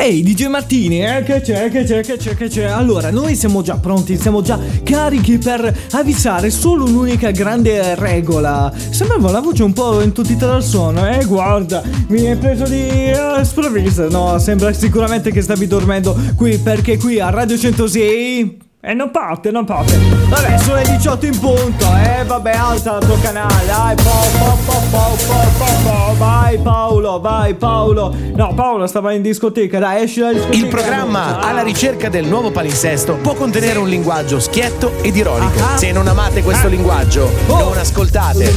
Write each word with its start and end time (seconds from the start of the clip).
Ehi 0.00 0.22
DJ 0.22 0.46
Martini, 0.46 1.04
eh, 1.04 1.22
che 1.22 1.42
c'è, 1.42 1.68
che 1.68 1.84
c'è, 1.84 2.00
che 2.00 2.16
c'è, 2.16 2.34
che 2.34 2.48
c'è? 2.48 2.64
Allora, 2.64 3.10
noi 3.10 3.36
siamo 3.36 3.60
già 3.60 3.76
pronti, 3.76 4.16
siamo 4.16 4.40
già 4.40 4.58
carichi 4.82 5.36
per 5.36 5.76
avvisare 5.90 6.48
solo 6.48 6.86
un'unica 6.86 7.30
grande 7.32 7.94
regola. 7.96 8.72
Sembrava 8.74 9.30
la 9.30 9.40
voce 9.40 9.62
un 9.62 9.74
po' 9.74 10.00
intuttita 10.00 10.46
dal 10.46 10.64
suono, 10.64 11.06
eh? 11.06 11.22
Guarda, 11.26 11.82
mi 12.08 12.22
è 12.22 12.34
preso 12.38 12.64
di 12.64 13.12
uh, 13.12 13.44
sprovvista. 13.44 14.08
No, 14.08 14.38
sembra 14.38 14.72
sicuramente 14.72 15.30
che 15.32 15.42
stavi 15.42 15.66
dormendo 15.66 16.16
qui, 16.34 16.56
perché 16.56 16.96
qui 16.96 17.20
a 17.20 17.28
Radio 17.28 17.58
106... 17.58 18.68
E 18.82 18.94
non 18.94 19.10
parte, 19.10 19.50
non 19.50 19.66
parte. 19.66 19.98
Vabbè, 20.28 20.56
sono 20.58 20.76
le 20.76 20.84
18 20.84 21.26
in 21.26 21.38
punto. 21.38 21.84
Eh, 22.02 22.24
vabbè, 22.24 22.50
alza 22.52 22.96
il 22.98 23.04
tuo 23.04 23.18
canale. 23.20 23.66
Dai, 23.66 23.94
po, 23.96 24.10
po, 24.38 24.56
po, 24.64 24.80
po, 24.90 25.16
po, 25.26 25.34
po, 25.58 25.64
po. 25.84 26.14
Vai 26.16 26.58
Paolo, 26.58 27.20
vai 27.20 27.52
Paolo. 27.54 28.14
No, 28.34 28.54
Paolo 28.54 28.86
stava 28.86 29.12
in 29.12 29.20
discoteca. 29.20 29.78
Dai, 29.78 30.04
esci 30.04 30.20
dalla 30.20 30.32
discoteca. 30.32 30.56
Il 30.64 30.68
programma 30.68 31.40
alla 31.40 31.60
ricerca 31.62 32.08
del 32.08 32.24
nuovo 32.26 32.50
palinsesto 32.50 33.16
può 33.16 33.34
contenere 33.34 33.78
un 33.78 33.86
linguaggio 33.88 34.40
schietto 34.40 34.92
ed 35.02 35.14
ironico. 35.14 35.62
Ah. 35.62 35.76
Se 35.76 35.92
non 35.92 36.08
amate 36.08 36.42
questo 36.42 36.66
Ah. 36.68 36.70
linguaggio, 36.70 37.30
Oh. 37.48 37.58
non 37.58 37.76
ascoltate. 37.76 38.50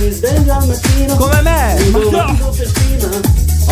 Come 1.18 1.42
me. 1.42 1.90
Ma 1.92 2.00
no. 2.00 2.52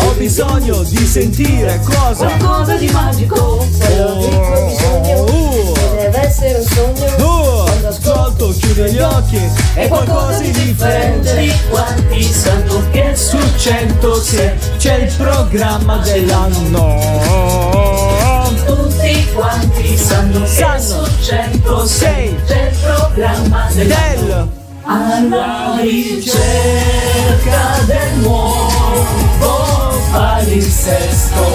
Ho 0.04 0.12
bisogno 0.18 0.82
di 0.82 1.06
sentire 1.06 1.80
cosa. 1.82 2.26
Qualcosa 2.26 2.74
di 2.76 2.90
magico 2.90 3.66
Oh. 3.98 5.41
Essere 6.32 6.60
un 6.60 6.64
sogno 6.64 7.26
Oh, 7.26 7.64
Quando 7.64 7.88
ascolto 7.88 8.54
chiudo 8.58 8.84
gli 8.84 8.98
occhi. 8.98 9.38
È 9.74 9.86
qualcosa 9.86 10.38
di 10.38 10.50
differente 10.50 11.36
Di 11.36 11.52
quanti 11.68 12.22
sanno 12.22 12.88
che 12.90 13.14
Su 13.14 13.36
106 13.58 14.50
c'è 14.78 14.94
il 14.94 15.12
programma 15.18 15.98
dell'anno. 15.98 16.98
Tutti 18.64 19.26
quanti 19.34 19.94
sanno 19.94 20.42
che 20.44 20.80
su 20.80 21.06
106 21.20 21.86
Sei. 21.86 22.34
C'è 22.46 22.70
il 22.70 22.76
programma 22.80 23.68
dell'anno 23.74 24.24
Del 24.24 24.48
Alla 24.84 25.76
ricerca 25.82 27.78
del 27.84 28.12
nuovo 28.20 29.04
palinsesto 30.10 31.50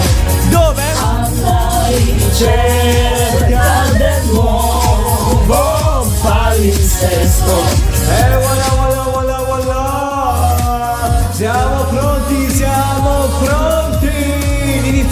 dove? 0.49 0.83
Alla 1.01 1.87
ricerca 1.87 3.16
palinsesto 6.57 7.51
E 8.09 8.37
voilà, 8.41 8.69
voilà, 8.77 9.03
voilà, 9.13 9.37
voilà. 9.45 9.79
Siamo 11.31 11.83
pronti, 11.85 12.49
siamo 12.49 12.96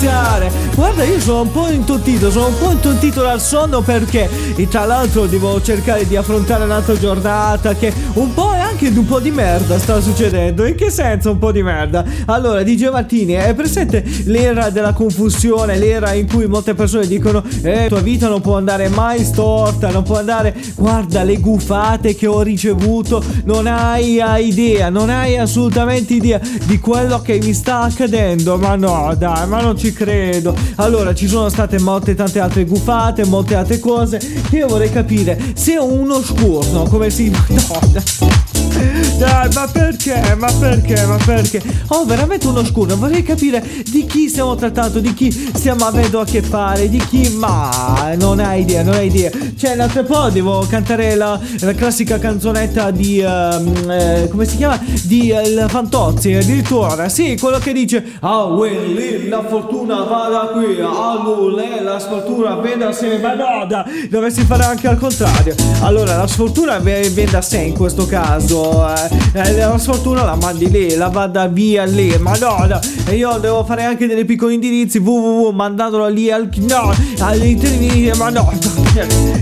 iniziare. 0.05 0.51
Guarda, 0.75 1.03
io 1.03 1.19
sono 1.19 1.41
un 1.41 1.51
po' 1.51 1.67
intontito, 1.69 2.29
sono 2.29 2.47
un 2.47 2.57
po' 2.57 2.71
intontito 2.71 3.21
dal 3.21 3.41
sonno 3.41 3.81
perché 3.81 4.29
e 4.55 4.67
tra 4.67 4.85
l'altro 4.85 5.25
devo 5.25 5.61
cercare 5.61 6.05
di 6.05 6.15
affrontare 6.15 6.65
un'altra 6.65 6.97
giornata 6.97 7.73
che 7.73 7.91
un 8.13 8.33
po' 8.33 8.53
è 8.53 8.59
anche 8.59 8.89
un 8.89 9.05
po' 9.05 9.19
di 9.19 9.31
merda 9.31 9.79
sta 9.79 9.99
succedendo. 10.01 10.65
In 10.65 10.75
che 10.75 10.91
senso 10.91 11.31
un 11.31 11.39
po' 11.39 11.51
di 11.51 11.63
merda? 11.63 12.03
Allora, 12.25 12.61
DJ 12.61 12.89
Martini, 12.89 13.33
è 13.33 13.53
presente 13.53 14.03
l'era 14.25 14.69
della 14.69 14.93
confusione, 14.93 15.77
l'era 15.77 16.13
in 16.13 16.27
cui 16.27 16.45
molte 16.45 16.73
persone 16.73 17.07
dicono 17.07 17.43
eh, 17.63 17.85
tua 17.87 18.01
vita 18.01 18.27
non 18.27 18.41
può 18.41 18.57
andare 18.57 18.89
mai 18.89 19.23
storta, 19.23 19.89
non 19.89 20.03
può 20.03 20.17
andare, 20.17 20.55
guarda 20.75 21.23
le 21.23 21.37
gufate 21.37 22.15
che 22.15 22.27
ho 22.27 22.41
ricevuto, 22.41 23.23
non 23.45 23.65
hai 23.65 24.21
idea, 24.45 24.89
non 24.89 25.09
hai 25.09 25.37
assolutamente 25.37 26.13
idea 26.13 26.39
di 26.65 26.79
quello 26.79 27.21
che 27.21 27.39
mi 27.41 27.53
sta 27.53 27.81
accadendo, 27.81 28.57
ma 28.57 28.75
no, 28.75 29.13
dai, 29.17 29.47
ma 29.47 29.61
non 29.61 29.77
ci 29.77 29.93
credo. 29.95 30.55
Allora, 30.75 31.15
ci 31.15 31.27
sono 31.27 31.49
state 31.49 31.79
molte 31.79 32.13
tante 32.13 32.39
altre 32.39 32.65
gufate, 32.65 33.25
molte 33.25 33.55
altre 33.55 33.79
cose 33.79 34.19
io 34.51 34.67
vorrei 34.67 34.91
capire 34.91 35.53
se 35.55 35.77
uno 35.77 36.21
scurno, 36.21 36.83
come 36.83 37.09
si... 37.09 37.31
No, 38.75 39.17
dai, 39.17 39.49
ma 39.53 39.69
perché? 39.71 40.35
Ma 40.37 40.51
perché? 40.51 41.05
Ma 41.05 41.17
perché? 41.23 41.61
Ho 41.87 42.03
veramente 42.03 42.47
uno 42.47 42.65
scuro. 42.65 42.97
Vorrei 42.97 43.23
capire 43.23 43.63
di 43.89 44.05
chi 44.05 44.27
stiamo 44.27 44.55
trattando, 44.55 44.99
di 44.99 45.13
chi 45.13 45.31
stiamo 45.31 45.85
avendo 45.85 46.19
a 46.19 46.25
che 46.25 46.41
fare, 46.41 46.89
di 46.89 46.97
chi. 46.97 47.29
Ma 47.29 48.13
non 48.17 48.41
hai 48.41 48.61
idea, 48.61 48.83
non 48.83 48.95
hai 48.95 49.07
idea. 49.07 49.31
Cioè, 49.55 49.75
l'altro 49.75 50.03
po' 50.03 50.29
devo 50.29 50.65
cantare 50.67 51.15
la, 51.15 51.39
la 51.61 51.73
classica 51.73 52.19
canzonetta 52.19 52.91
di. 52.91 53.19
ehm, 53.19 53.89
eh, 53.89 54.27
come 54.29 54.45
si 54.45 54.57
chiama? 54.57 54.77
Di 55.03 55.27
il 55.27 55.65
Fantozzi, 55.69 56.33
addirittura. 56.33 57.07
Sì, 57.07 57.37
quello 57.39 57.59
che 57.59 57.71
dice: 57.71 58.03
Ah, 58.19 58.43
Willy, 58.43 59.29
la 59.29 59.41
fortuna 59.47 59.74
va 59.83 60.29
da 60.29 60.49
qui. 60.53 60.79
A 60.79 61.21
Lule, 61.23 61.81
la 61.81 61.99
sfortuna 61.99 62.55
viene 62.57 62.85
da 62.85 62.91
sé. 62.91 63.17
Ma 63.19 63.33
no, 63.33 63.67
dovresti 64.09 64.43
fare 64.43 64.63
anche 64.63 64.87
al 64.87 64.97
contrario. 64.97 65.55
Allora, 65.81 66.15
la 66.15 66.27
sfortuna 66.27 66.77
viene 66.77 67.09
da 67.29 67.41
sé 67.41 67.57
in 67.59 67.73
questo 67.73 68.05
caso. 68.05 68.87
eh. 68.87 69.23
Eh, 69.33 69.57
la 69.57 69.77
sfortuna 69.77 70.23
la 70.23 70.35
mandi 70.35 70.69
lì, 70.69 70.95
la 70.95 71.09
vada 71.09 71.47
via 71.47 71.83
lì. 71.83 72.15
Ma 72.19 72.35
no, 72.37 72.65
no. 72.67 72.79
E 73.05 73.15
io 73.15 73.37
devo 73.39 73.63
fare 73.65 73.83
anche 73.83 74.07
dei 74.07 74.25
piccoli 74.25 74.53
indirizzi. 74.53 74.99
www, 74.99 75.49
mandandolo 75.51 76.07
lì 76.07 76.31
al. 76.31 76.49
No, 76.55 76.93
all'interno. 77.19 77.73
Ma 78.17 78.29
no. 78.29 78.51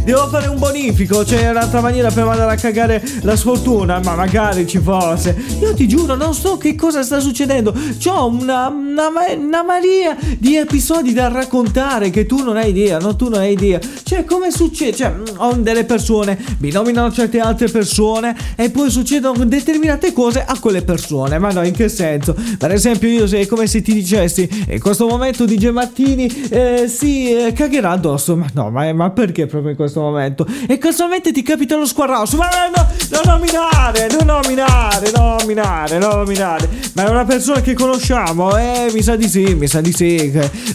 Devo 0.03 0.27
fare 0.27 0.47
un 0.47 0.57
bonifico. 0.57 1.23
C'è 1.23 1.49
un'altra 1.49 1.81
maniera 1.81 2.09
per 2.09 2.25
mandare 2.25 2.51
a 2.53 2.55
cagare 2.55 3.03
la 3.21 3.35
sfortuna. 3.35 3.99
Ma 4.03 4.15
magari 4.15 4.65
ci 4.67 4.79
fosse. 4.79 5.35
Io 5.59 5.73
ti 5.73 5.87
giuro, 5.87 6.15
non 6.15 6.33
so 6.33 6.57
che 6.57 6.75
cosa 6.75 7.03
sta 7.03 7.19
succedendo. 7.19 7.73
C'ho 8.03 8.25
una, 8.27 8.67
una, 8.69 9.09
una 9.37 9.63
marea 9.63 10.15
di 10.39 10.55
episodi 10.55 11.13
da 11.13 11.27
raccontare 11.27 12.09
che 12.09 12.25
tu 12.25 12.43
non 12.43 12.57
hai 12.57 12.69
idea. 12.69 12.99
No, 12.99 13.15
tu 13.15 13.29
non 13.29 13.39
hai 13.39 13.53
idea. 13.53 13.79
Cioè, 14.03 14.25
come 14.25 14.51
succede? 14.51 14.95
Cioè, 14.95 15.09
mm, 15.11 15.23
ho 15.37 15.53
delle 15.53 15.85
persone, 15.85 16.37
mi 16.59 16.71
nominano 16.71 17.11
certe 17.11 17.39
altre 17.39 17.69
persone 17.69 18.35
e 18.55 18.69
poi 18.69 18.89
succedono 18.89 19.45
determinate 19.45 20.13
cose 20.13 20.43
a 20.45 20.57
quelle 20.59 20.81
persone. 20.83 21.37
Ma 21.39 21.51
no, 21.51 21.63
in 21.63 21.73
che 21.73 21.89
senso? 21.89 22.35
Per 22.57 22.71
esempio, 22.71 23.09
io 23.09 23.27
se 23.27 23.41
è 23.41 23.45
come 23.45 23.67
se 23.67 23.81
ti 23.81 23.93
dicessi 23.93 24.47
in 24.69 24.79
questo 24.79 25.07
momento 25.07 25.45
DJ 25.45 25.69
Martini 25.69 26.27
eh, 26.49 26.85
si 26.87 27.33
eh, 27.33 27.53
cagherà 27.53 27.91
addosso. 27.91 28.35
Ma 28.35 28.47
no, 28.53 28.69
ma, 28.69 28.91
ma 28.93 29.09
perché 29.11 29.45
proprio 29.45 29.71
in 29.71 29.77
questo 29.77 30.01
momento? 30.01 30.45
E 30.67 30.77
casualmente 30.77 31.31
ti 31.31 31.41
capita 31.41 31.75
lo 31.75 31.85
squarroso. 31.85 32.37
Ma 32.37 32.47
no, 32.73 32.87
non 33.11 33.21
nominare, 33.25 34.07
non 34.09 34.25
nominare, 34.25 35.11
non 35.11 35.35
nominare, 35.37 35.97
non 35.97 36.09
nominare. 36.09 36.69
Ma 36.93 37.05
è 37.05 37.09
una 37.09 37.25
persona 37.25 37.61
che 37.61 37.73
conosciamo, 37.73 38.55
eh? 38.57 38.89
Mi 38.93 39.01
sa 39.01 39.15
di 39.15 39.27
sì, 39.27 39.55
mi 39.55 39.67
sa 39.67 39.81
di 39.81 39.91
sì. 39.91 40.12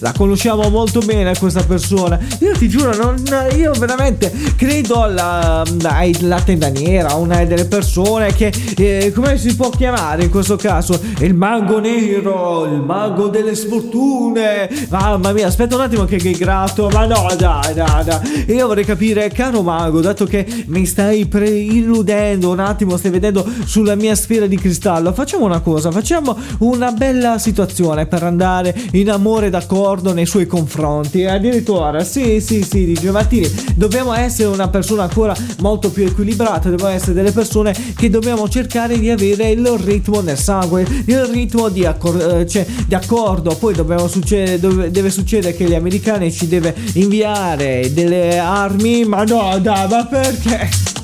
La 0.01 0.13
conosciamo 0.17 0.69
molto 0.69 1.01
bene 1.01 1.37
questa 1.39 1.63
persona. 1.63 2.19
Io 2.41 2.53
ti 2.53 2.69
giuro, 2.69 2.95
non, 2.95 3.17
io 3.57 3.73
veramente 3.73 4.33
credo 4.57 5.03
alla, 5.03 5.63
alla 5.83 6.41
tenda 6.41 6.69
nera, 6.69 7.15
una 7.15 7.45
delle 7.45 7.65
persone 7.65 8.33
che, 8.35 8.53
eh, 8.77 9.13
come 9.15 9.39
si 9.39 9.55
può 9.57 9.71
chiamare 9.71 10.25
in 10.25 10.31
questo 10.31 10.57
caso? 10.57 11.01
Il 11.21 11.35
mago 11.35 11.81
nero, 11.81 12.65
il 12.65 12.83
mago 12.83 13.29
delle 13.29 13.55
sfortune. 13.55 14.69
Mamma 14.89 15.33
mia, 15.33 15.47
aspetta 15.47 15.75
un 15.75 15.83
attimo 15.83 16.05
che 16.05 16.17
che 16.17 16.33
grato. 16.33 16.89
Ma 16.89 17.07
no, 17.07 17.27
dai, 17.37 17.75
dai, 17.75 18.05
dai. 18.05 18.45
Io 18.49 18.67
vorrei 18.67 18.85
capire, 18.85 19.31
caro 19.31 19.63
mago, 19.63 20.01
dato 20.01 20.25
che 20.25 20.47
mi 20.67 20.85
stai 20.87 21.27
pre- 21.27 21.49
illudendo 21.49 22.51
un 22.51 22.61
attimo, 22.61 22.97
stai 22.97 23.11
vedendo 23.11 23.47
sulla 23.65 23.95
mia 23.95 24.15
sfera 24.15 24.47
di 24.47 24.57
cristallo, 24.57 25.13
facciamo 25.13 25.45
una 25.45 25.61
cosa, 25.61 25.91
facciamo 25.91 26.37
una 26.59 26.91
bella 26.93 27.39
situazione 27.39 28.07
per 28.07 28.23
andare 28.23 28.75
in 28.93 29.11
amore 29.11 29.28
d'accordo 29.29 30.13
nei 30.15 30.27
suoi 30.27 30.47
confronti. 30.47 31.25
Addirittura, 31.25 32.03
sì, 32.03 32.41
sì, 32.41 32.63
sì, 32.63 32.87
dice 32.87 33.11
Martini, 33.11 33.49
dobbiamo 33.75 34.15
essere 34.15 34.49
una 34.49 34.69
persona 34.69 35.03
ancora 35.03 35.37
molto 35.61 35.91
più 35.91 36.05
equilibrata, 36.05 36.71
dobbiamo 36.71 36.91
essere 36.91 37.13
delle 37.13 37.33
persone 37.33 37.75
che 37.95 38.09
dobbiamo 38.09 38.49
cercare 38.49 38.99
di 38.99 39.11
avere 39.11 39.51
il 39.51 39.67
ritmo 39.79 40.21
nel 40.21 40.39
sangue, 40.39 40.87
il 41.05 41.25
ritmo 41.27 41.69
di, 41.69 41.85
accor- 41.85 42.41
eh, 42.41 42.47
cioè, 42.47 42.67
di 42.87 42.95
accordo. 42.95 43.55
Poi 43.55 43.75
dobbiamo 43.75 44.09
succedere, 44.09 44.59
dove- 44.59 44.91
deve 44.91 45.11
succedere 45.11 45.55
che 45.55 45.65
gli 45.65 45.75
americani 45.75 46.33
ci 46.33 46.49
deve 46.49 46.75
inviare 46.95 47.93
delle 47.93 48.39
armi, 48.39 49.05
ma 49.05 49.25
no, 49.25 49.59
dai, 49.61 49.89
ma 49.89 50.07
perché? 50.07 50.98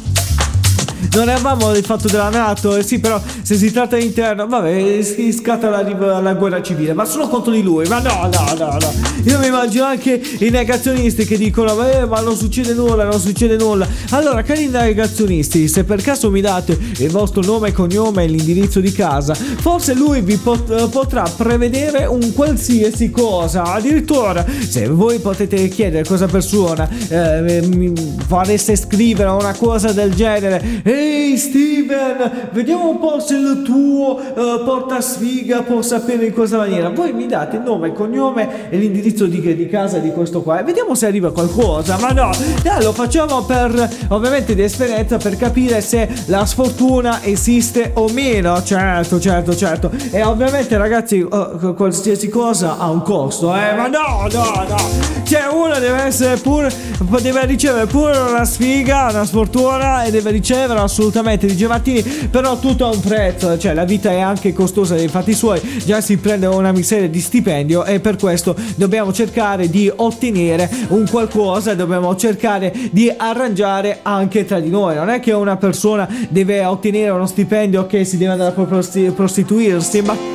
Non 1.14 1.28
avevamo 1.28 1.72
il 1.75 1.84
fatto 1.84 2.08
della 2.08 2.28
Nato, 2.28 2.76
eh 2.76 2.82
sì, 2.82 2.99
però 2.99 3.20
se 3.43 3.55
si 3.55 3.70
tratta 3.70 3.96
di 3.96 4.05
interno, 4.05 4.49
vabbè, 4.49 5.00
si 5.00 5.32
scatta 5.32 5.69
la, 5.70 6.20
la 6.20 6.34
guerra 6.34 6.61
civile, 6.61 6.93
ma 6.93 7.05
sono 7.05 7.28
contro 7.28 7.52
di 7.52 7.62
lui, 7.62 7.87
ma 7.87 8.00
no, 8.00 8.28
no, 8.32 8.55
no, 8.58 8.78
no. 8.81 8.93
Io 9.25 9.38
mi 9.38 9.46
immagino 9.46 9.84
anche 9.84 10.20
i 10.40 10.50
negazionisti 10.50 11.25
che 11.25 11.38
dicono, 11.38 11.87
eh, 11.87 12.05
ma 12.05 12.20
non 12.20 12.37
succede 12.37 12.75
nulla, 12.75 13.05
non 13.05 13.20
succede 13.20 13.56
nulla. 13.56 13.87
Allora, 14.11 14.43
cari 14.43 14.66
negazionisti, 14.66 15.69
se 15.69 15.84
per 15.84 16.02
caso 16.02 16.31
mi 16.31 16.40
date 16.40 16.76
il 16.99 17.11
vostro 17.11 17.43
nome 17.43 17.69
e 17.69 17.72
cognome 17.72 18.25
e 18.25 18.26
l'indirizzo 18.26 18.81
di 18.81 18.90
casa, 18.90 19.34
forse 19.34 19.94
lui 19.94 20.20
vi 20.20 20.37
pot- 20.37 20.88
potrà 20.88 21.22
prevedere 21.37 22.06
un 22.06 22.32
qualsiasi 22.32 23.11
cosa. 23.11 23.62
Addirittura, 23.62 24.44
se 24.69 24.88
voi 24.88 25.20
potete 25.20 25.69
chiedere 25.69 26.02
a 26.02 26.06
questa 26.06 26.26
persona, 26.26 26.88
eh, 27.08 27.93
fareste 28.26 28.75
scrivere 28.75 29.31
una 29.31 29.55
cosa 29.55 29.93
del 29.93 30.12
genere, 30.12 30.82
e 30.82 31.02
Ehi 31.04 31.36
Steven, 31.36 32.48
vediamo 32.52 32.88
un 32.88 32.98
po' 32.98 33.20
se 33.20 33.34
il 33.34 33.60
tuo 33.62 34.18
uh, 34.18 34.64
portasfiga 34.64 35.60
può 35.60 35.82
sapere 35.82 36.26
in 36.26 36.32
questa 36.32 36.56
maniera. 36.56 36.88
Voi 36.88 37.12
mi 37.12 37.26
date 37.26 37.56
il 37.56 37.62
nome, 37.62 37.88
il 37.88 37.92
cognome 37.92 38.70
e 38.70 38.78
l'indirizzo 38.78 39.26
di, 39.26 39.54
di 39.54 39.68
casa 39.68 39.98
di 39.98 40.10
questo 40.12 40.40
qua 40.40 40.60
e 40.60 40.62
vediamo 40.62 40.94
se 40.94 41.06
arriva 41.06 41.30
qualcosa. 41.30 41.98
Ma 41.98 42.08
no, 42.08 42.30
dai, 42.62 42.82
lo 42.82 42.92
facciamo 42.92 43.42
per 43.42 43.88
ovviamente 44.08 44.54
di 44.54 44.62
esperienza 44.62 45.18
per 45.18 45.36
capire 45.36 45.82
se 45.82 46.08
la 46.26 46.46
sfortuna 46.46 47.22
esiste 47.22 47.90
o 47.94 48.08
meno. 48.08 48.62
Certo, 48.62 49.20
certo, 49.20 49.54
certo. 49.54 49.90
E 50.10 50.22
ovviamente 50.22 50.78
ragazzi, 50.78 51.20
uh, 51.20 51.74
qualsiasi 51.74 52.28
cosa 52.30 52.78
ha 52.78 52.88
un 52.88 53.02
costo, 53.02 53.54
eh. 53.54 53.74
Ma 53.74 53.88
no, 53.88 54.26
no, 54.32 54.64
no. 54.66 55.22
Cioè 55.22 55.48
uno 55.52 55.78
deve 55.78 56.02
essere 56.02 56.36
pure, 56.38 56.72
deve 57.20 57.44
ricevere 57.44 57.86
pure 57.86 58.16
una 58.16 58.44
sfiga, 58.44 59.08
una 59.10 59.24
sfortuna 59.26 60.04
e 60.04 60.10
deve 60.10 60.30
ricevere 60.30 60.80
assolutamente 60.94 61.49
di 61.49 61.56
Gevattini, 61.56 62.02
però 62.31 62.56
tutto 62.61 62.87
ha 62.87 62.91
un 62.91 63.00
prezzo, 63.00 63.58
cioè 63.58 63.75
la 63.75 63.85
vita 63.85 64.11
è 64.11 64.20
anche 64.20 64.52
costosa 64.52 64.94
dei 64.94 65.08
fatti 65.08 65.35
suoi, 65.35 65.61
già 65.85 66.00
si 66.00 66.19
prende 66.19 66.46
una 66.46 66.70
miseria 66.70 67.08
di 67.08 67.20
stipendio 67.20 67.85
e 67.85 67.99
per 67.99 68.17
questo 68.17 68.55
dobbiamo 68.76 69.12
cercare 69.12 69.69
di 69.69 69.91
ottenere 69.94 70.70
un 70.88 71.05
qualcosa, 71.11 71.75
dobbiamo 71.75 72.14
cercare 72.14 72.73
di 72.93 73.12
arrangiare 73.14 74.00
anche 74.02 74.44
tra 74.44 74.61
di 74.61 74.70
noi, 74.70 74.94
non 74.94 75.11
è 75.11 75.19
che 75.19 75.32
una 75.32 75.56
persona 75.56 76.08
deve 76.29 76.64
ottenere 76.64 77.11
uno 77.11 77.26
stipendio 77.26 77.87
che 77.87 78.05
si 78.05 78.17
deve 78.17 78.32
andare 78.32 78.55
a 78.55 79.12
prostituirsi, 79.12 80.00
ma 80.02 80.33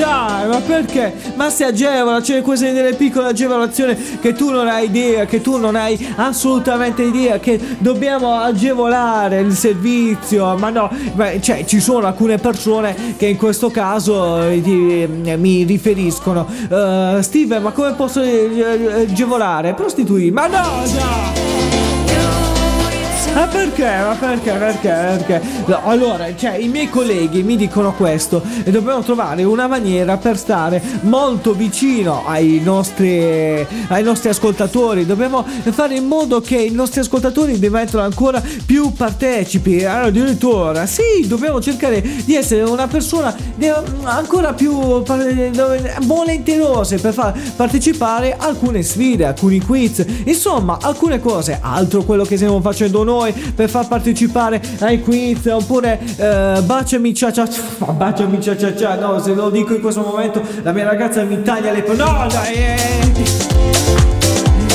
dai, 0.00 0.48
ma 0.48 0.60
perché? 0.60 1.14
Ma 1.34 1.50
si 1.50 1.62
agevola, 1.62 2.20
c'è 2.20 2.40
queste 2.40 2.72
delle 2.72 2.94
piccole 2.94 3.28
agevolazioni 3.28 4.18
che 4.20 4.32
tu 4.32 4.50
non 4.50 4.66
hai 4.66 4.86
idea, 4.86 5.26
che 5.26 5.42
tu 5.42 5.58
non 5.58 5.76
hai 5.76 6.14
assolutamente 6.16 7.02
idea, 7.02 7.38
che 7.38 7.60
dobbiamo 7.78 8.34
agevolare 8.34 9.40
il 9.40 9.52
servizio. 9.52 10.56
Ma 10.56 10.70
no, 10.70 10.90
ma, 11.14 11.38
cioè 11.40 11.64
ci 11.66 11.80
sono 11.80 12.06
alcune 12.06 12.38
persone 12.38 13.14
che 13.16 13.26
in 13.26 13.36
questo 13.36 13.70
caso 13.70 14.42
eh, 14.42 14.62
ti, 14.62 15.02
eh, 15.02 15.36
mi 15.36 15.64
riferiscono. 15.64 16.46
Uh, 16.68 17.20
Steve, 17.20 17.58
ma 17.58 17.70
come 17.72 17.92
posso 17.92 18.20
agevolare? 18.20 19.74
Prostituire? 19.74 20.32
Ma 20.32 20.46
no, 20.46 20.82
no! 20.94 22.39
Ma 23.40 23.46
perché? 23.46 23.84
Ma 23.84 24.14
perché? 24.20 24.52
Perché? 24.52 24.88
Perché? 24.88 25.40
Allora, 25.84 26.36
cioè, 26.36 26.56
i 26.56 26.68
miei 26.68 26.90
colleghi 26.90 27.42
mi 27.42 27.56
dicono 27.56 27.94
questo 27.94 28.42
e 28.64 28.70
dobbiamo 28.70 29.00
trovare 29.00 29.44
una 29.44 29.66
maniera 29.66 30.18
per 30.18 30.36
stare 30.36 30.82
molto 31.02 31.54
vicino 31.54 32.26
ai 32.26 32.60
nostri, 32.62 33.66
ai 33.88 34.02
nostri 34.02 34.28
ascoltatori. 34.28 35.06
Dobbiamo 35.06 35.42
fare 35.70 35.94
in 35.94 36.04
modo 36.04 36.42
che 36.42 36.56
i 36.56 36.70
nostri 36.70 37.00
ascoltatori 37.00 37.58
diventino 37.58 38.02
ancora 38.02 38.42
più 38.66 38.92
partecipi. 38.92 39.86
Addirittura, 39.86 40.84
sì, 40.84 41.26
dobbiamo 41.26 41.62
cercare 41.62 42.02
di 42.02 42.34
essere 42.36 42.60
una 42.64 42.88
persona 42.88 43.34
ancora 44.02 44.52
più 44.52 45.02
volenterose 46.02 46.98
per 46.98 47.14
far 47.14 47.32
partecipare 47.56 48.36
alcune 48.36 48.82
sfide, 48.82 49.24
alcuni 49.24 49.60
quiz, 49.60 50.04
insomma, 50.24 50.76
alcune 50.78 51.20
cose. 51.20 51.58
Altro 51.58 52.02
quello 52.02 52.24
che 52.24 52.36
stiamo 52.36 52.60
facendo 52.60 53.02
noi 53.02 53.28
noi 53.30 53.52
per 53.54 53.68
far 53.68 53.88
partecipare 53.88 54.60
ai 54.80 55.00
quiz 55.00 55.46
oppure 55.46 55.98
eh, 56.16 56.60
baciami 56.62 57.14
cia 57.14 57.32
cia 57.32 57.48
cia 57.48 57.62
baciami 57.92 58.40
cia 58.40 58.56
cia 58.56 58.74
cia 58.74 58.94
no 58.96 59.18
se 59.20 59.34
lo 59.34 59.50
dico 59.50 59.74
in 59.74 59.80
questo 59.80 60.02
momento 60.02 60.42
la 60.62 60.72
mia 60.72 60.84
ragazza 60.84 61.22
mi 61.22 61.42
taglia 61.42 61.72
le 61.72 61.84
no 61.94 62.26
dai 62.28 62.54
eh. 62.54 63.79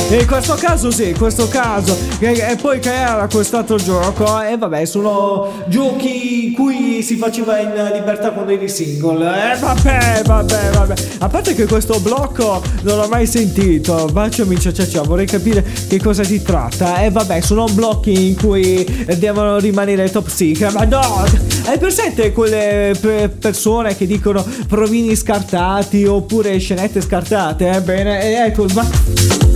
In 0.08 0.24
questo 0.24 0.54
caso 0.54 0.92
sì, 0.92 1.08
in 1.08 1.18
questo 1.18 1.48
caso. 1.48 1.96
E, 2.20 2.56
poi 2.60 2.78
che 2.78 2.94
era 2.94 3.26
quest'altro 3.26 3.76
gioco? 3.76 4.40
E 4.40 4.56
vabbè, 4.56 4.84
sono 4.84 5.64
giochi 5.66 6.46
in 6.46 6.52
cui 6.52 7.02
si 7.02 7.16
faceva 7.16 7.58
in 7.58 7.72
libertà 7.92 8.30
quando 8.30 8.52
eri 8.52 8.68
single. 8.68 9.52
E 9.52 9.58
vabbè, 9.58 10.22
vabbè, 10.24 10.70
vabbè. 10.70 10.94
A 11.18 11.28
parte 11.28 11.54
che 11.56 11.66
questo 11.66 11.98
blocco 11.98 12.62
non 12.82 12.98
l'ho 12.98 13.08
mai 13.08 13.26
sentito. 13.26 14.08
Baciami, 14.12 14.60
ciao 14.60 14.72
ciao 14.72 14.86
ciao, 14.86 15.04
vorrei 15.04 15.26
capire 15.26 15.64
che 15.88 16.00
cosa 16.00 16.22
si 16.22 16.40
tratta. 16.40 17.02
E 17.02 17.10
vabbè, 17.10 17.40
sono 17.40 17.66
blocchi 17.66 18.28
in 18.28 18.36
cui 18.36 18.84
devono 19.18 19.58
rimanere 19.58 20.08
top 20.08 20.28
secret. 20.28 20.72
Ma 20.72 20.84
no! 20.84 21.24
Hai 21.64 21.78
presente 21.78 22.30
quelle 22.30 22.96
persone 23.40 23.96
che 23.96 24.06
dicono 24.06 24.44
provini 24.68 25.16
scartati 25.16 26.04
oppure 26.04 26.56
scenette 26.58 27.00
scartate? 27.00 27.68
Ebbene, 27.70 28.46
ecco, 28.46 28.66
ma... 28.72 29.55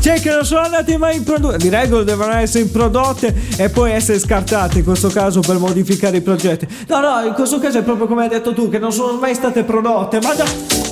Cioè 0.00 0.20
che 0.20 0.30
non 0.30 0.44
sono 0.44 0.60
andate 0.60 0.96
mai 0.96 1.16
in 1.16 1.24
produzione. 1.24 1.58
Di 1.58 1.68
regola 1.68 2.02
devono 2.02 2.32
essere 2.34 2.64
prodotte 2.66 3.34
e 3.56 3.68
poi 3.68 3.92
essere 3.92 4.18
scartate 4.18 4.78
in 4.78 4.84
questo 4.84 5.08
caso 5.08 5.40
per 5.40 5.58
modificare 5.58 6.18
i 6.18 6.20
progetti. 6.20 6.66
No, 6.88 7.00
no, 7.00 7.26
in 7.26 7.32
questo 7.34 7.58
caso 7.58 7.78
è 7.78 7.82
proprio 7.82 8.06
come 8.06 8.22
hai 8.22 8.28
detto 8.28 8.52
tu, 8.54 8.68
che 8.68 8.78
non 8.78 8.92
sono 8.92 9.18
mai 9.18 9.34
state 9.34 9.64
prodotte. 9.64 10.20
Ma 10.20 10.34
no! 10.34 10.83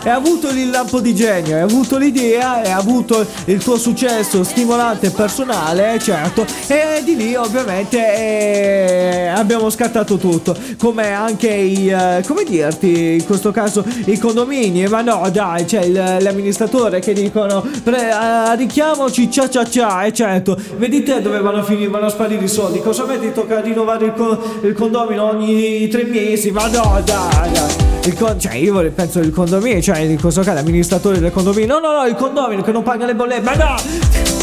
Cioè, 0.00 0.08
è 0.08 0.08
avuto 0.08 0.48
il 0.48 0.70
lampo 0.70 1.00
di 1.00 1.14
genio, 1.14 1.56
hai 1.56 1.62
avuto 1.62 1.98
l'idea, 1.98 2.62
hai 2.62 2.70
avuto 2.70 3.26
il 3.46 3.62
tuo 3.62 3.76
successo 3.76 4.42
stimolante 4.44 5.10
personale, 5.10 5.98
certo, 5.98 6.46
e 6.66 7.02
di 7.04 7.16
lì 7.16 7.34
ovviamente 7.34 7.98
eh, 7.98 9.26
abbiamo 9.26 9.68
scattato 9.70 10.16
tutto, 10.16 10.56
come 10.78 11.12
anche 11.12 11.48
i, 11.48 11.88
eh, 11.88 12.22
come 12.26 12.44
dirti, 12.44 13.14
in 13.14 13.24
questo 13.26 13.50
caso 13.50 13.84
i 14.06 14.18
condomini, 14.18 14.86
ma 14.86 15.02
no 15.02 15.28
dai, 15.30 15.64
c'è 15.64 15.82
il, 15.82 16.16
l'amministratore 16.20 17.00
che 17.00 17.12
dicono 17.12 17.64
pre, 17.82 18.10
uh, 18.10 18.56
richiamoci 18.56 19.30
cia 19.30 19.48
cia 19.48 19.64
cia, 19.68 20.04
e 20.04 20.12
certo, 20.12 20.58
vedi 20.76 21.02
te 21.02 21.20
dove 21.20 21.40
vanno 21.40 21.58
a 21.58 21.62
finire, 21.62 21.90
vanno 21.90 22.06
a 22.06 22.10
sparire 22.10 22.44
i 22.44 22.48
soldi, 22.48 22.80
cosa 22.80 23.04
mi 23.04 23.18
ti 23.18 23.32
tocca 23.32 23.60
rinnovare 23.60 24.06
il, 24.06 24.12
co- 24.14 24.58
il 24.62 24.72
condomino 24.72 25.28
ogni 25.28 25.88
tre 25.88 26.04
mesi, 26.04 26.50
ma 26.50 26.66
no 26.68 27.00
dai, 27.04 27.50
dai. 27.52 27.89
Il 28.04 28.14
con- 28.14 28.38
cioè 28.40 28.54
io 28.54 28.90
penso 28.92 29.20
il 29.20 29.30
condominio, 29.30 29.80
cioè 29.80 29.98
in 29.98 30.18
questo 30.20 30.40
caso 30.40 30.54
l'amministratore 30.54 31.20
del 31.20 31.30
condominio. 31.32 31.78
No, 31.78 31.86
no, 31.88 31.98
no, 32.00 32.06
il 32.06 32.14
condominio 32.14 32.64
che 32.64 32.72
non 32.72 32.82
paga 32.82 33.04
le 33.06 33.14
bollette. 33.14 33.42
Ma 33.42 33.54
no! 33.54 34.39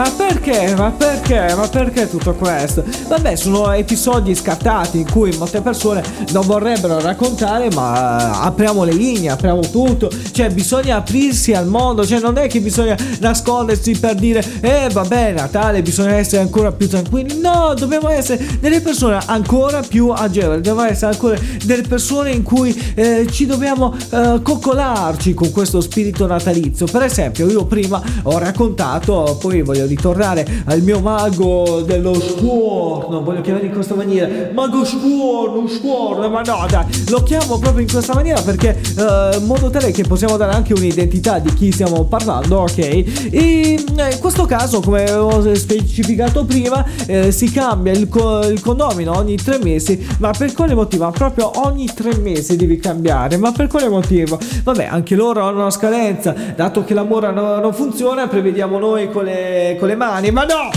Ma 0.00 0.10
perché? 0.16 0.74
Ma 0.78 0.90
perché? 0.92 1.54
Ma 1.54 1.68
perché 1.68 2.08
tutto 2.08 2.32
questo? 2.32 2.82
Vabbè, 3.06 3.36
sono 3.36 3.70
episodi 3.72 4.34
scartati 4.34 5.00
in 5.00 5.10
cui 5.10 5.30
molte 5.36 5.60
persone 5.60 6.02
non 6.32 6.46
vorrebbero 6.46 6.98
raccontare, 7.00 7.68
ma 7.74 8.40
apriamo 8.40 8.82
le 8.84 8.94
linee, 8.94 9.28
apriamo 9.28 9.60
tutto. 9.60 10.10
Cioè, 10.32 10.48
bisogna 10.52 10.96
aprirsi 10.96 11.52
al 11.52 11.66
mondo. 11.66 12.06
Cioè, 12.06 12.18
non 12.18 12.38
è 12.38 12.48
che 12.48 12.62
bisogna 12.62 12.96
nascondersi 13.20 13.92
per 13.98 14.14
dire, 14.14 14.42
eh, 14.62 14.88
vabbè, 14.90 15.32
Natale, 15.32 15.82
bisogna 15.82 16.14
essere 16.14 16.40
ancora 16.40 16.72
più 16.72 16.88
tranquilli. 16.88 17.38
No, 17.38 17.74
dobbiamo 17.76 18.08
essere 18.08 18.42
delle 18.58 18.80
persone 18.80 19.18
ancora 19.26 19.82
più 19.82 20.08
agevoli. 20.08 20.62
Dobbiamo 20.62 20.88
essere 20.88 21.12
ancora 21.12 21.36
delle 21.62 21.82
persone 21.82 22.30
in 22.30 22.42
cui 22.42 22.74
eh, 22.94 23.26
ci 23.30 23.44
dobbiamo 23.44 23.94
eh, 24.12 24.40
coccolarci 24.42 25.34
con 25.34 25.50
questo 25.50 25.82
spirito 25.82 26.26
natalizio. 26.26 26.86
Per 26.86 27.02
esempio, 27.02 27.50
io 27.50 27.66
prima 27.66 28.02
ho 28.22 28.38
raccontato, 28.38 29.36
poi 29.38 29.60
voglio 29.60 29.88
ritornare 29.90 30.46
al 30.66 30.82
mio 30.82 31.00
mago 31.00 31.82
dello 31.82 32.14
scuorno, 32.14 33.22
voglio 33.22 33.40
chiamare 33.40 33.66
in 33.66 33.72
questa 33.72 33.94
maniera, 33.94 34.50
mago 34.52 34.84
scuorno, 34.84 35.68
scuorno, 35.68 36.28
ma 36.28 36.42
no 36.42 36.66
dai, 36.68 36.84
lo 37.08 37.22
chiamo 37.22 37.58
proprio 37.58 37.82
in 37.82 37.90
questa 37.90 38.14
maniera 38.14 38.40
perché 38.40 38.80
uh, 38.96 39.38
in 39.38 39.46
modo 39.46 39.68
tale 39.70 39.90
che 39.90 40.04
possiamo 40.04 40.36
dare 40.36 40.52
anche 40.52 40.72
un'identità 40.72 41.38
di 41.38 41.52
chi 41.54 41.72
stiamo 41.72 42.04
parlando, 42.04 42.60
ok? 42.60 42.78
E 42.78 43.04
eh, 43.30 44.12
in 44.12 44.18
questo 44.20 44.46
caso, 44.46 44.80
come 44.80 45.10
ho 45.10 45.54
specificato 45.54 46.44
prima, 46.44 46.84
eh, 47.06 47.32
si 47.32 47.50
cambia 47.50 47.92
il, 47.92 48.08
co- 48.08 48.46
il 48.46 48.60
condomino 48.60 49.16
ogni 49.16 49.36
tre 49.36 49.58
mesi, 49.62 50.06
ma 50.18 50.30
per 50.36 50.52
quale 50.52 50.74
motivo? 50.74 51.10
Proprio 51.10 51.50
ogni 51.66 51.86
tre 51.92 52.16
mesi 52.16 52.56
devi 52.56 52.78
cambiare, 52.78 53.36
ma 53.36 53.52
per 53.52 53.66
quale 53.66 53.88
motivo? 53.88 54.38
Vabbè, 54.62 54.84
anche 54.84 55.14
loro 55.14 55.42
hanno 55.42 55.60
una 55.60 55.70
scadenza, 55.70 56.34
dato 56.54 56.84
che 56.84 56.94
l'amore 56.94 57.32
no, 57.32 57.58
non 57.58 57.72
funziona, 57.72 58.28
prevediamo 58.28 58.78
noi 58.78 59.10
con 59.10 59.24
le 59.24 59.69
con 59.76 59.88
le 59.88 59.96
mani, 59.96 60.30
ma 60.30 60.44
no! 60.44 60.70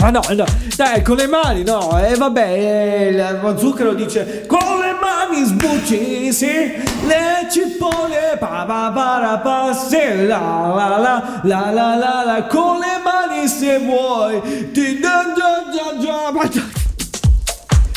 Ma 0.00 0.10
no, 0.10 0.20
no, 0.30 0.44
dai, 0.74 1.02
con 1.02 1.16
le 1.16 1.26
mani, 1.26 1.62
no, 1.62 1.96
e 1.98 2.12
eh, 2.12 2.16
vabbè, 2.16 3.12
eh, 3.14 3.56
zucchero 3.56 3.94
dice 3.94 4.44
con 4.48 4.58
le 4.58 4.96
mani 5.00 5.44
sbucci, 5.44 6.32
sì, 6.32 6.72
le 7.06 7.46
cipolle, 7.50 8.36
pa 8.38 8.64
pa 8.66 8.90
pa 8.92 9.40
pa, 9.42 9.72
sì, 9.72 10.26
la 10.26 10.72
la 10.74 10.98
la, 10.98 11.40
la 11.44 11.70
la 11.70 11.94
la 11.94 12.22
la, 12.24 12.46
con 12.46 12.78
le 12.80 13.00
mani 13.04 13.46
se 13.46 13.78
vuoi, 13.78 14.70
ti 14.72 14.98
da 14.98 15.32
già 15.36 15.70
già 15.72 15.98
già, 16.00 16.32
ma 16.32 16.50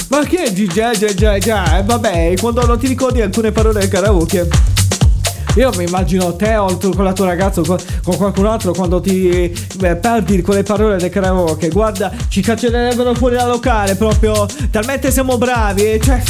ma 0.10 0.24
che 0.26 0.54
già 0.54 0.92
già 0.92 1.14
già 1.14 1.38
già, 1.40 1.82
vabbè, 1.84 2.36
quando 2.40 2.66
non 2.68 2.78
ti 2.78 2.86
ricordi 2.88 3.22
alcune 3.22 3.52
parole 3.52 3.80
del 3.80 3.90
karaoke. 3.90 4.75
Io 5.56 5.72
mi 5.78 5.86
immagino 5.86 6.36
te 6.36 6.58
o 6.58 6.78
con 6.78 7.04
la 7.04 7.14
tua 7.14 7.28
ragazza 7.28 7.62
o 7.62 7.64
con, 7.64 7.78
con 8.04 8.18
qualcun 8.18 8.46
altro 8.46 8.74
quando 8.74 9.00
ti 9.00 9.54
beh, 9.78 9.96
perdi 9.96 10.42
quelle 10.42 10.64
parole 10.64 10.98
del 10.98 11.10
karaoke. 11.10 11.70
Guarda, 11.70 12.12
ci 12.28 12.42
caccerebbero 12.42 13.14
fuori 13.16 13.36
dal 13.36 13.50
locale 13.50 13.96
proprio. 13.96 14.46
Talmente 14.70 15.12
siamo 15.12 15.38
bravi, 15.38 16.00
cioè 16.02 16.22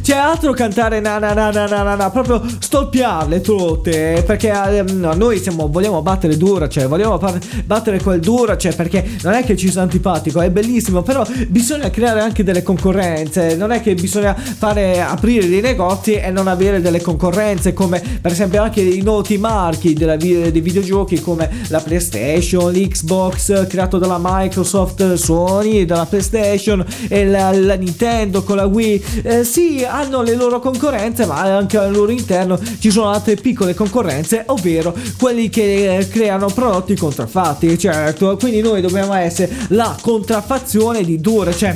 C'è 0.00 0.16
altro 0.16 0.52
cantare 0.52 1.00
na 1.00 1.18
na 1.18 1.32
na 1.32 1.50
na 1.50 1.66
na 1.66 1.82
na, 1.82 1.94
na 1.94 2.10
proprio 2.10 2.42
stolpiarle 2.58 3.40
tutte, 3.40 4.22
perché 4.26 4.50
eh, 4.50 4.82
no, 4.82 5.14
noi 5.14 5.38
siamo, 5.38 5.68
vogliamo 5.68 6.02
battere 6.02 6.36
dura, 6.36 6.68
cioè 6.68 6.86
vogliamo 6.86 7.18
par- 7.18 7.38
battere 7.64 8.00
quel 8.00 8.20
dura, 8.20 8.56
cioè 8.56 8.74
perché 8.74 9.04
non 9.22 9.32
è 9.32 9.44
che 9.44 9.56
ci 9.56 9.70
sia 9.70 9.82
antipatico, 9.82 10.40
è 10.40 10.50
bellissimo, 10.50 11.02
però 11.02 11.24
bisogna 11.48 11.90
creare 11.90 12.20
anche 12.20 12.42
delle 12.44 12.62
concorrenze, 12.62 13.56
non 13.56 13.70
è 13.70 13.80
che 13.80 13.94
bisogna 13.94 14.34
fare 14.34 15.00
aprire 15.00 15.48
dei 15.48 15.60
negozi 15.60 16.14
e 16.14 16.30
non 16.30 16.48
avere 16.48 16.80
delle 16.80 17.00
concorrenze 17.00 17.72
come 17.72 18.02
per 18.20 18.32
esempio 18.32 18.62
anche 18.62 18.80
i 18.80 19.02
noti 19.02 19.38
marchi 19.38 19.92
della, 19.94 20.16
dei 20.16 20.60
videogiochi 20.60 21.20
come 21.20 21.50
la 21.68 21.80
PlayStation, 21.80 22.70
l'Xbox 22.70 23.66
creato 23.66 23.98
dalla 23.98 24.18
Microsoft, 24.20 25.14
Sony, 25.14 25.84
dalla 25.84 26.06
PlayStation 26.06 26.84
e 27.08 27.26
la, 27.26 27.52
la 27.52 27.74
Nintendo 27.74 28.42
con 28.42 28.56
la 28.56 28.66
Wii. 28.66 29.04
Eh, 29.22 29.44
sì, 29.44 29.83
hanno 29.86 30.22
le 30.22 30.34
loro 30.34 30.60
concorrenze, 30.60 31.26
ma 31.26 31.40
anche 31.40 31.78
al 31.78 31.92
loro 31.92 32.10
interno 32.10 32.58
ci 32.78 32.90
sono 32.90 33.08
altre 33.08 33.36
piccole 33.36 33.74
concorrenze, 33.74 34.44
ovvero 34.46 34.94
quelli 35.18 35.48
che 35.48 35.96
eh, 35.96 36.08
creano 36.08 36.46
prodotti 36.46 36.94
contraffatti, 36.96 37.78
certo. 37.78 38.36
Quindi 38.36 38.60
noi 38.60 38.80
dobbiamo 38.80 39.14
essere 39.14 39.50
la 39.68 39.96
contraffazione 40.00 41.02
di 41.02 41.20
dure, 41.20 41.54
cioè 41.54 41.72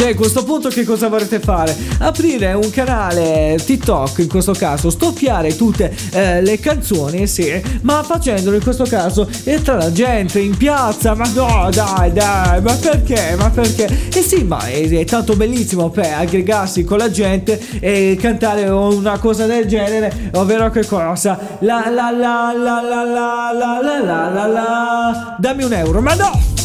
cioè, 0.00 0.12
a 0.12 0.14
questo 0.14 0.44
punto 0.44 0.70
che 0.70 0.84
cosa 0.84 1.08
vorrete 1.08 1.40
fare? 1.40 1.76
Aprire 1.98 2.54
un 2.54 2.70
canale 2.70 3.58
TikTok 3.62 4.20
in 4.20 4.28
questo 4.28 4.52
caso, 4.52 4.88
stoppiare 4.88 5.54
tutte 5.54 5.94
eh, 6.12 6.40
le 6.40 6.58
canzoni, 6.58 7.26
sì, 7.26 7.60
ma 7.82 8.02
facendolo 8.02 8.56
in 8.56 8.62
questo 8.62 8.84
caso 8.84 9.28
tra 9.62 9.76
la 9.76 9.92
gente 9.92 10.40
in 10.40 10.56
piazza, 10.56 11.14
ma 11.14 11.28
no, 11.34 11.68
dai, 11.70 12.14
dai, 12.14 12.62
ma 12.62 12.74
perché? 12.76 13.36
Ma 13.38 13.50
perché? 13.50 14.08
E 14.14 14.22
sì, 14.22 14.42
ma 14.42 14.64
è, 14.64 14.88
è 14.88 15.04
tanto 15.04 15.36
bellissimo 15.36 15.90
per 15.90 16.14
aggregarsi 16.14 16.82
con 16.82 16.96
la 16.96 17.10
gente 17.10 17.60
e 17.78 18.16
cantare 18.18 18.70
una 18.70 19.18
cosa 19.18 19.44
del 19.44 19.66
genere, 19.66 20.30
ovvero 20.32 20.70
che 20.70 20.86
cosa? 20.86 21.38
La 21.58 21.90
la 21.90 22.10
la 22.10 22.54
la 22.56 22.80
la 22.80 23.02
la 23.02 23.52
la 23.52 23.80
la 23.82 24.00
la 24.00 24.28
la 24.30 24.46
la 24.46 25.36
dammi 25.38 25.62
un 25.62 25.74
euro, 25.74 26.00
ma 26.00 26.14
no! 26.14 26.59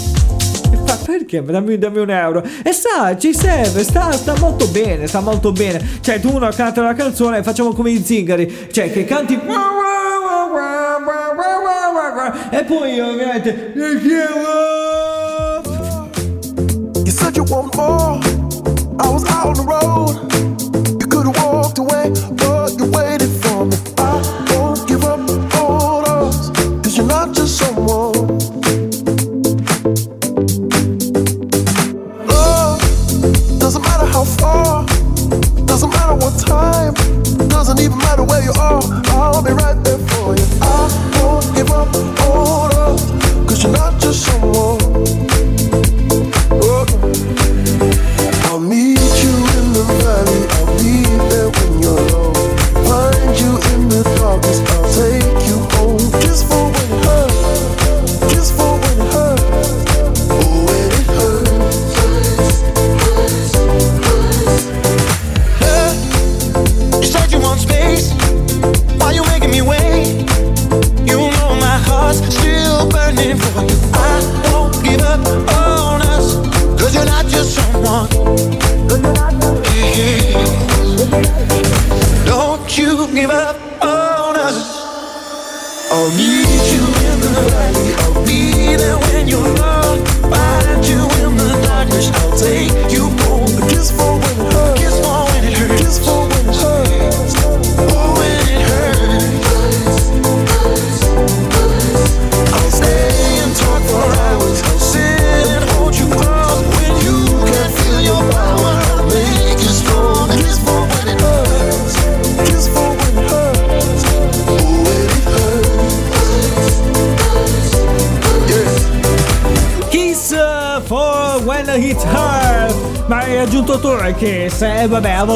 Perché? 1.05 1.43
Dammi, 1.43 1.77
dammi, 1.77 1.99
un 1.99 2.09
euro. 2.09 2.41
E 2.63 2.73
sa, 2.73 3.15
ci 3.15 3.31
serve, 3.33 3.83
sta, 3.83 4.11
sta, 4.11 4.33
molto 4.39 4.67
bene, 4.67 5.05
sta 5.05 5.19
molto 5.19 5.51
bene. 5.51 5.99
Cioè, 6.01 6.19
tu 6.19 6.33
uno 6.33 6.49
canta 6.49 6.81
una 6.81 6.95
canzone 6.95 7.37
e 7.37 7.43
facciamo 7.43 7.73
come 7.73 7.91
i 7.91 8.03
zingari. 8.03 8.69
Cioè, 8.71 8.91
che 8.91 9.05
canti. 9.05 9.39
E 12.49 12.63
poi 12.63 12.99
ovviamente. 12.99 13.73
You 17.05 17.11
said 17.11 17.37
you 17.37 17.45
want 17.45 17.75
more. 17.75 18.19
I 18.99 19.07
was 19.07 19.23
out 19.25 19.45
on 19.45 19.53
the 19.53 19.63
road. 19.63 20.31
You 20.99 21.07
could 21.07 21.27
have 21.27 21.37
walked 21.45 21.77
away, 21.77 22.09
but 22.35 22.77
you 22.79 22.89
waited 22.89 23.14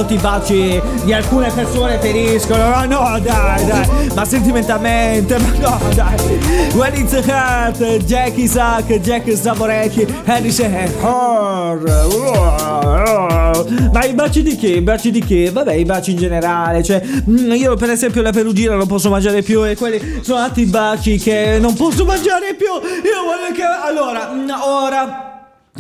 a 0.10 0.14
volte 0.14 0.14
i 0.14 0.18
baci 0.18 0.82
di 1.04 1.14
alcune 1.14 1.52
persone 1.52 2.00
feriscono. 2.00 2.70
Ma 2.70 2.86
no 2.86 3.20
dai 3.22 3.66
dai. 3.66 4.10
Ma 4.16 4.26
sentimentalmente, 4.26 5.38
ma 5.38 5.52
no 5.60 5.80
dai. 5.94 6.18
When 6.74 6.96
it's 6.96 7.14
hurt, 7.14 8.04
Jack 8.06 8.38
Isaac, 8.38 9.00
Jack 9.00 9.32
Zaborecki, 9.36 10.08
Harris 10.26 10.60
e 10.60 10.92
Ma 13.92 14.04
i 14.06 14.14
baci 14.14 14.42
di 14.44 14.56
che? 14.56 14.68
I 14.68 14.82
baci 14.82 15.12
di 15.12 15.24
che? 15.24 15.52
Vabbè, 15.52 15.74
i 15.74 15.86
baci 15.86 16.12
in 16.12 16.18
generale. 16.18 16.84
Cioè, 16.84 17.02
mm, 17.30 17.52
io 17.54 17.76
per 17.76 17.90
esempio 17.92 18.22
la 18.22 18.32
perugina 18.32 18.76
non 18.76 18.88
posso 18.88 19.10
mangiare 19.10 19.42
più. 19.42 19.66
E 19.68 19.76
quelli 19.76 20.20
sono 20.22 20.40
altri 20.40 20.66
baci 20.66 21.18
che 21.18 21.58
non 21.60 21.76
posso 21.76 22.06
mangiare 22.06 22.56
più. 22.56 22.68
Io 22.68 23.24
voglio 23.26 23.54
che. 23.54 23.64
Allora, 23.64 24.32
mm, 24.34 24.50
ora. 24.62 25.29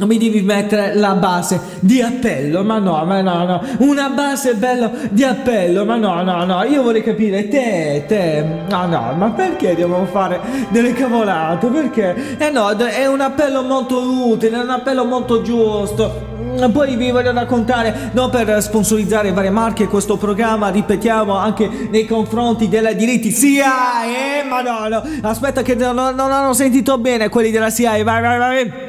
Mi 0.06 0.18
devi 0.18 0.41
mettere 0.41 0.96
la 0.96 1.13
base 1.13 1.60
di 1.79 2.01
appello, 2.01 2.63
ma 2.63 2.77
no, 2.79 3.03
ma 3.06 3.22
no, 3.22 3.46
no, 3.46 3.62
una 3.79 4.10
base 4.10 4.56
bella 4.56 4.91
di 5.10 5.24
appello, 5.24 5.86
ma 5.86 5.96
no, 5.96 6.22
no, 6.24 6.46
no, 6.46 6.63
io 6.63 6.84
vorrei 6.84 7.03
capire, 7.03 7.48
te, 7.48 8.06
te, 8.08 8.44
no, 8.70 8.86
no, 8.88 9.13
ma 9.15 9.29
perché 9.32 9.70
dobbiamo 9.70 10.06
fare 10.06 10.39
delle 10.70 10.94
cavolate? 10.94 11.68
Perché? 11.68 12.38
Eh 12.38 12.50
no, 12.50 12.70
è 12.70 13.06
un 13.08 13.22
appello 13.22 13.63
molto 13.63 14.00
utile, 14.00 14.58
è 14.58 14.63
un 14.63 14.70
appello 14.70 15.06
molto 15.06 15.41
giusto. 15.41 16.27
Poi 16.72 16.96
vi 16.96 17.12
voglio 17.12 17.32
raccontare, 17.32 18.12
non 18.13 18.29
per 18.29 18.62
sponsorizzare 18.62 19.32
varie 19.32 19.50
marche, 19.50 19.88
questo 19.88 20.18
programma, 20.18 20.70
ripetiamo, 20.70 21.36
anche 21.36 21.70
nei 21.89 22.06
confronti 22.06 22.68
della 22.68 22.94
diritti 22.94 23.32
SIA, 23.32 24.03
eh, 24.06 24.44
ma 24.44 24.62
no, 24.62 24.88
no, 24.88 25.03
aspetta 25.22 25.62
che 25.62 25.75
non, 25.75 25.96
non 25.96 26.32
hanno 26.32 26.53
sentito 26.53 26.98
bene 26.98 27.29
quelli 27.29 27.51
della 27.51 27.70
SIA, 27.70 28.03
vai, 28.03 28.22
vai, 28.22 28.38
vai. 28.38 28.88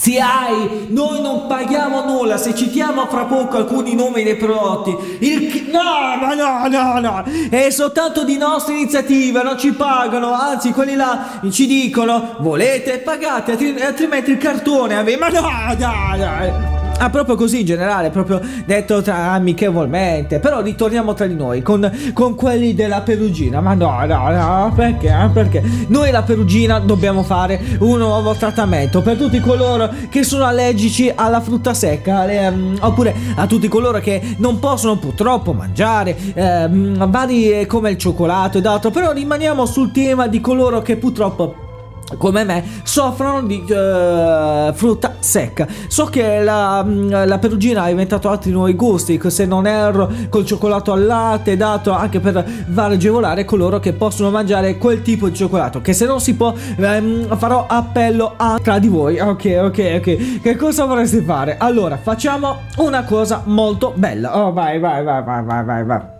SIAI, 0.00 0.86
noi 0.88 1.20
non 1.20 1.46
paghiamo 1.46 2.06
nulla 2.06 2.38
se 2.38 2.54
citiamo 2.54 3.06
fra 3.06 3.26
poco 3.26 3.58
alcuni 3.58 3.94
nomi 3.94 4.22
dei 4.22 4.36
prodotti. 4.36 4.96
Il... 5.18 5.68
No, 5.70 6.16
ma 6.18 6.32
no, 6.32 6.66
no, 6.68 7.00
no, 7.00 7.24
è 7.50 7.68
soltanto 7.68 8.24
di 8.24 8.38
nostra 8.38 8.72
iniziativa, 8.72 9.42
non 9.42 9.58
ci 9.58 9.72
pagano, 9.72 10.32
anzi 10.32 10.72
quelli 10.72 10.94
là 10.94 11.40
ci 11.50 11.66
dicono 11.66 12.36
volete 12.38 13.00
pagate, 13.00 13.58
altrimenti 13.82 14.30
il 14.30 14.38
cartone. 14.38 15.02
Ma 15.18 15.28
no, 15.28 15.74
dai, 15.76 16.18
dai. 16.18 16.79
Ah, 17.02 17.08
proprio 17.08 17.34
così 17.34 17.60
in 17.60 17.64
generale, 17.64 18.10
proprio 18.10 18.42
detto 18.66 19.00
tra 19.00 19.32
amichevolmente. 19.32 20.38
Però 20.38 20.60
ritorniamo 20.60 21.14
tra 21.14 21.24
di 21.24 21.34
noi 21.34 21.62
con, 21.62 21.90
con 22.12 22.34
quelli 22.34 22.74
della 22.74 23.00
Perugina. 23.00 23.62
Ma 23.62 23.72
no, 23.72 24.04
no, 24.04 24.30
no, 24.30 24.72
perché? 24.76 25.30
Perché 25.32 25.62
noi 25.86 26.10
la 26.10 26.22
Perugina 26.22 26.78
dobbiamo 26.78 27.22
fare 27.22 27.58
un 27.78 27.96
nuovo 27.96 28.34
trattamento 28.34 29.00
per 29.00 29.16
tutti 29.16 29.40
coloro 29.40 29.88
che 30.10 30.22
sono 30.24 30.44
allergici 30.44 31.10
alla 31.14 31.40
frutta 31.40 31.72
secca, 31.72 32.18
alle, 32.18 32.48
um, 32.48 32.76
oppure 32.80 33.14
a 33.34 33.46
tutti 33.46 33.66
coloro 33.66 33.98
che 34.00 34.34
non 34.36 34.58
possono 34.58 34.98
purtroppo 34.98 35.54
mangiare 35.54 36.14
um, 36.34 37.10
vari 37.10 37.64
come 37.66 37.92
il 37.92 37.96
cioccolato 37.96 38.58
ed 38.58 38.66
altro. 38.66 38.90
Però 38.90 39.12
rimaniamo 39.12 39.64
sul 39.64 39.90
tema 39.90 40.26
di 40.26 40.42
coloro 40.42 40.82
che 40.82 40.96
purtroppo 40.98 41.68
come 42.16 42.44
me 42.44 42.64
soffrono 42.82 43.42
di 43.42 43.64
uh, 43.68 44.72
frutta 44.72 45.14
secca. 45.18 45.66
So 45.88 46.06
che 46.06 46.40
la, 46.40 46.82
mm, 46.84 47.10
la, 47.26 47.38
Perugina 47.38 47.82
ha 47.82 47.90
inventato 47.90 48.28
altri 48.28 48.50
nuovi 48.50 48.74
gusti, 48.74 49.20
se 49.26 49.46
non 49.46 49.66
erro 49.66 50.10
col 50.28 50.44
cioccolato 50.44 50.92
al 50.92 51.04
latte, 51.04 51.56
dato 51.56 51.92
anche 51.92 52.20
per 52.20 52.44
far 52.72 52.92
agevolare 52.92 53.44
coloro 53.44 53.78
che 53.80 53.92
possono 53.92 54.30
mangiare 54.30 54.78
quel 54.78 55.02
tipo 55.02 55.28
di 55.28 55.34
cioccolato. 55.34 55.80
Che 55.80 55.92
se 55.92 56.06
non 56.06 56.20
si 56.20 56.34
può, 56.34 56.52
ehm, 56.76 57.36
farò 57.36 57.66
appello 57.68 58.34
a 58.36 58.58
tra 58.62 58.78
di 58.78 58.88
voi. 58.88 59.18
Ok, 59.18 59.58
ok, 59.62 59.92
ok. 59.98 60.40
Che 60.40 60.56
cosa 60.56 60.84
vorreste 60.84 61.22
fare? 61.22 61.56
Allora, 61.58 61.96
facciamo 61.96 62.62
una 62.76 63.04
cosa 63.04 63.42
molto 63.46 63.92
bella. 63.94 64.38
Oh, 64.38 64.52
vai, 64.52 64.78
vai, 64.78 65.02
vai, 65.02 65.22
vai, 65.22 65.44
vai, 65.44 65.64
vai. 65.64 65.84
vai. 65.84 66.19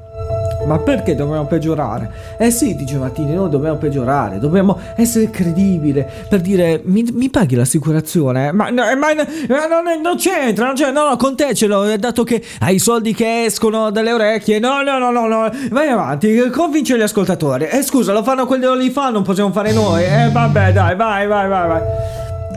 Ma 0.71 0.79
perché 0.79 1.17
dobbiamo 1.17 1.47
peggiorare? 1.47 2.13
Eh 2.39 2.53
sì, 2.53 2.77
dice 2.77 2.97
Martini, 2.97 3.35
noi 3.35 3.51
dobbiamo 3.51 3.75
peggiorare, 3.75 4.39
dobbiamo 4.39 4.79
essere 4.95 5.29
credibili 5.29 6.07
per 6.29 6.41
dire 6.41 6.81
mi, 6.85 7.05
mi 7.13 7.29
paghi 7.29 7.57
l'assicurazione? 7.57 8.53
Ma, 8.53 8.71
no, 8.71 8.85
ma, 8.97 9.09
ma 9.49 9.67
non, 9.67 10.01
non, 10.01 10.17
c'entra, 10.17 10.67
non 10.67 10.75
c'entra, 10.77 11.03
no, 11.03 11.09
no, 11.09 11.17
con 11.17 11.35
te 11.35 11.55
ce 11.55 11.67
l'ho, 11.67 11.97
dato 11.97 12.23
che 12.23 12.41
hai 12.61 12.77
i 12.77 12.79
soldi 12.79 13.13
che 13.13 13.47
escono 13.47 13.91
dalle 13.91 14.13
orecchie, 14.13 14.61
no, 14.61 14.81
no, 14.83 14.99
no, 14.99 15.11
no, 15.11 15.27
no, 15.27 15.51
vai 15.71 15.89
avanti, 15.89 16.49
convince 16.51 16.97
gli 16.97 17.03
ascoltatori. 17.03 17.65
Eh 17.65 17.83
scusa, 17.83 18.13
lo 18.13 18.23
fanno 18.23 18.47
quelli 18.47 18.65
che 18.65 18.77
li 18.77 18.91
fanno, 18.91 19.15
non 19.15 19.23
possiamo 19.25 19.51
fare 19.51 19.73
noi, 19.73 20.05
eh 20.05 20.31
vabbè 20.31 20.73
dai, 20.73 20.95
vai, 20.95 21.27
vai, 21.27 21.49
vai, 21.49 21.67
vai. 21.67 21.81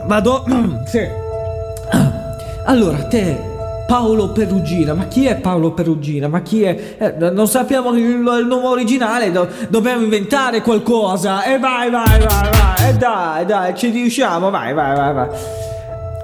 Vado, 0.04 0.44
sì. 0.86 1.00
Allora, 2.66 2.96
te 3.08 3.53
Paolo 3.86 4.30
Perugina, 4.30 4.94
ma 4.94 5.06
chi 5.06 5.26
è 5.26 5.36
Paolo 5.36 5.72
Perugina? 5.72 6.26
Ma 6.28 6.40
chi 6.40 6.62
è? 6.62 6.96
Eh, 6.98 7.30
non 7.30 7.46
sappiamo 7.46 7.90
il, 7.92 8.04
il 8.04 8.46
nome 8.46 8.66
originale, 8.66 9.30
do, 9.30 9.46
dobbiamo 9.68 10.02
inventare 10.02 10.62
qualcosa. 10.62 11.44
E 11.44 11.58
vai, 11.58 11.90
vai, 11.90 12.18
vai, 12.18 12.50
vai, 12.50 12.90
e 12.90 12.94
dai, 12.94 13.44
dai, 13.44 13.74
ci 13.76 13.90
riusciamo, 13.90 14.50
vai, 14.50 14.72
vai, 14.72 14.94
vai, 14.96 15.12
vai. 15.14 15.28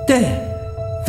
Te, 0.06 0.49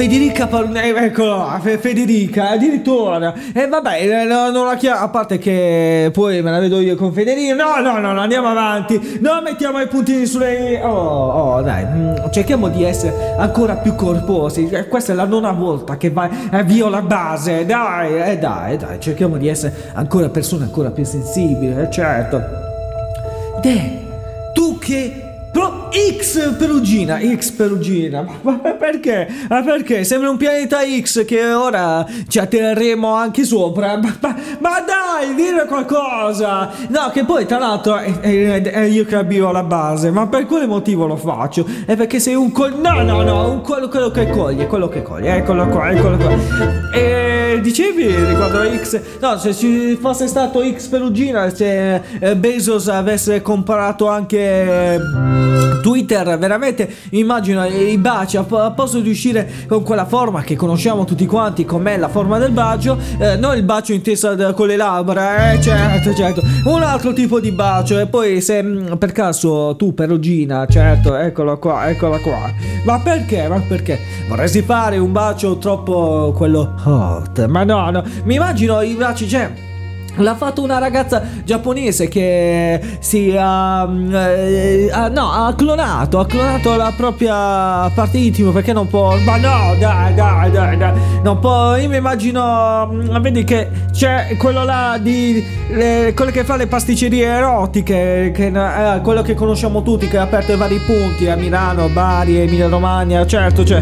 Federica 0.01 0.47
Parnelli, 0.47 0.97
eh, 0.97 1.03
eccolo 1.05 1.47
Federica, 1.61 2.49
addirittura. 2.49 3.35
E 3.53 3.61
eh, 3.61 3.67
vabbè, 3.67 4.01
eh, 4.01 4.23
non 4.25 4.65
la 4.65 4.75
chiamo, 4.75 4.99
a 4.99 5.09
parte 5.09 5.37
che 5.37 6.09
poi 6.11 6.41
me 6.41 6.49
la 6.49 6.57
vedo 6.57 6.79
io 6.79 6.95
con 6.95 7.13
Federica. 7.13 7.53
No, 7.53 7.79
no, 7.79 7.99
no, 7.99 8.11
no 8.11 8.19
andiamo 8.19 8.47
avanti. 8.47 9.19
Non 9.21 9.43
mettiamo 9.43 9.79
i 9.79 9.85
puntini 9.85 10.25
sulle... 10.25 10.81
Oh, 10.81 10.87
oh, 10.87 11.61
dai, 11.61 11.85
mm, 11.85 12.15
cerchiamo 12.31 12.69
di 12.69 12.83
essere 12.83 13.35
ancora 13.37 13.75
più 13.75 13.93
corposi. 13.93 14.71
Questa 14.89 15.11
è 15.11 15.15
la 15.15 15.25
nona 15.25 15.51
volta 15.51 15.97
che 15.97 16.09
vai 16.09 16.31
via 16.63 16.89
la 16.89 17.03
base. 17.03 17.63
Dai, 17.67 18.31
eh, 18.31 18.39
dai, 18.39 18.77
dai, 18.77 18.99
cerchiamo 18.99 19.37
di 19.37 19.49
essere 19.49 19.91
ancora 19.93 20.29
persone 20.29 20.63
ancora 20.63 20.89
più 20.89 21.03
sensibili, 21.03 21.75
certo. 21.91 22.41
Deh, 23.61 23.99
tu 24.55 24.79
che 24.79 25.30
Pro 25.51 25.89
X 26.17 26.55
Perugina, 26.55 27.19
X 27.19 27.51
Perugina, 27.51 28.25
ma, 28.41 28.53
perché? 28.53 29.27
Ma 29.49 29.61
perché? 29.61 30.05
Sembra 30.05 30.29
un 30.29 30.37
pianeta 30.37 30.79
X 30.79 31.25
che 31.25 31.51
ora 31.51 32.05
ci 32.29 32.39
atterremo 32.39 33.13
anche 33.13 33.43
sopra. 33.43 33.97
Ma, 33.97 34.15
ma, 34.21 34.35
ma 34.59 34.69
dai, 34.79 35.35
dire 35.35 35.65
qualcosa! 35.65 36.69
No, 36.87 37.09
che 37.11 37.25
poi 37.25 37.45
tra 37.45 37.57
l'altro 37.57 37.97
è, 37.97 38.19
è, 38.19 38.61
è, 38.61 38.79
io 38.83 39.03
che 39.03 39.15
avvio 39.17 39.51
la 39.51 39.63
base, 39.63 40.09
ma 40.09 40.25
per 40.27 40.45
quale 40.45 40.67
motivo 40.67 41.05
lo 41.05 41.17
faccio? 41.17 41.67
È 41.85 41.97
perché 41.97 42.21
sei 42.21 42.35
un 42.35 42.53
col... 42.53 42.79
No, 42.79 43.01
no, 43.01 43.21
no, 43.21 43.51
un 43.51 43.61
quello, 43.61 43.89
quello 43.89 44.09
che 44.09 44.29
coglie, 44.29 44.67
quello 44.67 44.87
che 44.87 45.01
coglie, 45.01 45.35
eccolo 45.35 45.67
qua, 45.67 45.91
eccolo 45.91 46.15
qua. 46.15 46.31
E 46.93 47.59
dicevi 47.61 48.07
riguardo 48.07 48.59
X... 48.81 49.01
No, 49.19 49.37
se 49.37 49.53
ci 49.53 49.97
fosse 49.99 50.27
stato 50.27 50.61
X 50.63 50.87
Perugina, 50.87 51.53
se 51.53 52.01
eh, 52.19 52.35
Bezos 52.37 52.87
avesse 52.87 53.41
comprato 53.41 54.07
anche... 54.07 55.40
Twitter 55.81 56.37
veramente 56.37 56.89
immagino 57.11 57.65
i 57.65 57.97
baci 57.97 58.37
a, 58.37 58.43
posto 58.43 58.99
di 58.99 59.09
uscire 59.09 59.49
con 59.67 59.83
quella 59.83 60.05
forma 60.05 60.41
che 60.41 60.55
conosciamo 60.55 61.05
tutti 61.05 61.25
quanti 61.25 61.65
com'è 61.65 61.97
la 61.97 62.07
forma 62.07 62.37
del 62.37 62.51
bacio? 62.51 62.97
Eh, 63.17 63.35
non 63.35 63.57
il 63.57 63.63
bacio 63.63 63.93
in 63.93 64.01
testa 64.01 64.53
con 64.53 64.67
le 64.67 64.75
labbra 64.75 65.51
eh, 65.51 65.61
certo 65.61 66.13
certo. 66.13 66.41
Un 66.65 66.81
altro 66.83 67.13
tipo 67.13 67.39
di 67.39 67.51
bacio 67.51 67.99
e 67.99 68.07
poi 68.07 68.41
se 68.41 68.61
mm, 68.61 68.93
per 68.93 69.11
caso 69.11 69.75
tu 69.75 69.93
perugina 69.93 70.65
certo 70.67 71.15
eccolo 71.15 71.57
qua 71.57 71.89
eccola 71.89 72.19
qua. 72.19 72.51
Ma 72.83 72.99
perché 72.99 73.47
ma 73.47 73.59
perché? 73.59 73.99
Vorresti 74.27 74.61
fare 74.61 74.97
un 74.97 75.11
bacio 75.11 75.57
troppo 75.57 76.33
quello 76.35 76.73
hot? 76.83 77.45
Ma 77.47 77.63
no 77.63 77.89
no 77.89 78.03
mi 78.23 78.35
immagino 78.35 78.81
i 78.81 78.93
baci 78.93 79.27
cioè 79.27 79.69
L'ha 80.17 80.35
fatto 80.35 80.61
una 80.61 80.77
ragazza 80.77 81.23
giapponese 81.43 82.07
che 82.07 82.79
si 82.99 83.33
ha, 83.37 83.89
eh, 84.11 84.89
ha, 84.91 85.07
no, 85.07 85.31
ha 85.31 85.53
clonato, 85.55 86.19
ha 86.19 86.25
clonato 86.25 86.75
la 86.75 86.93
propria 86.95 87.89
parte 87.89 88.17
intima 88.17 88.51
perché 88.51 88.73
non 88.73 88.87
può, 88.87 89.15
ma 89.17 89.37
no, 89.37 89.75
dai, 89.79 90.13
dai, 90.13 90.51
dai, 90.51 90.77
dai, 90.77 90.93
non 91.23 91.39
può, 91.39 91.75
io 91.77 91.87
mi 91.87 91.97
immagino, 91.97 92.89
mm, 92.91 93.17
vedi 93.19 93.43
che 93.43 93.69
c'è 93.91 94.35
quello 94.37 94.63
là 94.63 94.97
di, 95.01 95.43
le, 95.69 96.13
quello 96.13 96.31
che 96.31 96.43
fa 96.43 96.57
le 96.57 96.67
pasticcerie 96.67 97.25
erotiche, 97.25 98.31
che, 98.33 98.47
eh, 98.47 99.01
quello 99.01 99.21
che 99.21 99.33
conosciamo 99.33 99.81
tutti, 99.81 100.07
che 100.07 100.17
ha 100.17 100.23
aperto 100.23 100.51
i 100.51 100.57
vari 100.57 100.77
punti 100.79 101.27
a 101.29 101.35
Milano, 101.35 101.87
Bari, 101.87 102.37
Emilia 102.37 102.67
Romagna, 102.67 103.25
certo, 103.25 103.63
cioè 103.63 103.81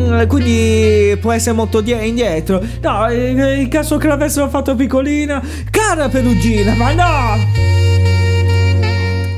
Mm, 0.00 0.26
quindi 0.26 1.16
può 1.20 1.32
essere 1.32 1.54
molto 1.54 1.80
die- 1.82 2.06
indietro. 2.06 2.60
No, 2.80 3.10
in 3.12 3.68
caso 3.68 3.98
che 3.98 4.06
l'avessero 4.06 4.48
fatto 4.48 4.74
piccolina, 4.74 5.42
cara 5.70 6.08
Perugina, 6.08 6.74
ma 6.74 6.92
no! 6.92 7.79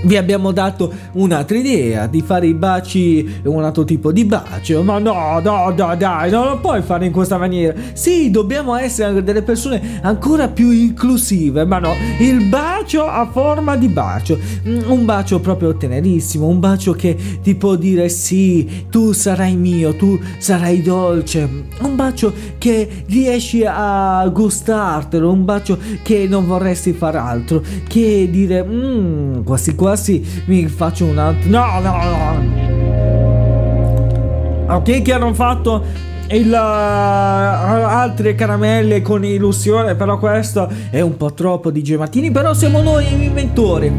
Vi 0.03 0.17
abbiamo 0.17 0.53
dato 0.53 0.93
un'altra 1.13 1.57
idea 1.57 2.07
di 2.07 2.23
fare 2.23 2.47
i 2.47 2.55
baci 2.55 3.41
un 3.45 3.63
altro 3.63 3.85
tipo 3.85 4.13
di 4.13 4.25
bacio. 4.25 4.83
Ma 4.83 4.99
no 4.99 5.41
no 5.41 5.73
no 5.77 5.97
dai 5.97 6.31
non 6.31 6.47
lo 6.47 6.59
puoi 6.59 6.83
fare 6.83 7.07
in 7.07 7.13
questa 7.13 7.39
maniera. 7.39 7.75
Sì 7.93 8.31
dobbiamo 8.31 8.77
essere 8.77 9.23
delle 9.23 9.43
persone 9.43 10.01
ancora 10.03 10.49
più 10.49 10.71
inclusive 10.71 11.65
ma 11.65 11.79
no 11.79 11.95
il 12.19 12.47
bacio 12.47 13.07
a 13.07 13.29
forma 13.31 13.77
di 13.77 13.89
bacio. 13.89 14.39
Mm, 14.67 14.91
un 14.91 15.05
bacio 15.05 15.41
proprio 15.41 15.77
tenerissimo 15.77 16.47
un 16.47 16.61
bacio 16.61 16.93
che 16.93 17.17
ti 17.43 17.55
può 17.55 17.77
dire 17.77 18.09
sì 18.09 18.87
tu 18.91 19.13
sarai 19.13 19.57
mio 19.57 19.95
tu 19.97 20.19
sarai 20.39 20.83
dolce. 20.83 21.49
Un 21.81 21.97
bacio 21.97 22.33
che 22.59 23.05
riesci 23.07 23.65
a 23.67 24.27
gustartelo 24.29 25.31
un 25.31 25.45
bacio 25.45 25.79
che 26.03 26.27
non 26.29 26.47
vorresti 26.47 26.93
far 26.93 27.17
altro 27.17 27.63
che 27.89 28.29
dire 28.31 28.63
mmm 28.63 29.43
quasi 29.45 29.75
quasi 29.75 29.92
quasi 29.93 30.43
mi 30.47 30.67
faccio 30.69 31.05
un 31.05 31.19
altro. 31.19 31.51
No, 31.51 31.81
no, 31.81 32.03
no. 32.03 32.71
Ok, 34.77 35.03
che 35.03 35.13
hanno 35.13 35.35
fatto 35.35 35.85
il, 36.31 36.51
uh, 36.51 36.55
altre 36.55 38.35
caramelle 38.35 39.03
con 39.03 39.23
illusione, 39.23 39.95
però 39.95 40.19
questo 40.19 40.67
è 40.89 41.03
un 41.03 41.19
po' 41.19 41.35
troppo 41.35 41.71
di 41.71 41.83
Gematini. 41.83 42.31
Però 42.31 42.55
siamo 42.55 42.81
noi 42.81 43.05
gli 43.05 43.25
inventori. 43.25 43.93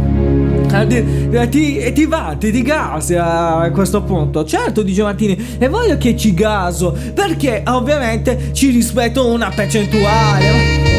Eh, 0.73 1.06
eh, 1.32 1.49
ti, 1.49 1.93
ti 1.93 2.06
va, 2.08 2.36
ti 2.39 2.62
gas 2.63 3.12
a 3.15 3.69
questo 3.71 4.01
punto. 4.01 4.43
Certo, 4.45 4.82
di 4.82 4.99
Martini, 4.99 5.58
e 5.60 5.67
voglio 5.67 5.97
che 5.97 6.17
ci 6.17 6.34
gaso 6.34 6.97
perché 7.13 7.62
ovviamente 7.67 8.49
ci 8.53 8.71
rispetto 8.71 9.27
una 9.27 9.51
percentuale 9.53 10.92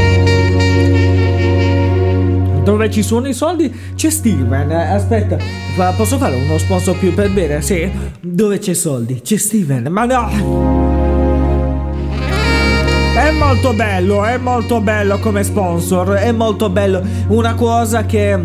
dove 2.65 2.91
ci 2.91 3.03
sono 3.03 3.29
i 3.29 3.35
soldi 3.35 3.73
c'è 3.95 4.11
Steven. 4.11 4.71
Aspetta, 4.71 5.37
posso 5.97 6.17
fare 6.17 6.35
uno 6.35 6.59
sponsor 6.59 6.97
più 6.99 7.15
per 7.15 7.31
bere? 7.31 7.61
Sì. 7.61 7.89
Dove 8.21 8.59
c'è 8.59 8.75
soldi? 8.75 9.21
C'è 9.21 9.37
Steven. 9.37 9.87
Ma 9.91 10.05
no! 10.05 10.83
È 13.15 13.31
molto 13.31 13.73
bello, 13.73 14.25
è 14.25 14.37
molto 14.39 14.81
bello 14.81 15.19
come 15.19 15.45
sponsor, 15.45 16.15
è 16.15 16.33
molto 16.33 16.69
bello. 16.69 17.01
Una 17.29 17.55
cosa 17.55 18.05
che 18.05 18.39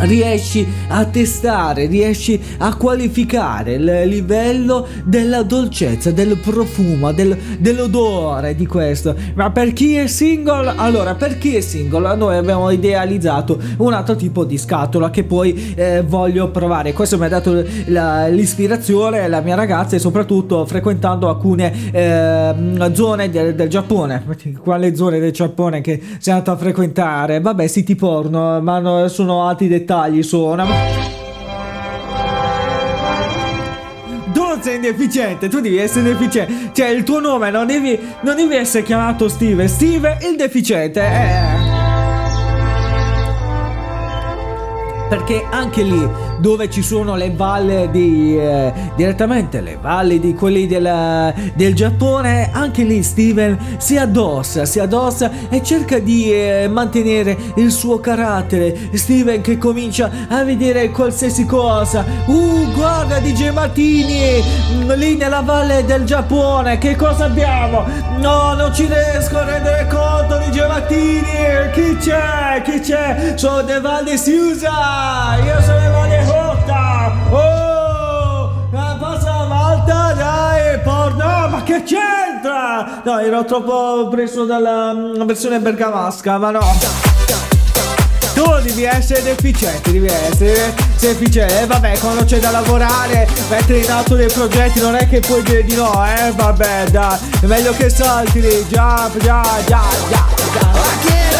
riesci 0.00 0.66
a 0.88 1.04
testare, 1.04 1.86
riesci 1.86 2.40
a 2.58 2.74
qualificare 2.76 3.74
il 3.74 4.02
livello 4.06 4.86
della 5.04 5.42
dolcezza, 5.42 6.10
del 6.10 6.36
profumo, 6.38 7.12
del, 7.12 7.36
dell'odore 7.58 8.54
di 8.54 8.66
questo. 8.66 9.14
Ma 9.34 9.50
per 9.50 9.72
chi 9.72 9.94
è 9.96 10.06
single, 10.06 10.74
allora 10.76 11.14
per 11.14 11.38
chi 11.38 11.56
è 11.56 11.60
single, 11.60 12.16
noi 12.16 12.36
abbiamo 12.36 12.70
idealizzato 12.70 13.58
un 13.78 13.92
altro 13.92 14.16
tipo 14.16 14.44
di 14.44 14.58
scatola 14.58 15.10
che 15.10 15.24
poi 15.24 15.74
eh, 15.74 16.02
voglio 16.02 16.50
provare. 16.50 16.92
Questo 16.92 17.18
mi 17.18 17.26
ha 17.26 17.28
dato 17.28 17.64
la, 17.86 18.26
l'ispirazione, 18.28 19.28
la 19.28 19.40
mia 19.40 19.54
ragazza 19.54 19.96
e 19.96 19.98
soprattutto 19.98 20.66
frequentando 20.66 21.28
alcune 21.28 21.72
eh, 21.92 22.90
zone 22.92 23.30
del, 23.30 23.54
del 23.54 23.68
Giappone. 23.68 24.22
Quale 24.60 24.94
zone 24.94 25.18
del 25.18 25.32
Giappone 25.32 25.80
che 25.80 26.00
sei 26.18 26.32
andato 26.32 26.50
a 26.52 26.56
frequentare? 26.56 27.40
Vabbè, 27.40 27.66
siti 27.66 27.94
porno, 27.94 28.60
ma 28.60 29.08
sono 29.08 29.46
altri 29.46 29.68
dettagli 29.68 29.83
dettagli 29.84 30.22
suona. 30.22 30.66
Tu 34.32 34.42
sei 34.60 34.76
inefficiente, 34.76 35.48
tu 35.48 35.60
devi 35.60 35.76
essere 35.76 36.04
deficiente. 36.04 36.70
Cioè, 36.72 36.88
il 36.88 37.04
tuo 37.04 37.20
nome 37.20 37.50
non 37.50 37.66
devi, 37.66 37.98
non 38.22 38.34
devi 38.34 38.56
essere 38.56 38.82
chiamato 38.82 39.28
Steve. 39.28 39.68
Steve 39.68 40.18
il 40.22 40.36
deficiente. 40.36 41.00
Eh. 41.00 41.72
perché 45.06 45.46
anche 45.48 45.82
lì 45.82 46.08
dove 46.38 46.70
ci 46.70 46.82
sono 46.82 47.16
le 47.16 47.30
valli 47.30 47.90
di 47.90 48.38
eh, 48.38 48.72
direttamente 48.96 49.60
le 49.60 49.78
valli 49.80 50.18
di 50.18 50.34
quelli 50.34 50.66
del, 50.66 51.32
del, 51.54 51.74
Giappone 51.74 52.50
anche 52.52 52.84
lì 52.84 53.02
Steven 53.02 53.58
si 53.78 53.96
addossa 53.96 54.64
si 54.64 54.78
addossa 54.78 55.30
e 55.48 55.62
cerca 55.62 55.98
di 55.98 56.32
eh, 56.32 56.68
mantenere 56.68 57.36
il 57.56 57.70
suo 57.70 58.00
carattere. 58.00 58.90
Steven 58.94 59.40
che 59.40 59.58
comincia 59.58 60.10
a 60.28 60.44
vedere 60.44 60.90
qualsiasi 60.90 61.46
cosa. 61.46 62.04
Uh 62.26 62.72
guarda 62.72 63.18
DJ 63.18 63.50
Martini 63.50 64.42
mm, 64.74 64.92
lì 64.92 65.16
nella 65.16 65.40
valle 65.40 65.84
del 65.84 66.04
Giappone. 66.04 66.78
Che 66.78 66.96
cosa 66.96 67.24
abbiamo? 67.24 67.86
No 68.18 68.54
non 68.54 68.74
ci 68.74 68.86
riesco 68.86 69.38
a 69.38 69.44
rendere 69.44 69.86
conto 69.88 70.38
DJ 70.38 70.66
Martini. 70.66 71.32
Chi 71.72 71.96
c'è? 71.98 72.62
Chi 72.64 72.80
c'è? 72.80 73.34
Sono 73.36 73.62
dei 73.62 73.80
valli 73.80 74.16
si 74.16 74.32
io 74.32 75.60
sono 75.62 75.78
le 75.78 75.88
Hota! 75.88 76.23
Porno! 80.84 81.48
Ma 81.48 81.62
che 81.64 81.82
c'entra? 81.82 83.00
No, 83.02 83.18
ero 83.18 83.44
troppo 83.44 84.06
preso 84.08 84.44
dalla 84.44 84.92
mm, 84.92 85.22
versione 85.24 85.58
bergamasca, 85.58 86.38
ma 86.38 86.50
no! 86.50 86.60
Tu 88.34 88.42
devi 88.62 88.82
essere 88.84 89.22
deficiente, 89.22 89.92
devi 89.92 90.06
essere 90.06 90.74
efficiente. 91.00 91.62
Eh, 91.62 91.66
vabbè, 91.66 91.98
quando 91.98 92.24
c'è 92.24 92.38
da 92.38 92.50
lavorare, 92.50 93.28
mettere 93.48 93.78
in 93.78 93.90
atto 93.90 94.16
dei 94.16 94.28
progetti, 94.28 94.80
non 94.80 94.96
è 94.96 95.08
che 95.08 95.20
puoi 95.20 95.42
dire 95.42 95.64
di 95.64 95.74
no, 95.74 96.04
eh? 96.04 96.32
Vabbè, 96.32 96.90
dai, 96.90 97.18
è 97.40 97.46
meglio 97.46 97.72
che 97.72 97.88
salti 97.88 98.40
lì, 98.40 98.64
jump, 98.68 99.16
già, 99.18 99.42
già, 99.66 99.82
già, 100.10 100.26
già. 100.52 101.33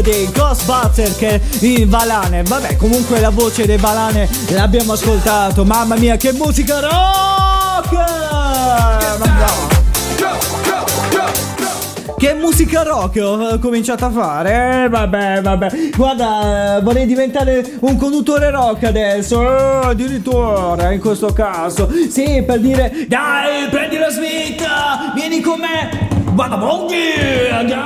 Dei 0.00 0.30
Ghostbusters 0.32 1.16
che 1.16 1.40
in 1.60 1.88
Valane. 1.88 2.42
Vabbè, 2.42 2.76
comunque 2.76 3.20
la 3.20 3.30
voce 3.30 3.66
dei 3.66 3.76
Valane 3.76 4.28
l'abbiamo 4.50 4.92
ascoltato. 4.92 5.64
Mamma 5.64 5.96
mia, 5.96 6.16
che 6.16 6.32
musica 6.32 6.80
rock! 6.80 8.20
Che 12.22 12.34
musica 12.34 12.84
rock 12.84 13.20
ho 13.20 13.58
cominciato 13.58 14.04
a 14.04 14.10
fare? 14.10 14.84
Eh, 14.84 14.88
vabbè, 14.88 15.42
vabbè. 15.42 15.90
Guarda, 15.96 16.76
eh, 16.76 16.80
vorrei 16.80 17.04
diventare 17.04 17.68
un 17.80 17.96
conduttore 17.96 18.48
rock 18.52 18.84
adesso. 18.84 19.42
Eh, 19.42 19.86
addirittura 19.88 20.92
in 20.92 21.00
questo 21.00 21.32
caso. 21.32 21.90
Sì, 22.08 22.44
per 22.46 22.60
dire, 22.60 23.06
dai, 23.08 23.68
prendi 23.70 23.98
la 23.98 24.10
smitta, 24.10 25.10
vieni 25.16 25.40
con 25.40 25.58
me. 25.58 26.10
Vada, 26.34 26.54
andiamo 26.54 27.81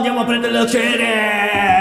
andiamo 0.00 0.20
a 0.20 0.24
prendere 0.24 0.52
le 0.52 0.66
cene. 0.66 1.79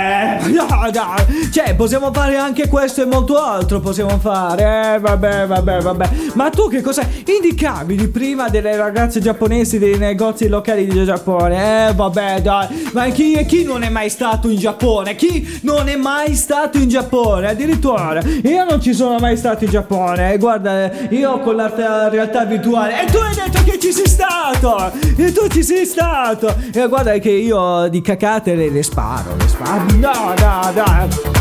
Cioè, 1.52 1.76
possiamo 1.76 2.12
fare 2.14 2.38
anche 2.38 2.68
questo 2.68 3.02
e 3.02 3.06
molto 3.06 3.38
altro. 3.38 3.80
Possiamo 3.80 4.18
fare. 4.20 4.96
Eh, 4.96 5.00
vabbè, 5.00 5.48
vabbè, 5.48 5.82
vabbè. 5.82 6.10
Ma 6.34 6.50
tu 6.50 6.70
che 6.70 6.82
cosa 6.82 7.08
indicavi 7.26 8.08
prima 8.08 8.50
delle 8.50 8.76
ragazze 8.76 9.20
giapponesi 9.20 9.80
dei 9.80 9.98
negozi 9.98 10.48
locali 10.48 10.88
di 10.88 11.04
Giappone? 11.04 11.88
Eh, 11.88 11.94
vabbè, 11.94 12.42
dai. 12.42 12.90
Ma 12.94 13.08
chi, 13.10 13.46
chi 13.46 13.64
non 13.64 13.84
è 13.84 13.90
mai 13.90 14.10
stato 14.10 14.50
in 14.50 14.58
Giappone? 14.58 15.16
Chi 15.16 15.60
non 15.62 15.88
è 15.90 15.96
mai 15.96 16.36
stato 16.36 16.78
in 16.78 16.90
Giappone? 16.90 17.50
Addirittura, 17.50 18.22
io 18.22 18.66
non 18.66 18.82
ci 18.82 18.94
sono 18.94 19.18
mai 19.20 19.38
stato 19.38 19.64
in 19.64 19.72
Giappone. 19.72 20.38
Guarda, 20.38 20.92
io 21.10 21.40
con 21.40 21.56
la 21.56 22.10
realtà 22.10 22.46
virtuale. 22.46 23.04
E 23.04 23.06
tu 23.12 23.18
hai 23.18 23.34
detto 23.36 23.64
che 23.64 23.80
ci 23.80 23.92
sei 23.92 24.08
stato! 24.08 24.92
E 25.18 25.32
tu 25.32 25.48
ci 25.48 25.64
sei 25.64 25.86
stato! 25.86 26.54
E 26.74 26.88
guarda 26.88 27.18
che 27.18 27.30
io 27.32 27.88
di 27.90 28.02
cacate 28.02 28.56
le, 28.56 28.70
le 28.70 28.84
sparo, 28.84 29.36
le 29.38 29.48
sparo. 29.48 29.86
No, 29.96 30.34
no, 30.40 30.72
no. 30.74 31.38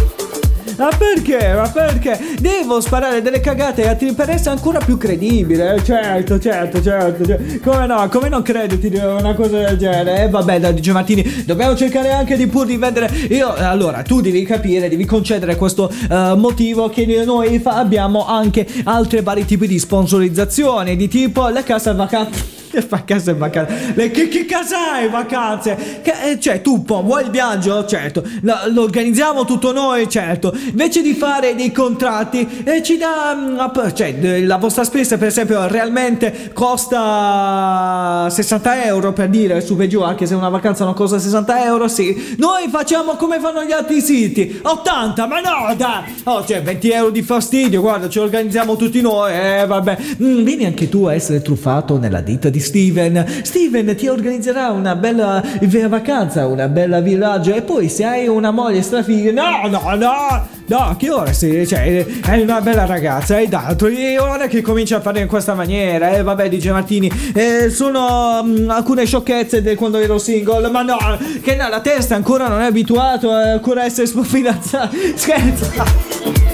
Ma 0.78 0.90
perché? 0.96 1.54
Ma 1.54 1.68
perché? 1.68 2.36
Devo 2.38 2.80
sparare 2.80 3.20
delle 3.20 3.40
cagate 3.40 3.96
per 4.14 4.30
essere 4.30 4.50
ancora 4.50 4.78
più 4.78 4.96
credibile. 4.96 5.82
Certo, 5.82 6.38
certo, 6.38 6.80
certo, 6.80 7.26
certo. 7.26 7.68
Come 7.68 7.86
no? 7.86 8.08
Come 8.08 8.28
non 8.28 8.42
crederti 8.42 8.88
di 8.88 8.96
una 8.96 9.34
cosa 9.34 9.58
del 9.58 9.76
genere? 9.76 10.20
E 10.20 10.22
eh, 10.22 10.28
vabbè, 10.28 10.60
da 10.60 10.70
DJ 10.70 10.90
Martini, 10.90 11.44
dobbiamo 11.44 11.74
cercare 11.74 12.12
anche 12.12 12.36
di 12.36 12.46
pur 12.46 12.64
di 12.64 12.76
vendere. 12.76 13.10
Io, 13.30 13.52
allora, 13.54 14.02
tu 14.02 14.20
devi 14.20 14.44
capire, 14.44 14.88
devi 14.88 15.04
concedere 15.04 15.56
questo 15.56 15.90
uh, 16.10 16.36
motivo 16.36 16.88
che 16.88 17.04
noi 17.24 17.58
fa, 17.58 17.74
abbiamo 17.74 18.24
anche 18.24 18.64
altri 18.84 19.20
vari 19.20 19.44
tipi 19.44 19.66
di 19.66 19.80
sponsorizzazione, 19.80 20.94
di 20.94 21.08
tipo 21.08 21.48
la 21.48 21.64
casa 21.64 21.92
vacanza 21.92 22.57
vacanze 22.88 23.30
e 23.30 23.34
vacanze. 23.34 23.92
Le, 23.94 24.10
che, 24.10 24.28
che 24.28 24.44
casa 24.44 24.92
hai 24.92 25.08
vacanze? 25.08 26.00
Che, 26.02 26.30
eh, 26.30 26.40
cioè, 26.40 26.60
tu 26.60 26.82
vuoi 26.84 27.24
il 27.24 27.30
viaggio? 27.30 27.84
Certo. 27.84 28.22
Lo, 28.42 28.54
lo, 28.72 28.82
organizziamo 28.82 29.44
tutto 29.44 29.72
noi? 29.72 30.08
Certo. 30.08 30.54
Invece 30.70 31.02
di 31.02 31.14
fare 31.14 31.54
dei 31.54 31.72
contratti, 31.72 32.62
eh, 32.64 32.82
ci 32.82 32.96
dà. 32.96 33.34
Mm, 33.34 33.58
cioè, 33.94 34.40
la 34.42 34.56
vostra 34.56 34.84
spesa, 34.84 35.16
per 35.16 35.28
esempio, 35.28 35.66
realmente 35.68 36.50
costa 36.52 38.28
60 38.30 38.84
euro 38.84 39.12
per 39.12 39.28
dire 39.28 39.60
su 39.60 39.76
e 39.78 39.86
giù, 39.86 40.02
anche 40.02 40.26
se 40.26 40.34
una 40.34 40.48
vacanza 40.48 40.84
non 40.84 40.94
costa 40.94 41.18
60 41.18 41.64
euro, 41.64 41.88
sì. 41.88 42.36
Noi 42.38 42.68
facciamo 42.68 43.16
come 43.16 43.38
fanno 43.40 43.64
gli 43.64 43.72
altri 43.72 44.00
siti: 44.00 44.60
80, 44.62 45.26
ma 45.26 45.40
no, 45.40 45.74
dai! 45.76 46.02
Oh, 46.24 46.44
cioè, 46.44 46.62
20 46.62 46.90
euro 46.90 47.10
di 47.10 47.22
fastidio, 47.22 47.80
guarda, 47.80 48.08
ci 48.08 48.18
organizziamo 48.18 48.76
tutti 48.76 49.00
noi. 49.00 49.32
Eh, 49.32 49.66
vabbè. 49.66 49.96
Mm, 50.22 50.42
vieni 50.42 50.64
anche 50.64 50.88
tu 50.88 51.04
a 51.04 51.14
essere 51.14 51.42
truffato 51.42 51.98
nella 51.98 52.20
ditta 52.20 52.48
di 52.48 52.57
Steven. 52.60 53.42
Steven 53.42 53.94
ti 53.96 54.08
organizzerà 54.08 54.70
una 54.70 54.94
bella 54.94 55.42
vacanza, 55.88 56.46
una 56.46 56.68
bella 56.68 57.00
villaggio 57.00 57.54
e 57.54 57.62
poi 57.62 57.88
se 57.88 58.04
hai 58.04 58.28
una 58.28 58.50
moglie 58.50 58.82
strafiga, 58.82 59.32
no, 59.32 59.68
no, 59.68 59.94
no, 59.94 60.46
no, 60.66 60.96
che 60.98 61.10
ora 61.10 61.32
sei, 61.32 61.66
cioè, 61.66 62.04
è 62.04 62.40
una 62.40 62.60
bella 62.60 62.86
ragazza 62.86 63.40
ed 63.40 63.52
altro, 63.54 63.88
e 63.88 64.18
ora 64.18 64.46
che 64.46 64.60
comincia 64.62 64.96
a 64.96 65.00
fare 65.00 65.20
in 65.20 65.26
questa 65.26 65.54
maniera, 65.54 66.10
e 66.10 66.18
eh, 66.18 66.22
vabbè, 66.22 66.48
dice 66.48 66.70
Martini, 66.70 67.10
eh, 67.34 67.70
sono 67.70 68.42
mh, 68.42 68.62
mm, 68.62 68.70
alcune 68.70 69.06
sciocchezze 69.06 69.62
di 69.62 69.74
quando 69.74 69.98
ero 69.98 70.18
single, 70.18 70.70
ma 70.70 70.82
no, 70.82 70.96
che 71.42 71.56
no, 71.56 71.68
la 71.68 71.80
testa 71.80 72.14
ancora 72.14 72.48
non 72.48 72.60
è 72.60 72.66
abituato 72.66 73.32
a 73.32 73.52
ancora 73.52 73.84
essere 73.84 74.06
sfidanzato, 74.06 74.96
scherzo 75.14 76.47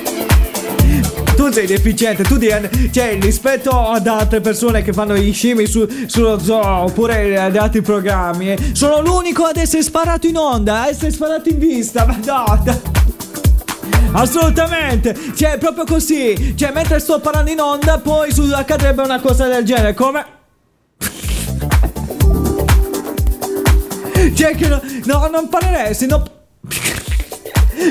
tu 1.44 1.52
sei 1.52 1.66
deficiente, 1.66 2.22
tu 2.22 2.38
devi, 2.38 2.90
cioè 2.90 3.18
rispetto 3.20 3.70
ad 3.70 4.06
altre 4.06 4.40
persone 4.40 4.80
che 4.80 4.94
fanno 4.94 5.14
i 5.14 5.30
scemi 5.32 5.66
su, 5.66 5.86
sullo 6.06 6.38
zoo 6.38 6.84
oppure 6.84 7.38
ad 7.38 7.54
altri 7.56 7.82
programmi, 7.82 8.52
eh, 8.52 8.70
sono 8.72 9.02
l'unico 9.02 9.44
ad 9.44 9.56
essere 9.56 9.82
sparato 9.82 10.26
in 10.26 10.38
onda, 10.38 10.82
a 10.82 10.88
essere 10.88 11.10
sparato 11.10 11.50
in 11.50 11.58
vista, 11.58 12.06
ma 12.06 12.18
no. 12.24 12.62
Assolutamente, 14.12 15.14
cioè 15.36 15.58
proprio 15.58 15.84
così, 15.84 16.54
cioè 16.56 16.72
mentre 16.72 16.98
sto 16.98 17.20
parlando 17.20 17.50
in 17.50 17.60
onda 17.60 17.98
poi 17.98 18.32
su, 18.32 18.50
accadrebbe 18.50 19.02
una 19.02 19.20
cosa 19.20 19.46
del 19.46 19.64
genere, 19.64 19.92
come... 19.92 20.24
Cioè 24.34 24.56
che 24.56 24.68
no, 24.68 24.80
no 25.04 25.28
non 25.30 25.48
parleresti, 25.50 26.06
no... 26.06 26.43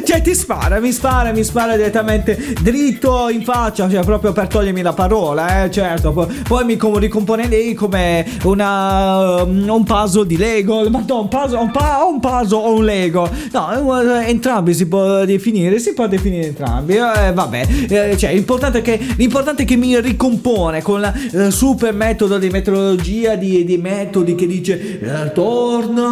Cioè 0.06 0.22
ti 0.22 0.34
spara, 0.34 0.80
mi 0.80 0.91
spara, 0.91 1.32
mi 1.32 1.43
spara 1.43 1.76
direttamente 1.76 2.56
dritto 2.62 3.30
in 3.30 3.43
faccia, 3.43 3.89
cioè 3.89 4.04
proprio 4.04 4.32
per 4.32 4.48
togliermi 4.48 4.82
la 4.82 4.93
parola, 4.93 5.63
eh, 5.63 5.72
certo. 5.72 6.12
Poi, 6.12 6.28
poi 6.48 6.65
mi 6.65 6.78
ricompone 7.00 7.48
lei 7.48 7.74
come 7.74 8.26
una, 8.43 9.43
um, 9.43 9.67
un 9.67 9.84
puzzle 9.84 10.26
di 10.26 10.38
Lego, 10.38 10.89
ma 10.89 11.04
no, 11.06 11.22
un 11.22 11.28
puzzle, 11.28 11.58
un, 11.58 11.72
pa- 11.72 12.04
un 12.08 12.19
puzzle 12.19 12.58
o 12.58 12.74
un 12.74 12.86
Lego. 12.86 13.30
No, 13.52 14.02
eh, 14.02 14.30
entrambi 14.30 14.74
si 14.74 14.88
può 14.88 15.26
definire, 15.26 15.80
si 15.80 15.93
può 15.93 16.08
definire 16.08 16.48
entrambi. 16.48 16.96
Eh, 16.96 17.32
vabbè, 17.34 17.67
eh, 17.89 18.17
cioè 18.17 18.34
l'importante 18.34 18.80
è, 18.80 18.82
che, 18.82 19.00
l'importante 19.17 19.63
è 19.63 19.65
che 19.65 19.76
mi 19.76 20.00
ricompone 20.00 20.82
con 20.82 21.04
eh, 21.04 21.52
super 21.52 21.93
metodo 21.93 22.38
di 22.38 22.50
metodologia, 22.50 23.36
di, 23.36 23.63
di 23.63 23.78
metodi 23.78 24.36
che 24.36 24.48
dice 24.48 25.00
eh, 25.00 25.32
torna, 25.34 26.06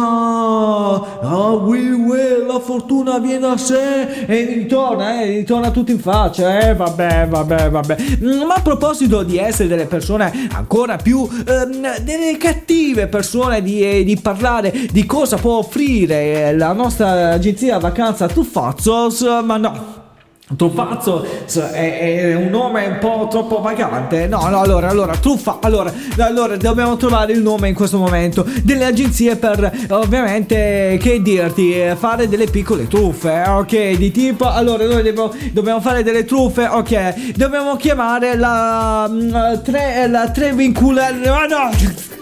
oh, 1.22 1.56
we 1.64 1.90
will, 1.92 2.46
la 2.46 2.60
fortuna 2.60 3.18
viene 3.18 3.46
a 3.46 3.56
sé 3.62 4.24
e 4.26 4.44
ritorna, 4.44 5.22
eh, 5.22 5.26
ritorna 5.26 5.70
tutto 5.70 5.90
in 5.90 6.00
faccia, 6.00 6.58
eh, 6.60 6.74
vabbè, 6.74 7.26
vabbè, 7.28 7.70
vabbè. 7.70 7.96
Mm, 8.22 8.42
ma 8.42 8.54
a 8.54 8.60
proposito 8.60 9.22
di 9.22 9.38
essere 9.38 9.68
delle 9.68 9.86
persone 9.86 10.48
ancora 10.52 10.96
più, 10.96 11.26
ehm, 11.26 12.02
delle 12.02 12.36
cattive 12.38 13.06
persone, 13.06 13.62
di, 13.62 13.82
eh, 13.82 14.04
di, 14.04 14.18
parlare 14.20 14.72
di 14.90 15.06
cosa 15.06 15.36
può 15.36 15.58
offrire 15.58 16.54
la 16.56 16.72
nostra 16.72 17.30
agenzia 17.30 17.78
vacanza 17.78 18.26
Tuffazos, 18.28 19.22
ma 19.44 19.56
no. 19.56 20.01
Truffazzo 20.56 21.24
è, 21.72 22.30
è, 22.30 22.34
un 22.34 22.48
nome 22.48 22.86
un 22.86 22.98
po' 22.98 23.26
troppo 23.30 23.60
vagante. 23.60 24.26
No, 24.26 24.48
no, 24.48 24.60
allora, 24.60 24.88
allora, 24.88 25.16
truffa. 25.16 25.58
Allora, 25.60 25.92
allora, 26.18 26.56
dobbiamo 26.56 26.96
trovare 26.96 27.32
il 27.32 27.42
nome 27.42 27.68
in 27.68 27.74
questo 27.74 27.98
momento 27.98 28.46
delle 28.62 28.84
agenzie 28.84 29.36
per 29.36 29.70
ovviamente 29.90 30.98
che 31.00 31.22
dirti, 31.22 31.74
fare 31.96 32.28
delle 32.28 32.46
piccole 32.46 32.88
truffe. 32.88 33.44
Ok, 33.46 33.92
di 33.92 34.10
tipo, 34.10 34.50
allora, 34.50 34.84
noi 34.84 35.02
dobbiamo, 35.02 35.32
dobbiamo 35.52 35.80
fare 35.80 36.02
delle 36.02 36.24
truffe. 36.24 36.66
Ok, 36.66 37.34
dobbiamo 37.34 37.76
chiamare 37.76 38.36
la, 38.36 39.08
la 39.08 39.08
mm, 39.08 39.62
tre, 39.62 40.06
la 40.08 40.30
tre 40.30 40.52
vinculare. 40.52 41.18
Ma 41.28 41.46
no! 41.46 42.21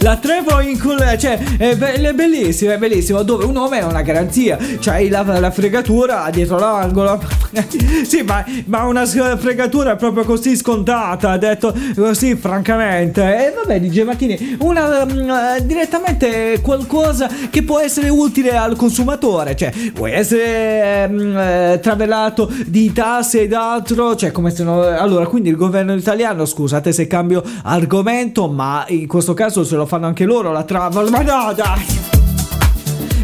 La 0.00 0.16
Trevo 0.16 0.60
in 0.60 0.78
culo, 0.78 1.16
cioè, 1.18 1.38
è, 1.58 1.76
be- 1.76 1.94
è 1.94 2.12
bellissimo, 2.12 2.72
è 2.72 2.78
bellissimo. 2.78 3.22
Dove 3.22 3.44
un 3.44 3.52
nome 3.52 3.80
è 3.80 3.84
una 3.84 4.02
garanzia. 4.02 4.58
C'hai 4.80 5.08
la, 5.08 5.22
la 5.22 5.50
fregatura 5.50 6.28
dietro 6.30 6.58
l'angolo. 6.58 7.22
sì, 8.04 8.22
ma, 8.22 8.44
ma, 8.66 8.84
una 8.84 9.04
fregatura 9.06 9.96
proprio 9.96 10.24
così 10.24 10.56
scontata. 10.56 11.30
Ha 11.30 11.38
detto 11.38 11.74
così, 11.94 12.34
francamente. 12.36 13.22
E 13.22 13.52
vabbè, 13.54 13.80
dice 13.80 14.04
Martini, 14.04 14.56
una 14.60 15.02
uh, 15.02 15.64
direttamente 15.64 16.60
qualcosa 16.62 17.28
che 17.50 17.62
può 17.62 17.80
essere 17.80 18.08
utile 18.08 18.56
al 18.56 18.76
consumatore. 18.76 19.54
Cioè, 19.56 19.72
vuoi 19.94 20.12
essere 20.12 21.06
um, 21.10 21.80
travellato 21.80 22.50
di 22.66 22.92
tasse 22.92 23.42
ed 23.42 23.52
altro? 23.52 24.16
Cioè, 24.16 24.30
come 24.30 24.50
se 24.50 24.64
no. 24.64 24.82
Allora, 24.82 25.26
quindi 25.26 25.48
il 25.48 25.56
governo 25.56 25.94
italiano, 25.94 26.44
scusate 26.44 26.92
se 26.92 27.06
cambio 27.06 27.42
argomento, 27.62 28.48
ma 28.48 28.84
in 28.88 29.06
questo 29.06 29.34
caso 29.34 29.64
se 29.74 29.80
lo 29.80 29.86
fanno 29.86 30.06
anche 30.06 30.24
loro 30.24 30.52
la 30.52 30.62
travel. 30.62 31.10
Ma 31.10 31.22
no, 31.22 31.52
dai! 31.52 32.13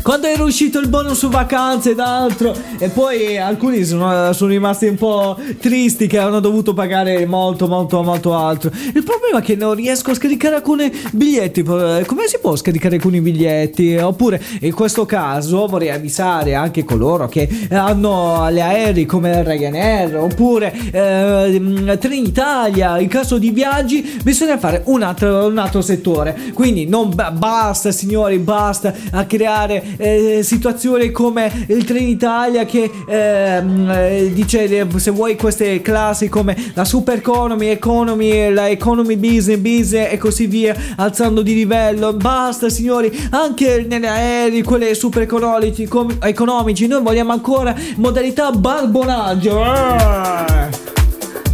Quando 0.03 0.27
era 0.27 0.43
uscito 0.43 0.79
il 0.79 0.89
bonus 0.89 1.19
su 1.19 1.29
vacanze 1.29 1.91
ed 1.91 1.99
altro 1.99 2.55
e 2.79 2.89
poi 2.89 3.37
alcuni 3.37 3.85
sono, 3.85 4.33
sono, 4.33 4.51
rimasti 4.51 4.87
un 4.87 4.97
po' 4.97 5.39
tristi 5.59 6.07
che 6.07 6.19
hanno 6.19 6.41
dovuto 6.41 6.73
pagare 6.73 7.27
molto 7.27 7.67
molto 7.67 8.03
molto 8.03 8.35
altro. 8.35 8.71
Il 8.95 9.05
problema 9.05 9.39
è 9.39 9.43
che 9.43 9.57
non 9.57 9.75
riesco 9.75 10.13
a 10.13 10.15
scaricare 10.15 10.57
alcuni 10.57 10.91
biglietti 11.13 11.63
come 11.63 12.27
si 12.27 12.39
può 12.41 12.57
scaricare 12.57 12.97
alcuni 12.97 13.21
biglietti? 13.21 13.97
Oppure 13.97 14.41
in 14.61 14.75
questo 14.75 15.05
caso 15.07 15.67
vorrei 15.67 15.91
avvisare 15.91 16.55
anche 16.55 16.85
coloro 16.85 17.29
che 17.29 17.49
hanno 17.71 18.49
le 18.51 18.63
aerei 18.63 19.07
come 19.07 19.43
Ryanair 19.43 20.17
oppure 20.17 20.73
eh, 20.91 21.99
Trenitalia. 21.99 22.99
In 22.99 23.09
caso 23.09 23.39
di 23.39 23.51
viaggi 23.51 24.19
bisogna 24.23 24.59
fare 24.59 24.83
un 24.87 25.03
altro, 25.03 25.47
un 25.47 25.59
altro 25.59 25.81
settore. 25.83 26.37
Quindi 26.55 26.87
non 26.87 27.15
basta 27.15 27.93
signori 27.93 28.39
basta 28.39 28.95
a 29.13 29.25
creare 29.25 29.90
eh, 29.97 30.41
situazioni 30.43 31.11
come 31.11 31.67
il 31.69 31.85
Trenitalia 31.85 32.65
che 32.65 32.91
ehm, 33.07 33.91
eh, 33.91 34.31
dice 34.33 34.87
se 34.97 35.11
vuoi 35.11 35.37
queste 35.37 35.81
classi 35.81 36.29
come 36.29 36.57
la 36.75 36.85
super 36.85 37.19
economy, 37.19 37.69
economy, 37.69 38.53
la 38.53 38.69
economy 38.69 39.17
business, 39.17 39.59
business 39.59 40.13
e 40.13 40.19
così 40.19 40.47
via, 40.47 40.75
alzando 40.97 41.43
di 41.43 41.55
livello. 41.55 42.13
Basta 42.13 42.69
signori, 42.69 43.11
anche 43.31 43.87
nelle 43.89 44.09
aerei, 44.09 44.63
quelle 44.63 44.95
super 44.95 45.23
economici, 45.23 45.89
economici 46.21 46.87
noi 46.87 47.03
vogliamo 47.03 47.33
ancora 47.33 47.75
modalità 47.97 48.51
barbonaggio. 48.51 49.63
Ah! 49.63 51.00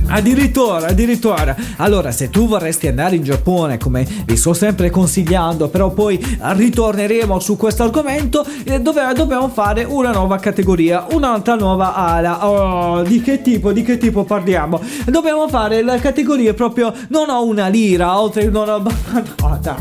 Addirittura, 0.09 0.88
addirittura. 0.88 1.55
Allora, 1.77 2.11
se 2.12 2.31
tu 2.31 2.47
vorresti 2.47 2.87
andare 2.87 3.16
in 3.16 3.23
Giappone, 3.23 3.79
come 3.79 4.07
vi 4.25 4.37
sto 4.37 4.55
sempre 4.55 4.90
consigliando, 4.90 5.69
però 5.69 5.90
poi 5.90 6.19
ritorneremo 6.40 7.38
su 7.40 7.57
questo 7.57 7.83
argomento, 7.83 8.45
eh, 8.64 8.81
dove 8.81 9.03
dobbiamo 9.14 9.49
fare 9.49 9.85
una 9.85 10.12
nuova 10.12 10.38
categoria, 10.38 11.07
un'altra 11.11 11.55
nuova 11.55 11.95
ala. 11.95 12.47
Oh, 12.47 13.03
di 13.03 13.21
che 13.21 13.42
tipo, 13.42 13.73
di 13.73 13.83
che 13.83 13.99
tipo 13.99 14.25
parliamo? 14.25 14.81
Dobbiamo 15.07 15.49
fare 15.49 15.83
la 15.83 15.99
categoria 15.99 16.55
proprio 16.55 16.92
non 17.09 17.29
ho 17.29 17.45
una 17.45 17.69
lira, 17.69 18.19
oltre 18.21 18.49
non 18.49 18.69
ho 18.69 18.83
dai. 19.61 19.77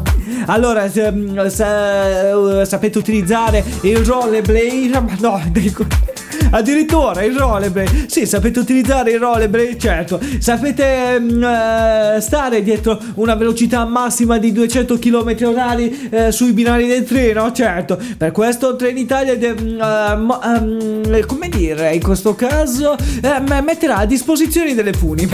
Allora, 0.48 0.90
se, 0.90 1.14
se, 1.48 2.66
sapete 2.66 2.98
utilizzare 2.98 3.64
il 3.82 3.98
rollerblade, 3.98 5.18
no, 5.20 5.42
dico 5.52 5.86
Addirittura 6.56 7.22
il 7.22 7.38
rollerblade. 7.38 8.06
Sì, 8.08 8.26
sapete 8.26 8.60
utilizzare 8.60 9.12
il 9.12 9.20
rollerblade, 9.20 9.78
certo. 9.78 10.22
Sapete 10.40 11.18
uh, 11.20 12.22
stare 12.22 12.64
dietro 12.64 12.98
una 13.16 13.36
velocità 13.36 13.84
massima 13.84 14.38
di 14.38 14.54
200 14.54 14.98
km 14.98 15.36
orari 15.44 16.10
uh, 16.12 16.30
sui 16.30 16.54
binari 16.54 16.88
del 16.88 17.04
treno, 17.04 17.52
certo. 17.52 18.00
Per 18.18 18.32
questo 18.32 18.78
Trenitalia, 18.78 19.36
de- 19.36 19.50
uh, 19.50 19.84
um, 19.84 21.26
come 21.26 21.50
dire, 21.50 21.94
in 21.94 22.02
questo 22.02 22.36
caso, 22.36 22.96
metterà 23.62 23.98
a 23.98 24.06
disposizione 24.06 24.74
delle 24.74 24.94
funi. 24.94 25.28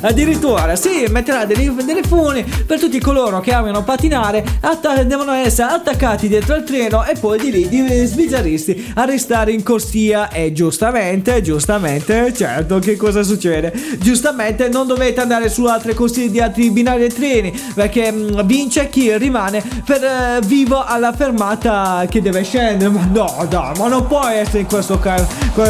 Addirittura, 0.00 0.76
sì, 0.76 1.06
metterà 1.10 1.44
delle, 1.44 1.74
delle 1.84 2.02
funi 2.02 2.44
per 2.44 2.78
tutti 2.78 3.00
coloro 3.00 3.40
che 3.40 3.52
amano 3.52 3.82
patinare, 3.82 4.44
atta- 4.60 5.02
devono 5.02 5.32
essere 5.32 5.72
attaccati 5.72 6.28
dietro 6.28 6.54
al 6.54 6.64
treno 6.64 7.04
e 7.04 7.14
poi 7.18 7.38
di 7.38 7.50
lì, 7.50 7.68
di 7.68 8.06
sbizzarristi, 8.06 8.92
a 8.94 9.04
restare 9.04 9.52
in 9.52 9.62
corsia. 9.62 10.30
E 10.30 10.52
giustamente, 10.52 11.40
giustamente, 11.42 12.32
certo, 12.34 12.78
che 12.78 12.96
cosa 12.96 13.22
succede? 13.22 13.72
Giustamente 13.98 14.68
non 14.68 14.86
dovete 14.86 15.20
andare 15.20 15.48
su 15.48 15.64
altre 15.64 15.94
corsie 15.94 16.30
di 16.30 16.40
altri 16.40 16.70
binari 16.70 17.04
e 17.04 17.08
treni, 17.08 17.58
perché 17.74 18.10
mh, 18.10 18.40
mm, 18.40 18.40
vince 18.44 18.88
chi 18.88 19.16
rimane 19.16 19.62
per 19.84 20.02
uh, 20.02 20.44
vivo 20.46 20.84
alla 20.84 21.12
fermata 21.12 22.04
che 22.08 22.20
deve 22.20 22.42
scendere. 22.42 22.90
Ma 22.90 23.08
no, 23.12 23.46
no, 23.50 23.72
ma 23.76 23.88
non 23.88 24.06
può 24.06 24.26
essere 24.26 24.60
in 24.60 24.66
questo 24.66 24.98
ca- 24.98 25.26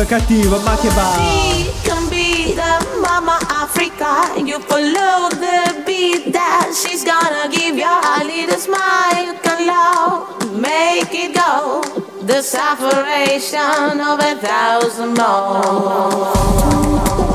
cattivo, 0.06 0.60
ma 0.60 0.76
che 0.76 0.88
va. 0.88 1.86
You 4.46 4.60
follow 4.60 5.30
the 5.30 5.82
beat 5.84 6.32
that 6.32 6.72
she's 6.80 7.04
gonna 7.04 7.48
give 7.50 7.76
you 7.76 7.84
a 7.84 8.22
little 8.22 8.56
smile. 8.56 9.26
You 9.26 9.34
can 9.42 9.66
love, 9.66 10.60
make 10.60 11.12
it 11.12 11.34
go. 11.34 11.82
The 12.22 12.40
separation 12.40 14.00
of 14.00 14.20
a 14.20 14.36
thousand 14.36 15.14
more. 15.14 17.25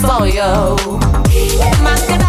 For 0.00 0.26
you. 0.26 0.76
makes 1.82 2.25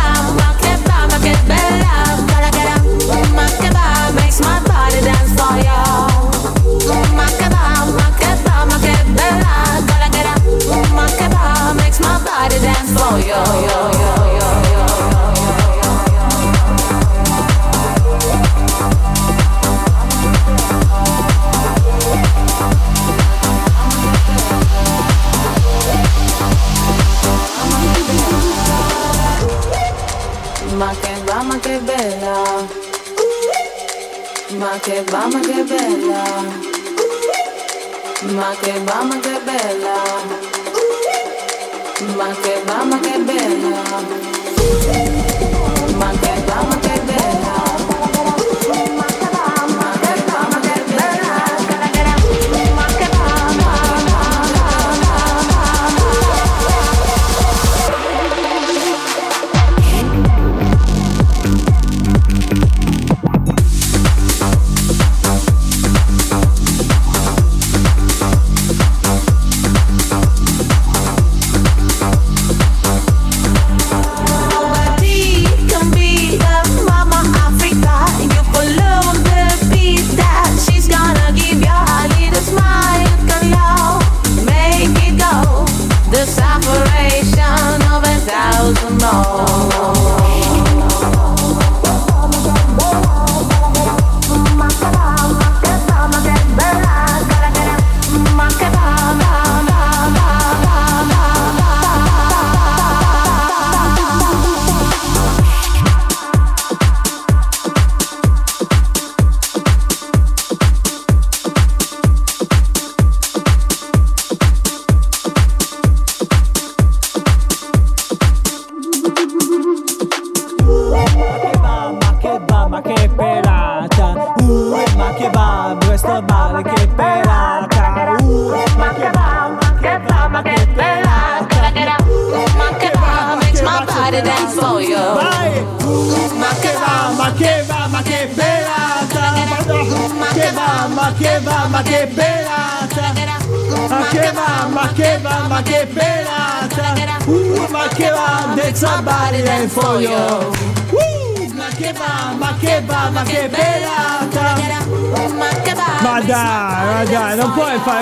Ma 30.78 30.94
che 31.02 31.14
va, 31.26 31.42
ma 31.42 31.58
che 31.58 31.80
bella. 31.80 32.44
Ma 34.60 34.78
che 34.80 35.04
va, 35.10 35.26
ma 35.26 35.40
che 35.40 35.64
bella. 35.64 36.24
Ma 38.36 38.56
che 38.62 38.74
va, 38.84 39.02
ma 42.84 43.00
che 43.00 43.18
bella. 43.24 44.07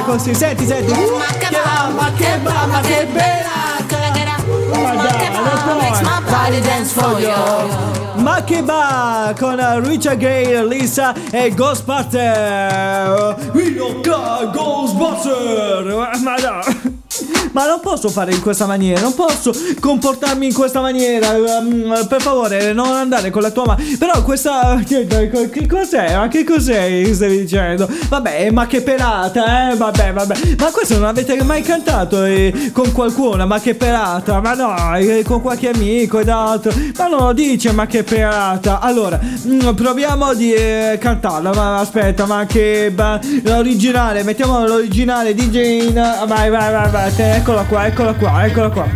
Così, 0.05 0.33
senti, 0.33 0.65
senti. 0.65 0.91
Uh, 0.91 1.19
che 1.37 1.49
va, 1.51 1.89
ma 1.89 2.11
che 2.15 2.39
va, 2.41 2.65
ma 2.67 2.79
che 2.81 3.07
bella. 3.11 3.55
Ma 8.15 8.43
che 8.43 8.61
va 8.61 9.33
con 9.37 9.85
Richard 9.85 10.17
Gale, 10.17 10.65
Lisa 10.65 11.13
e 11.31 11.53
Ghostbuster. 11.53 13.35
Got 14.01 14.51
Ghostbuster. 14.51 16.19
Ma 16.23 16.35
no. 16.35 16.94
Ma 17.55 17.65
non 17.65 17.79
posso 17.79 18.09
fare 18.09 18.33
in 18.33 18.41
questa 18.41 18.65
maniera, 18.65 18.99
non 18.99 19.13
posso 19.15 19.53
comportarmi 19.79 20.47
in 20.47 20.53
questa 20.53 20.81
maniera. 20.81 21.33
ehm, 21.33 22.05
per 22.09 22.21
favore, 22.21 22.73
non 22.73 22.87
andare 22.87 23.29
con 23.29 23.41
la 23.41 23.49
tua 23.49 23.65
mano. 23.65 23.81
Però 23.97 24.21
questa. 24.23 24.73
Che, 24.85 25.65
cos'è? 25.67 26.17
Ma 26.17 26.27
che 26.27 26.43
cos'è 26.43 27.13
stavi 27.13 27.39
dicendo? 27.39 27.87
Vabbè, 28.09 28.51
ma 28.51 28.67
che 28.67 28.81
pelata, 28.81 29.71
eh? 29.71 29.75
Vabbè, 29.75 30.11
vabbè. 30.13 30.35
Ma 30.59 30.69
questo 30.71 30.95
non 30.95 31.05
avete 31.05 31.41
mai 31.43 31.61
cantato 31.61 32.23
eh, 32.25 32.71
con 32.73 32.91
qualcuno? 32.91 33.45
Ma 33.47 33.59
che 33.59 33.73
pelata? 33.75 34.41
Ma 34.41 34.53
no, 34.53 34.95
eh, 34.97 35.23
con 35.23 35.41
qualche 35.41 35.69
amico 35.69 36.19
ed 36.19 36.29
altro. 36.29 36.73
Ma 36.97 37.07
non 37.07 37.19
lo 37.19 37.33
dice, 37.33 37.71
ma 37.71 37.85
che 37.87 38.03
pelata. 38.03 38.79
Allora, 38.79 39.19
mm, 39.47 39.69
proviamo 39.69 40.33
di 40.33 40.53
eh, 40.53 40.97
cantarla. 40.99 41.53
Ma 41.53 41.79
aspetta, 41.79 42.25
ma 42.25 42.45
che. 42.45 42.91
ba- 42.93 43.19
l'originale, 43.43 44.23
mettiamo 44.23 44.65
l'originale 44.65 45.33
di 45.33 45.49
Jane. 45.49 46.25
Vai, 46.25 46.49
vai, 46.49 46.71
vai, 46.71 46.89
vai. 46.91 47.15
te- 47.15 47.41
Eccola 47.45 47.63
qua, 47.65 47.85
eccola 47.85 48.13
qua, 48.15 48.45
eccola 48.47 48.69
qua. 48.71 48.87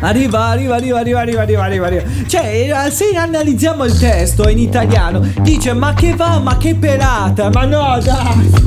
Arriva, 0.00 0.46
arriva, 0.46 0.76
arriva, 0.76 0.98
arriva, 0.98 1.20
arriva, 1.20 1.40
arriva, 1.42 1.62
arriva, 1.64 1.86
arriva. 1.86 2.02
Cioè, 2.26 2.44
eh, 2.86 2.90
se 2.90 3.16
analizziamo 3.16 3.84
il 3.84 3.98
testo 3.98 4.48
in 4.48 4.58
italiano, 4.58 5.26
dice 5.40 5.72
ma 5.72 5.92
che 5.94 6.14
va, 6.14 6.38
ma 6.38 6.56
che 6.56 6.74
pelata, 6.74 7.50
ma 7.50 7.64
no, 7.64 7.98
dai. 8.02 8.66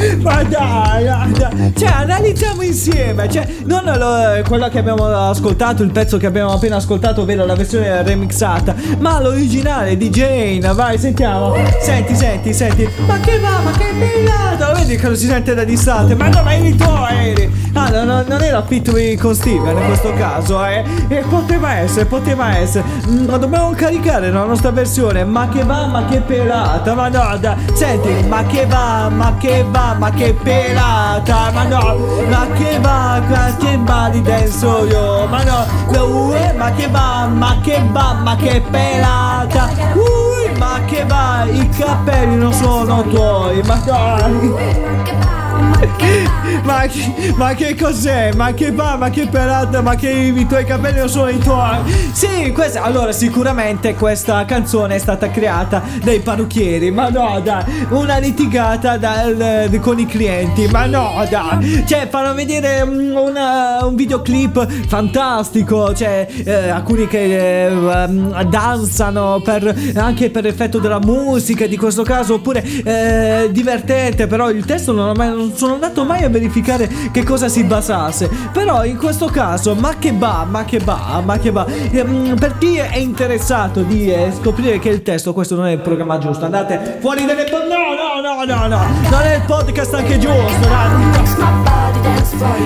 Ma 0.22 0.42
dai, 0.44 1.04
dai. 1.04 1.72
Cioè, 1.76 1.88
analizziamo 1.88 2.62
insieme. 2.62 3.28
Cioè, 3.30 3.46
non 3.64 3.82
lo- 3.84 4.42
quello 4.46 4.68
che 4.68 4.78
abbiamo 4.78 5.04
ascoltato, 5.06 5.82
il 5.82 5.90
pezzo 5.90 6.16
che 6.16 6.26
abbiamo 6.26 6.52
appena 6.52 6.76
ascoltato, 6.76 7.20
ovvero 7.22 7.44
la 7.44 7.54
versione 7.54 8.02
remixata, 8.02 8.74
ma 8.98 9.20
l'originale 9.20 9.96
di 9.98 10.08
Jane. 10.08 10.60
Vai, 10.72 10.96
sentiamo. 10.98 11.54
Senti, 11.82 12.14
senti, 12.14 12.54
senti. 12.54 12.88
Ma 13.06 13.18
che 13.20 13.38
va, 13.38 13.60
ma 13.62 13.70
che 13.72 13.92
pelata. 13.98 14.72
Vedi 14.72 14.96
che 14.96 15.08
lo 15.08 15.14
si 15.14 15.26
sente 15.26 15.54
da 15.54 15.64
distante? 15.64 16.14
Ma 16.14 16.28
dove 16.28 16.50
eri 16.54 16.74
tu, 16.76 16.88
eri? 17.10 17.50
Ah, 17.74 17.88
no, 17.90 18.04
no, 18.04 18.24
non 18.26 18.42
era 18.42 18.62
Pitbull 18.62 19.16
con 19.18 19.34
Steven 19.34 19.76
in 19.76 19.90
questo 20.10 20.14
caso, 20.14 20.64
eh. 20.64 20.84
E 21.08 21.24
poteva 21.28 21.74
essere, 21.74 22.06
poteva 22.06 22.56
essere. 22.56 22.84
Mm, 23.08 23.28
Ma 23.28 23.36
dobbiamo 23.36 23.70
caricare 23.70 24.30
la 24.30 24.44
nostra 24.44 24.70
versione. 24.70 25.24
Ma 25.24 25.48
che 25.48 25.62
va, 25.62 25.86
ma 25.86 26.04
che 26.06 26.20
pelata. 26.20 26.94
Ma 26.94 27.08
no, 27.08 27.36
dai. 27.38 27.56
Senti, 27.74 28.26
ma 28.26 28.42
che 28.44 28.66
va, 28.66 29.08
ma 29.08 29.34
che 29.38 29.64
va, 29.68 29.94
ma 29.98 30.10
che 30.10 30.34
pelata. 30.34 31.50
Ma 31.52 31.62
no, 31.64 31.96
ma 32.28 32.46
che 32.54 32.78
va, 32.80 33.22
ma 33.26 33.56
che 33.56 33.78
va 33.82 34.08
di 34.10 34.22
denso 34.22 34.86
io. 34.86 35.26
Ma 35.26 35.42
no, 35.42 35.66
no, 35.90 36.34
eh, 36.34 36.52
ma 36.52 36.70
che 36.72 36.88
va, 36.88 37.28
ma 37.30 37.58
che 37.62 37.82
va, 37.90 38.16
ma 38.22 38.36
che 38.36 38.62
pelata. 38.70 39.70
Ui, 39.94 40.58
ma 40.58 40.80
che 40.86 41.04
va, 41.06 41.44
i 41.50 41.68
capelli 41.68 42.36
non 42.36 42.52
sono 42.52 43.02
tuoi. 43.02 43.62
Ma 43.62 43.74
dai. 43.84 45.29
Ma 45.60 46.86
che, 46.86 47.32
ma 47.36 47.54
che 47.54 47.74
cos'è? 47.74 48.32
Ma 48.34 48.52
che 48.52 48.70
va? 48.72 48.96
Ma 48.96 49.10
che 49.10 49.26
pelata? 49.26 49.80
Ma 49.82 49.94
che 49.94 50.08
i 50.10 50.46
tuoi 50.46 50.64
capelli 50.64 50.98
non 50.98 51.08
sono 51.08 51.28
i 51.28 51.38
tuoi? 51.38 51.78
Sì, 52.12 52.50
questa, 52.52 52.82
allora 52.82 53.12
sicuramente 53.12 53.94
questa 53.94 54.44
canzone 54.44 54.94
è 54.96 54.98
stata 54.98 55.30
creata 55.30 55.82
dai 56.02 56.20
parrucchieri. 56.20 56.90
Ma 56.90 57.08
no, 57.08 57.40
dai, 57.42 57.64
una 57.90 58.18
litigata 58.18 58.96
dal- 58.96 59.68
con 59.80 59.98
i 59.98 60.06
clienti. 60.06 60.66
Ma 60.68 60.86
no, 60.86 61.24
dai, 61.28 61.84
cioè 61.86 62.08
fanno 62.10 62.34
vedere 62.34 62.82
una- 62.82 63.84
un 63.84 63.94
videoclip 63.94 64.86
fantastico. 64.86 65.92
Cioè, 65.94 66.26
eh, 66.44 66.68
alcuni 66.70 67.06
che 67.06 67.66
eh, 67.66 68.08
danzano 68.48 69.40
per, 69.42 69.74
anche 69.96 70.30
per 70.30 70.46
effetto 70.46 70.78
della 70.78 71.00
musica 71.00 71.66
di 71.66 71.76
questo 71.76 72.02
caso, 72.02 72.34
oppure 72.34 72.62
eh, 72.84 73.48
divertente. 73.50 74.26
Però 74.26 74.50
il 74.50 74.64
testo 74.64 74.92
non, 74.92 75.12
mai- 75.16 75.49
sono 75.54 75.74
andato 75.74 76.04
mai 76.04 76.22
a 76.24 76.28
verificare 76.28 76.88
che 77.10 77.22
cosa 77.24 77.48
si 77.48 77.64
basasse. 77.64 78.28
Però 78.52 78.84
in 78.84 78.96
questo 78.96 79.26
caso, 79.26 79.74
ma 79.74 79.94
che 79.98 80.12
va, 80.12 80.46
ma 80.48 80.64
che 80.64 80.78
va, 80.78 81.20
ma 81.24 81.38
che 81.38 81.50
va. 81.50 81.66
Ehm, 81.66 82.36
Per 82.38 82.58
chi 82.58 82.76
è 82.76 82.96
interessato 82.96 83.82
di 83.82 84.10
eh, 84.12 84.32
scoprire 84.38 84.78
che 84.78 84.88
il 84.88 85.02
testo, 85.02 85.32
questo 85.32 85.54
non 85.56 85.66
è 85.66 85.72
il 85.72 85.80
programma 85.80 86.18
giusto. 86.18 86.44
Andate 86.44 86.98
fuori 87.00 87.24
dalle. 87.24 87.44
po- 87.44 87.58
No, 87.60 87.94
no, 88.22 88.44
no, 88.44 88.44
no, 88.44 88.66
no. 88.76 88.86
Non 89.10 89.20
è 89.22 89.36
il 89.36 89.42
podcast 89.42 89.94
anche 89.94 90.18
giusto. 90.18 90.68
dai. 90.68 91.69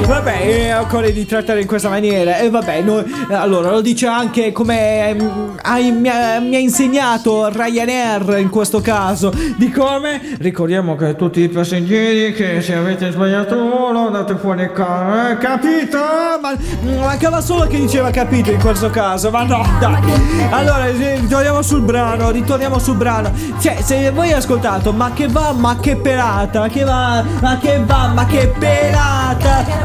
Vabbè, 0.06 0.40
eh, 0.42 0.70
ancora 0.70 1.08
di 1.08 1.26
trattare 1.26 1.60
in 1.60 1.66
questa 1.66 1.88
maniera. 1.88 2.38
E 2.38 2.48
vabbè, 2.50 2.82
noi, 2.82 3.04
eh, 3.28 3.34
allora 3.34 3.70
lo 3.70 3.80
dice 3.80 4.06
anche 4.06 4.52
come 4.52 5.08
ehm, 5.08 5.58
mi, 5.98 6.08
ha, 6.08 6.38
mi 6.38 6.54
ha 6.54 6.58
insegnato 6.58 7.48
Ryanair 7.48 8.38
in 8.38 8.50
questo 8.50 8.80
caso. 8.80 9.32
Di 9.56 9.70
come? 9.70 10.36
Ricordiamo 10.38 10.94
che 10.94 11.16
tutti 11.16 11.40
i 11.40 11.48
passeggeri 11.48 12.32
che 12.32 12.60
se 12.60 12.74
avete 12.74 13.10
sbagliato 13.10 13.56
volo 13.56 14.06
andate 14.06 14.36
fuori 14.36 14.70
ca- 14.72 15.30
eh, 15.30 15.38
capito? 15.38 15.98
Ma 16.40 16.54
mancava 17.00 17.40
solo 17.40 17.66
che 17.66 17.78
diceva 17.78 18.10
capito 18.10 18.50
in 18.50 18.60
questo 18.60 18.90
caso. 18.90 19.30
Ma 19.30 19.42
no, 19.42 19.66
dai. 19.80 20.02
Allora, 20.50 20.86
eh, 20.86 21.18
ritorniamo 21.20 21.62
sul 21.62 21.80
brano, 21.80 22.30
ritorniamo 22.30 22.78
sul 22.78 22.96
brano. 22.96 23.32
Cioè, 23.58 23.78
se 23.82 24.10
voi 24.10 24.32
ascoltato, 24.32 24.92
ma 24.92 25.12
che 25.12 25.26
va, 25.28 25.52
ma 25.52 25.76
che 25.80 25.96
pelata, 25.96 26.60
ma 26.60 26.68
che 26.68 26.84
va, 26.84 27.24
ma 27.40 27.58
che 27.58 27.82
va, 27.84 28.12
ma 28.14 28.26
che 28.26 28.52
pelata. 28.58 29.23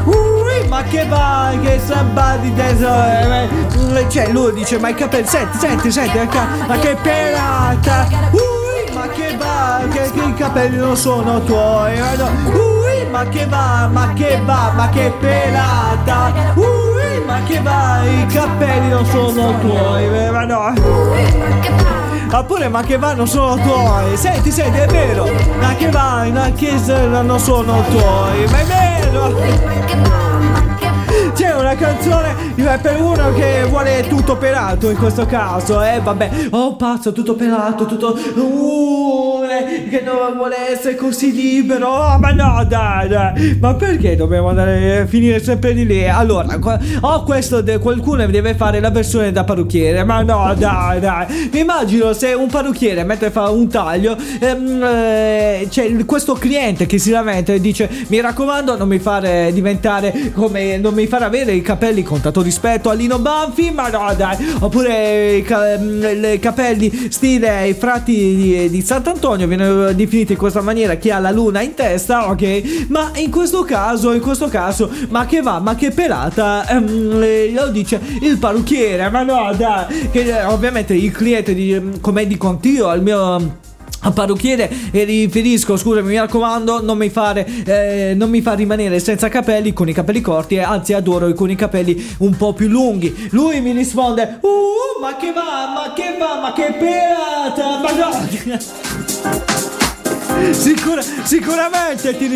Ui, 0.04 0.68
ma 0.68 0.82
che 0.82 1.06
va, 1.06 1.50
che 1.62 1.74
eh, 1.74 3.48
eh, 3.98 4.08
Cioè, 4.08 4.28
lui 4.28 4.52
dice, 4.52 4.78
ma 4.78 4.90
i 4.90 4.94
capelli, 4.94 5.26
senti, 5.26 5.58
senti, 5.58 5.90
senti, 5.90 6.18
ma 6.66 6.78
che 6.78 6.96
pelata. 7.00 8.06
Ui, 8.32 8.92
ma 8.94 9.08
che 9.08 9.36
va, 9.36 9.80
che, 9.90 10.10
che 10.12 10.20
i 10.24 10.34
capelli 10.34 10.76
non 10.76 10.96
sono 10.96 11.42
tuoi. 11.42 11.98
Ui, 11.98 13.06
ma 13.10 13.24
che 13.24 13.46
va, 13.46 13.88
ma 13.90 14.12
che 14.12 14.40
va, 14.44 14.72
ma 14.74 14.88
che 14.90 15.12
pelata. 15.18 16.32
Ui, 16.54 17.24
ma 17.24 17.42
che 17.44 17.60
va, 17.60 18.02
i 18.04 18.26
capelli 18.26 18.88
non 18.88 19.06
sono 19.06 19.58
tuoi. 19.60 20.30
Ma 20.30 20.44
no. 20.44 20.60
Ma 20.60 21.99
pure 22.44 22.68
ma 22.68 22.82
che 22.82 22.96
va 22.96 23.12
non 23.12 23.26
sono 23.26 23.56
tuoi. 23.56 24.16
Senti 24.16 24.50
senti 24.50 24.78
è 24.78 24.86
vero. 24.86 25.28
Ma 25.58 25.74
che 25.74 25.90
va 25.90 26.24
ma 26.30 26.50
che 26.52 26.78
non 27.22 27.38
sono 27.40 27.82
tuoi. 27.90 28.48
Ma 28.48 28.58
è 28.60 28.64
vero 28.64 30.29
una 31.60 31.74
canzone 31.74 32.34
per 32.80 33.00
uno 33.00 33.32
che 33.34 33.64
vuole 33.68 34.04
tutto 34.08 34.36
pelato 34.36 34.90
in 34.90 34.96
questo 34.96 35.26
caso, 35.26 35.82
eh 35.82 36.00
vabbè, 36.00 36.30
oh 36.50 36.76
pazzo, 36.76 37.12
tutto 37.12 37.34
pelato, 37.34 37.86
tutto... 37.86 38.18
Uh, 38.34 39.42
eh, 39.50 39.88
che 39.88 40.00
non 40.00 40.36
vuole 40.36 40.70
essere 40.70 40.94
così 40.94 41.32
libero, 41.32 41.88
oh, 41.88 42.18
ma 42.18 42.30
no 42.30 42.64
dai, 42.66 43.08
dai, 43.08 43.58
ma 43.60 43.74
perché 43.74 44.14
dobbiamo 44.16 44.48
andare 44.48 45.00
a 45.00 45.06
finire 45.06 45.42
sempre 45.42 45.74
di 45.74 45.84
lì? 45.84 46.08
Allora, 46.08 46.58
qua- 46.58 46.78
oh 47.00 47.24
questo, 47.24 47.60
de- 47.60 47.78
qualcuno 47.78 48.24
deve 48.26 48.54
fare 48.54 48.80
la 48.80 48.90
versione 48.90 49.32
da 49.32 49.44
parrucchiere, 49.44 50.04
ma 50.04 50.22
no 50.22 50.54
dai, 50.56 51.00
dai, 51.00 51.48
mi 51.52 51.60
immagino 51.60 52.12
se 52.12 52.32
un 52.32 52.48
parrucchiere 52.48 53.02
mentre 53.04 53.30
fa 53.30 53.50
un 53.50 53.68
taglio, 53.68 54.16
ehm, 54.38 54.82
eh, 54.82 55.66
c'è 55.68 56.04
questo 56.04 56.34
cliente 56.34 56.86
che 56.86 56.98
si 56.98 57.10
lamenta 57.10 57.52
e 57.52 57.60
dice, 57.60 57.90
mi 58.08 58.20
raccomando 58.20 58.76
non 58.76 58.88
mi 58.88 58.98
fare 58.98 59.50
diventare 59.52 60.30
come, 60.32 60.76
non 60.78 60.94
mi 60.94 61.06
far 61.06 61.22
avere 61.22 61.49
i 61.52 61.62
capelli 61.62 62.02
con 62.02 62.20
tanto 62.20 62.42
rispetto 62.42 62.90
a 62.90 62.94
Lino 62.94 63.18
Banfi, 63.18 63.70
ma 63.70 63.88
no 63.88 64.12
dai, 64.14 64.36
oppure 64.60 65.36
i, 65.36 65.42
ca- 65.42 65.74
i 65.74 66.38
capelli 66.38 67.08
stile 67.10 67.68
i 67.68 67.74
frati 67.74 68.12
di, 68.12 68.70
di 68.70 68.82
Sant'Antonio 68.82 69.46
viene 69.46 69.94
definito 69.94 70.32
in 70.32 70.38
questa 70.38 70.60
maniera 70.60 70.94
chi 70.94 71.10
ha 71.10 71.18
la 71.18 71.30
luna 71.30 71.60
in 71.62 71.74
testa, 71.74 72.30
ok? 72.30 72.86
Ma 72.88 73.10
in 73.16 73.30
questo 73.30 73.62
caso, 73.62 74.12
in 74.12 74.20
questo 74.20 74.48
caso, 74.48 74.90
ma 75.08 75.26
che 75.26 75.42
va, 75.42 75.58
ma 75.60 75.74
che 75.74 75.90
pelata, 75.90 76.66
ehm, 76.68 77.22
eh, 77.22 77.52
lo 77.52 77.68
dice 77.68 78.00
il 78.20 78.38
parrucchiere, 78.38 79.08
ma 79.10 79.22
no 79.22 79.52
dai, 79.56 80.10
che 80.10 80.20
eh, 80.20 80.44
ovviamente 80.44 80.94
il 80.94 81.12
cliente 81.12 81.54
di, 81.54 81.98
come 82.00 82.26
dico 82.26 82.48
anch'io 82.48 82.88
al 82.88 83.02
mio 83.02 83.68
a 84.00 84.10
parrucchiere 84.10 84.70
e 84.90 85.04
riferisco, 85.04 85.76
scusami, 85.76 86.08
mi 86.08 86.16
raccomando, 86.16 86.82
non 86.82 86.96
mi 86.96 87.10
fare 87.10 87.46
eh, 87.64 88.14
non 88.14 88.30
mi 88.30 88.40
fa 88.40 88.54
rimanere 88.54 88.98
senza 89.00 89.28
capelli 89.28 89.72
con 89.72 89.88
i 89.88 89.92
capelli 89.92 90.20
corti, 90.20 90.56
e 90.56 90.60
anzi 90.60 90.92
adoro 90.92 91.32
con 91.32 91.50
i 91.50 91.54
capelli 91.54 92.14
un 92.18 92.36
po' 92.36 92.52
più 92.52 92.68
lunghi. 92.68 93.28
Lui 93.30 93.60
mi 93.60 93.72
risponde: 93.72 94.38
"Uh, 94.40 95.00
ma 95.00 95.16
che 95.16 95.32
va, 95.32 95.72
ma 95.74 95.92
che 95.94 96.16
va, 96.18 96.40
ma 96.40 96.52
che 96.52 96.74
pelata, 96.78 97.80
ma 97.80 97.90
no!" 97.92 99.59
Sicura- 100.52 101.02
sicuramente 101.22 102.16
ti, 102.16 102.28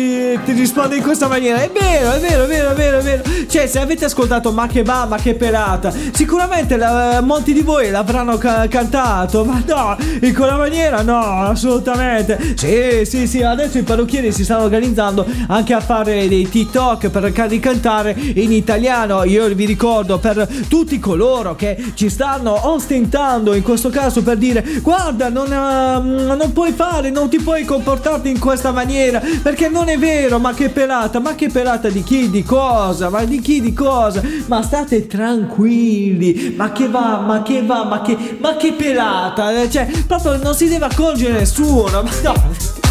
ti 0.45 0.51
risponde 0.53 0.95
in 0.97 1.01
questa 1.03 1.27
maniera. 1.27 1.59
È 1.61 1.69
vero, 1.71 2.11
è 2.13 2.19
vero, 2.19 2.43
è 2.43 2.47
vero, 2.47 2.69
è 2.69 2.73
vero, 2.73 2.97
è 2.99 3.01
vero. 3.01 3.23
Cioè, 3.47 3.67
se 3.67 3.79
avete 3.79 4.05
ascoltato 4.05 4.51
Ma 4.51 4.67
che 4.67 4.83
va, 4.83 5.05
ma 5.05 5.17
che 5.17 5.33
pelata, 5.33 5.91
sicuramente 6.11 6.77
la- 6.77 7.21
molti 7.21 7.51
di 7.51 7.61
voi 7.61 7.89
l'avranno 7.89 8.37
ca- 8.37 8.67
cantato. 8.67 9.43
Ma 9.43 9.61
no, 9.65 9.97
in 10.21 10.33
quella 10.33 10.55
maniera 10.55 11.01
no, 11.01 11.17
assolutamente. 11.43 12.53
Sì, 12.55 13.05
sì, 13.05 13.27
sì. 13.27 13.41
Adesso 13.41 13.79
i 13.79 13.83
parrucchieri 13.83 14.31
si 14.31 14.43
stanno 14.43 14.63
organizzando 14.63 15.25
anche 15.47 15.73
a 15.73 15.79
fare 15.81 16.27
dei 16.27 16.47
TikTok 16.47 17.09
per 17.09 17.31
ca- 17.31 17.45
ricantare 17.45 18.15
in 18.35 18.51
italiano. 18.51 19.23
Io 19.23 19.47
vi 19.53 19.65
ricordo 19.65 20.19
per 20.19 20.47
tutti 20.69 20.99
coloro 20.99 21.55
che 21.55 21.91
ci 21.95 22.09
stanno 22.09 22.67
ostentando 22.69 23.53
in 23.55 23.63
questo 23.63 23.89
caso 23.89 24.21
per 24.23 24.37
dire 24.37 24.63
guarda 24.81 25.29
non, 25.29 25.51
ehm, 25.51 26.35
non 26.37 26.53
puoi 26.53 26.71
fare 26.71 27.09
non 27.09 27.29
ti 27.29 27.39
puoi 27.39 27.63
comportare 27.65 27.94
comportarti 27.95 28.29
in 28.29 28.39
questa 28.39 28.71
maniera? 28.71 29.21
Perché 29.41 29.69
non 29.69 29.87
è 29.87 29.97
vero, 29.97 30.37
ma 30.39 30.53
che 30.53 30.69
pelata, 30.69 31.19
ma 31.19 31.35
che 31.35 31.49
pelata 31.49 31.89
di 31.89 32.03
chi, 32.03 32.29
di 32.29 32.43
cosa, 32.43 33.09
ma 33.09 33.23
di 33.23 33.39
chi, 33.39 33.61
di 33.61 33.73
cosa? 33.73 34.21
Ma 34.47 34.61
state 34.61 35.07
tranquilli, 35.07 36.53
ma 36.57 36.71
che 36.71 36.89
va, 36.89 37.23
ma 37.25 37.41
che 37.41 37.63
va, 37.63 37.85
ma 37.85 38.01
che, 38.01 38.37
ma 38.39 38.57
che 38.57 38.73
pelata, 38.73 39.61
eh, 39.61 39.69
cioè, 39.69 39.87
proprio 40.05 40.37
non 40.37 40.53
si 40.53 40.67
deve 40.67 40.85
accorgere 40.85 41.39
nessuno, 41.39 42.03
ma 42.03 42.09
no. 42.23 42.83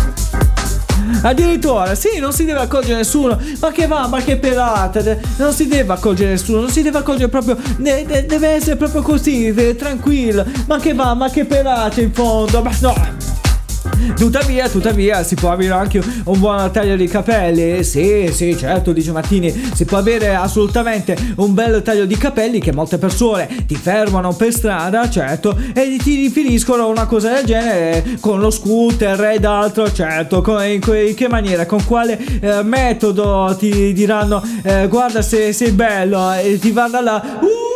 Addirittura, 1.23 1.95
sì, 1.95 2.19
non 2.19 2.33
si 2.33 2.45
deve 2.45 2.61
accorgere 2.61 2.97
nessuno. 2.97 3.39
Ma 3.61 3.71
che 3.71 3.87
va, 3.87 4.07
ma 4.09 4.21
che 4.21 4.37
pelata. 4.37 5.01
de- 5.01 5.21
Non 5.37 5.53
si 5.53 5.69
deve 5.69 5.93
accorgere 5.93 6.31
nessuno. 6.31 6.61
Non 6.61 6.71
si 6.71 6.83
deve 6.83 6.99
accorgere 6.99 7.29
proprio. 7.29 7.57
de- 7.77 8.05
de- 8.07 8.27
deve 8.27 8.49
essere 8.49 8.77
proprio 8.77 9.01
così, 9.03 9.53
de- 9.53 9.77
tranquillo. 9.77 10.45
Ma 10.67 10.79
che 10.79 10.93
va, 10.93 11.15
ma 11.15 11.31
che 11.31 11.45
pelata 11.45 12.01
in 12.01 12.13
fondo. 12.13 12.63
Ma 12.63 12.71
no. 12.81 12.95
Tuttavia, 14.17 14.69
tuttavia, 14.69 15.23
si 15.23 15.35
può 15.35 15.51
avere 15.51 15.73
anche 15.73 16.03
un 16.25 16.39
buon 16.39 16.71
taglio 16.71 16.97
di 16.97 17.07
capelli. 17.07 17.83
Sì, 17.85 18.31
sì, 18.33 18.57
certo, 18.57 18.93
dice 18.93 19.13
Martini. 19.13 19.53
Si 19.75 19.85
può 19.85 19.99
avere 19.99 20.35
assolutamente 20.35 21.17
un 21.37 21.55
bel 21.55 21.83
taglio 21.83 22.05
di 22.05 22.17
capelli 22.17 22.61
che 22.61 22.73
molte 22.73 22.99
persone 22.99 23.65
ti 23.67 23.75
fermano 23.75 24.33
per 24.35 24.53
strada, 24.53 25.09
certo, 25.11 25.57
e 25.75 25.99
ti 26.03 26.17
riferiscono 26.17 26.89
una 26.89 27.07
cosa 27.07 27.33
del 27.33 27.45
genere 27.45 28.17
con 28.21 28.41
lo 28.41 28.51
scooter 28.51 29.21
ed 29.25 29.45
altro, 29.45 29.93
certo. 29.93 30.41
Con, 30.41 30.63
in, 30.65 30.81
in 31.07 31.15
che 31.15 31.29
maniera, 31.29 31.67
con 31.67 31.85
quale 31.85 32.19
eh, 32.41 32.63
metodo 32.63 33.55
ti 33.59 33.93
diranno 33.93 34.43
eh, 34.63 34.89
guarda 34.89 35.23
se 35.23 35.53
sei 35.53 35.73
bello 35.73 36.33
e 36.33 36.59
ti 36.59 36.71
vanno 36.71 37.01
là. 37.01 37.39
Uh, 37.41 37.74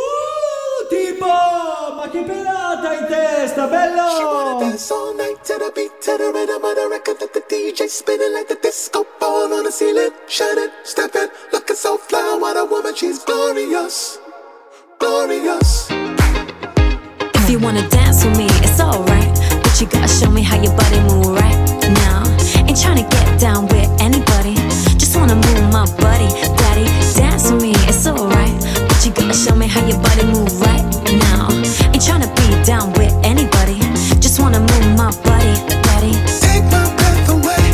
in 3.58 3.98
She 4.16 4.24
wanna 4.24 4.60
dance 4.60 4.90
all 4.92 5.14
night 5.14 5.42
to 5.44 5.54
the 5.54 5.72
beat, 5.74 5.90
to 6.02 6.16
the 6.16 6.30
rhythm 6.32 6.62
of 6.62 6.74
the 6.76 6.88
record 6.90 7.18
that 7.18 7.34
the 7.34 7.40
DJ 7.40 7.88
spinning 7.88 8.32
like 8.32 8.46
the 8.46 8.54
disco 8.54 9.04
ball 9.18 9.52
on 9.52 9.64
the 9.64 9.72
ceiling. 9.72 10.10
Shut 10.28 10.56
it, 10.58 10.70
step 10.84 11.10
it, 11.14 11.30
looking 11.52 11.74
so 11.74 11.98
fly. 11.98 12.38
What 12.40 12.56
a 12.56 12.64
woman, 12.64 12.94
she's 12.94 13.24
glorious, 13.24 14.18
glorious. 15.00 15.88
If 15.90 17.50
you 17.50 17.58
wanna 17.58 17.88
dance 17.88 18.24
with 18.24 18.38
me, 18.38 18.46
it's 18.62 18.80
alright. 18.80 19.34
But 19.62 19.80
you 19.80 19.88
gotta 19.88 20.08
show 20.08 20.30
me 20.30 20.42
how 20.42 20.62
your 20.62 20.76
body 20.76 21.00
move 21.10 21.34
right 21.34 21.58
now. 22.06 22.22
Ain't 22.62 22.78
tryna 22.78 23.10
get 23.10 23.40
down 23.40 23.66
with 23.66 23.90
anybody. 24.00 24.54
Just 25.02 25.16
wanna 25.16 25.34
move 25.34 25.62
my 25.72 25.84
body, 25.98 26.30
daddy. 26.62 26.86
Dance 27.18 27.50
with 27.50 27.62
me, 27.62 27.72
it's 27.90 28.06
alright. 28.06 28.54
But 28.86 29.04
you 29.04 29.10
gotta 29.10 29.34
show 29.34 29.56
me 29.56 29.66
how 29.66 29.84
your 29.84 29.98
body 30.00 30.26
move 30.30 30.54
right 30.60 30.86
now. 31.26 31.67
Ain't 31.98 32.06
tryna 32.06 32.30
be 32.36 32.64
down 32.64 32.92
with 32.92 33.12
anybody. 33.24 33.80
Just 34.20 34.38
wanna 34.38 34.60
move 34.60 34.86
my 34.96 35.10
body, 35.26 35.54
daddy. 35.82 36.12
Take 36.38 36.62
my 36.70 36.86
breath 36.94 37.28
away, 37.28 37.64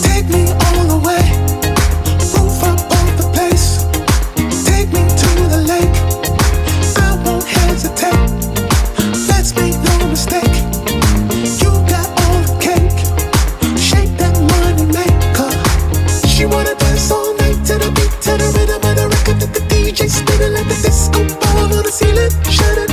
take 0.00 0.26
me 0.32 0.48
all 0.64 0.84
the 0.88 0.98
way. 1.06 1.24
Move 2.32 2.56
up 2.64 2.80
the 3.20 3.28
place, 3.34 3.84
take 4.64 4.88
me 4.96 5.04
to 5.04 5.30
the 5.52 5.60
lake. 5.68 5.92
I 6.96 7.20
won't 7.22 7.44
hesitate. 7.44 8.16
Let's 9.28 9.54
make 9.56 9.76
no 9.76 10.08
mistake. 10.08 10.56
You 11.60 11.70
got 11.92 12.08
all 12.24 12.40
the 12.48 12.56
cake. 12.64 12.96
Shake 13.76 14.16
that 14.16 14.40
money 14.40 14.86
maker. 14.88 15.52
She 16.26 16.46
wanna 16.46 16.74
dance 16.76 17.10
all 17.10 17.34
night 17.36 17.60
to 17.66 17.76
the 17.76 17.90
beat, 17.92 18.12
to 18.24 18.38
the 18.40 18.48
rhythm 18.56 18.80
of 18.88 18.96
the 18.96 19.06
record 19.06 19.40
the 19.40 19.60
DJ 19.68 20.08
spinning 20.08 20.54
like 20.54 20.68
the 20.68 20.80
disco 20.80 21.20
ball 21.40 21.76
on 21.76 21.82
the 21.84 21.92
ceiling. 21.92 22.32
Shut 22.50 22.78
it, 22.78 22.87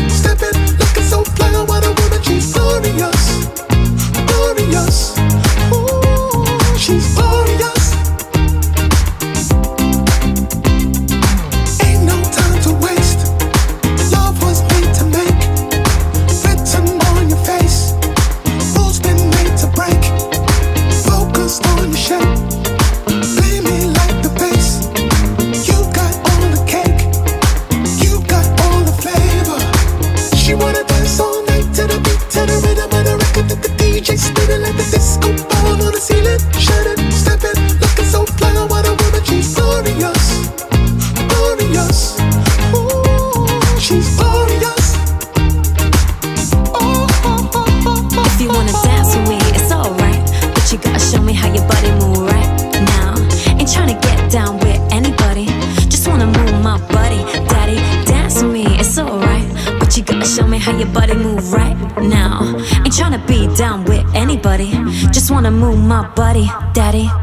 wanna 65.45 65.57
move 65.57 65.77
my 65.77 66.01
body, 66.15 66.49
daddy. 66.73 67.14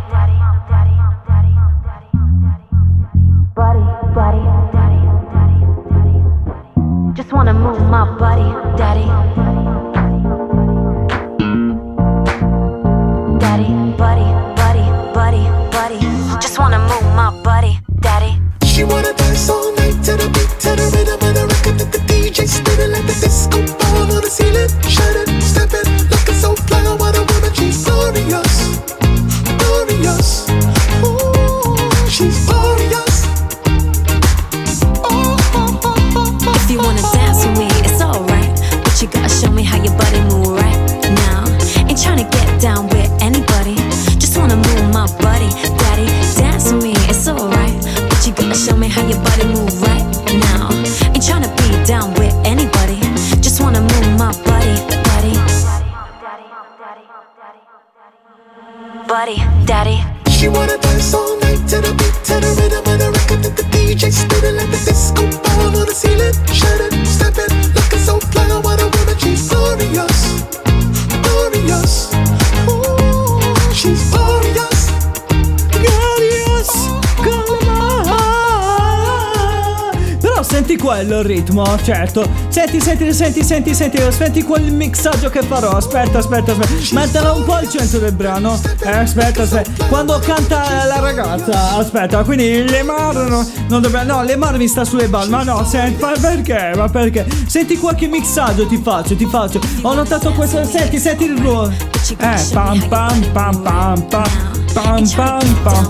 Quello 80.93 81.21
il 81.21 81.25
ritmo, 81.25 81.65
certo. 81.83 82.29
Senti, 82.49 82.79
senti, 82.79 83.15
senti, 83.15 83.43
senti, 83.43 83.75
senti, 83.75 83.99
senti 84.11 84.43
quel 84.43 84.71
mixaggio 84.71 85.31
che 85.31 85.41
farò. 85.41 85.71
Aspetta, 85.71 86.19
aspetta, 86.19 86.53
aspetta. 86.53 86.95
Mettela 86.95 87.33
un 87.33 87.45
po' 87.45 87.55
al 87.55 87.67
centro 87.67 87.99
del 87.99 88.13
brano. 88.13 88.61
Eh, 88.85 88.91
aspetta, 88.91 89.43
aspetta. 89.43 89.87
Quando 89.87 90.19
canta 90.19 90.85
la 90.85 91.01
ragazza, 91.01 91.79
aspetta, 91.79 92.23
quindi 92.25 92.69
le 92.69 92.83
mar 92.83 93.15
no, 93.15 93.49
non 93.69 93.81
dobbiamo. 93.81 94.13
No, 94.13 94.23
le 94.23 94.37
mar 94.37 94.59
mi 94.59 94.69
sta 94.69 94.85
sulle 94.85 95.09
balle. 95.09 95.31
Ma 95.31 95.43
no, 95.43 95.65
senti, 95.65 95.99
ma 96.03 96.13
perché? 96.21 96.73
Ma 96.77 96.89
perché? 96.91 97.27
Senti 97.47 97.79
qualche 97.79 98.07
mixaggio 98.07 98.67
ti 98.67 98.77
faccio, 98.77 99.17
ti 99.17 99.25
faccio. 99.25 99.61
Ho 99.81 99.95
notato 99.95 100.31
questo. 100.33 100.63
Senti, 100.65 100.99
senti 100.99 101.25
il 101.25 101.39
ruolo. 101.39 101.73
Eh, 102.19 102.47
pam 102.53 102.87
pam 102.89 103.31
pam 103.33 103.63
pam 103.63 104.07
pam 104.09 104.29
pam 104.75 105.09
pam 105.15 105.63
pam. 105.63 105.87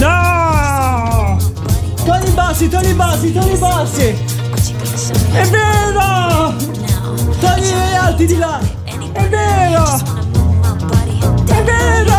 No! 0.00 0.35
I 2.06 2.30
bassi, 2.30 2.64
i 2.66 2.92
bassi, 2.94 3.26
i 3.26 3.56
bassi! 3.58 4.16
È 5.32 5.44
vero! 5.48 6.54
Togli 7.40 7.66
gli 7.66 7.94
alti 7.94 8.26
di 8.26 8.38
là! 8.38 8.60
È 8.84 9.28
vero! 9.28 9.84
È 11.46 11.62
vero! 11.64 12.18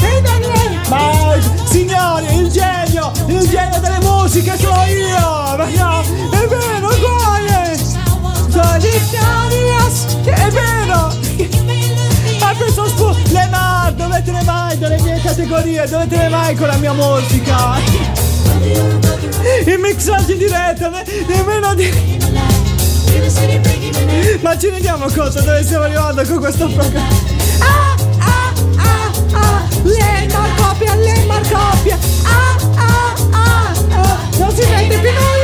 È 0.00 0.20
Daniele! 0.20 0.80
Ma 0.88 1.36
signori, 1.64 2.36
il 2.36 2.50
genio! 2.50 3.12
Il 3.26 3.48
genio 3.48 3.78
delle 3.80 4.00
musiche 4.00 4.56
sono 4.58 4.84
io! 4.86 5.56
Ma! 5.56 6.00
È 6.00 6.46
vero, 6.48 6.88
guai! 6.98 7.78
Sono 8.50 8.76
l'Italias! 8.78 10.16
È 10.24 10.50
vero! 10.50 11.14
Ma 12.40 12.54
questo 12.56 12.88
spu... 12.88 13.14
Le 13.30 13.46
mar, 13.50 13.92
dove 13.92 14.20
te 14.24 14.32
ne 14.32 14.42
vai 14.42 14.76
dalle 14.78 15.00
mie 15.00 15.20
categorie? 15.20 15.86
Dove 15.88 16.08
te 16.08 16.16
ne 16.16 16.28
vai 16.28 16.56
con 16.56 16.66
la 16.66 16.76
mia 16.76 16.92
musica? 16.92 18.27
Il 19.64 19.78
mixaggio 19.78 20.32
in 20.32 20.38
diretta, 20.38 20.88
ne- 20.88 21.04
nemmeno 21.26 21.74
di... 21.74 22.16
Ma 24.40 24.58
ci 24.58 24.68
rendiamo 24.68 25.06
conto 25.06 25.40
dove 25.42 25.62
stiamo 25.64 25.84
arrivando 25.84 26.22
con 26.24 26.38
questo 26.38 26.66
programma? 26.68 27.08
Ah, 27.60 27.94
ah, 28.18 28.52
ah, 28.76 29.12
ah, 29.32 29.68
le 29.82 30.28
marcopia, 30.30 30.94
le 30.94 31.24
marcopia! 31.26 31.98
Ah, 32.24 32.56
ah, 32.76 33.14
ah, 33.30 33.72
ah, 33.90 34.18
non 34.38 34.50
si 34.54 34.64
vede 34.64 34.98
più 34.98 35.10
nulla! 35.10 35.37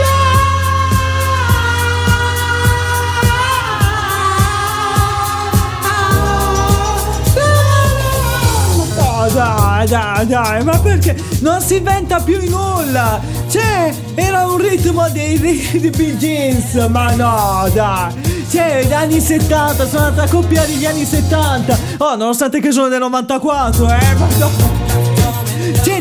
Dai, 9.32 9.86
dai, 9.86 10.26
dai, 10.26 10.64
ma 10.64 10.78
perché 10.78 11.16
non 11.40 11.60
si 11.60 11.76
inventa 11.76 12.20
più 12.20 12.38
nulla? 12.48 13.20
Cioè, 13.48 13.92
era 14.14 14.46
un 14.46 14.58
ritmo 14.58 15.08
dei, 15.08 15.38
dei 15.38 15.90
Bee 15.90 16.16
Gees, 16.18 16.74
ma 16.90 17.14
no, 17.14 17.68
dai. 17.72 18.12
Cioè, 18.50 18.84
gli 18.86 18.92
anni 18.92 19.20
70, 19.20 19.86
sono 19.86 20.04
andata 20.04 20.22
a 20.24 20.28
copiare 20.28 20.70
gli 20.72 20.84
anni 20.84 21.04
70. 21.04 21.78
Oh, 21.98 22.16
nonostante 22.16 22.60
che 22.60 22.70
sono 22.70 22.88
del 22.88 23.00
94, 23.00 23.88
eh, 23.88 24.14
ma 24.18 24.26
no. 24.38 24.73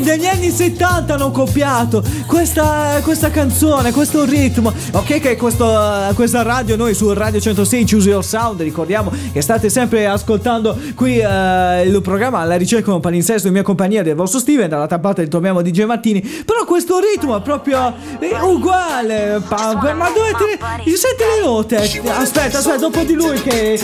Degli 0.03 0.25
anni 0.25 0.49
70 0.51 1.13
hanno 1.13 1.31
copiato 1.31 2.03
questa, 2.27 2.99
questa 3.03 3.29
canzone, 3.29 3.93
questo 3.93 4.25
ritmo. 4.25 4.73
Ok, 4.91 5.21
che 5.21 5.37
questo, 5.37 5.65
questa 6.13 6.41
radio, 6.41 6.75
noi 6.75 6.93
su 6.93 7.11
Radio 7.13 7.39
106 7.39 7.85
Choose 7.89 8.09
Your 8.09 8.23
Sound, 8.23 8.61
ricordiamo 8.61 9.11
che 9.31 9.41
state 9.41 9.69
sempre 9.69 10.05
ascoltando 10.05 10.77
qui 10.93 11.19
eh, 11.19 11.83
il 11.85 12.01
programma 12.01 12.39
alla 12.39 12.57
ricerca 12.57 12.87
di 12.87 12.95
un 12.95 12.99
palinsesto 12.99 13.47
in 13.47 13.53
mia 13.53 13.63
compagnia 13.63 14.03
del 14.03 14.15
vostro 14.15 14.39
Steven, 14.39 14.67
dall'altra 14.67 14.99
parte 14.99 15.25
troviamo 15.29 15.61
DJ 15.61 15.83
Martini. 15.83 16.19
Però 16.19 16.65
questo 16.65 16.99
ritmo 16.99 17.37
è 17.37 17.41
proprio 17.41 17.93
eh, 18.19 18.41
uguale. 18.41 19.41
Ma 19.49 20.09
dove 20.13 20.31
te 20.37 20.45
ne... 20.45 20.91
Le 21.23 21.41
note? 21.41 21.77
Aspetta, 21.77 22.57
aspetta, 22.57 22.77
dopo 22.77 23.01
di 23.03 23.13
lui 23.13 23.41
che 23.41 23.79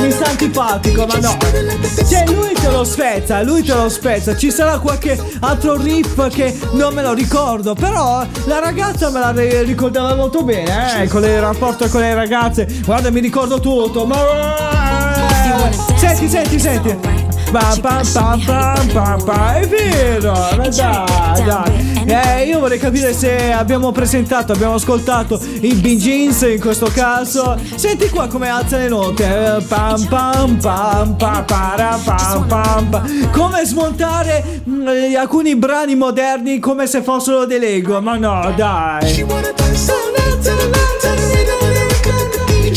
mi 0.00 0.10
sta 0.10 0.26
antipatico, 0.26 1.06
ma 1.06 1.18
no. 1.18 1.36
Cioè, 2.08 2.24
lui 2.26 2.52
te 2.52 2.70
lo 2.70 2.82
spezza, 2.82 3.42
lui 3.42 3.62
te 3.62 3.74
lo 3.74 3.88
spezza. 3.88 4.36
Ci 4.36 4.50
sarà 4.50 4.78
qualche 4.78 5.16
altro 5.52 5.76
riff 5.76 6.28
che 6.28 6.58
non 6.72 6.94
me 6.94 7.02
lo 7.02 7.12
ricordo. 7.12 7.74
Però 7.74 8.26
la 8.44 8.58
ragazza 8.58 9.10
me 9.10 9.20
la 9.20 9.30
ri- 9.32 9.62
ricordava 9.64 10.14
molto 10.14 10.42
bene, 10.42 11.02
eh. 11.02 11.08
Con 11.08 11.22
il 11.24 11.40
rapporto 11.40 11.88
con 11.88 12.00
le 12.00 12.14
ragazze. 12.14 12.66
Guarda, 12.84 13.10
mi 13.10 13.20
ricordo 13.20 13.60
tutto. 13.60 14.04
Ma. 14.06 14.16
Senti, 15.96 16.28
senti, 16.28 16.58
senti. 16.58 17.31
Pam, 17.52 17.80
pam, 17.82 18.40
pam, 18.46 19.24
pam. 19.24 19.52
È 19.52 19.68
vero, 19.68 20.32
dai, 20.74 21.44
dai. 21.44 22.04
Eh, 22.06 22.46
io 22.46 22.60
vorrei 22.60 22.78
capire 22.78 23.12
se 23.12 23.52
abbiamo 23.52 23.92
presentato, 23.92 24.52
abbiamo 24.52 24.74
ascoltato 24.74 25.38
i 25.60 25.74
Bee 25.74 25.98
Gees 25.98 26.40
in 26.42 26.58
questo 26.58 26.90
caso. 26.94 27.60
Senti 27.74 28.08
qua 28.08 28.26
come 28.26 28.48
alza 28.48 28.78
le 28.78 28.88
note. 28.88 29.24
Eh, 29.24 29.62
Pam, 29.64 30.02
pam, 30.06 30.56
pam, 30.56 31.14
pam, 31.16 31.44
pam, 31.44 32.02
pam, 32.04 32.88
pam. 32.88 33.30
Come 33.30 33.66
smontare 33.66 34.62
mm, 34.66 34.88
eh, 34.88 35.16
alcuni 35.16 35.54
brani 35.54 35.94
moderni 35.94 36.58
come 36.58 36.86
se 36.86 37.02
fossero 37.02 37.44
dei 37.44 37.58
Lego. 37.58 38.00
Ma 38.00 38.16
no, 38.16 38.50
dai. 38.56 39.26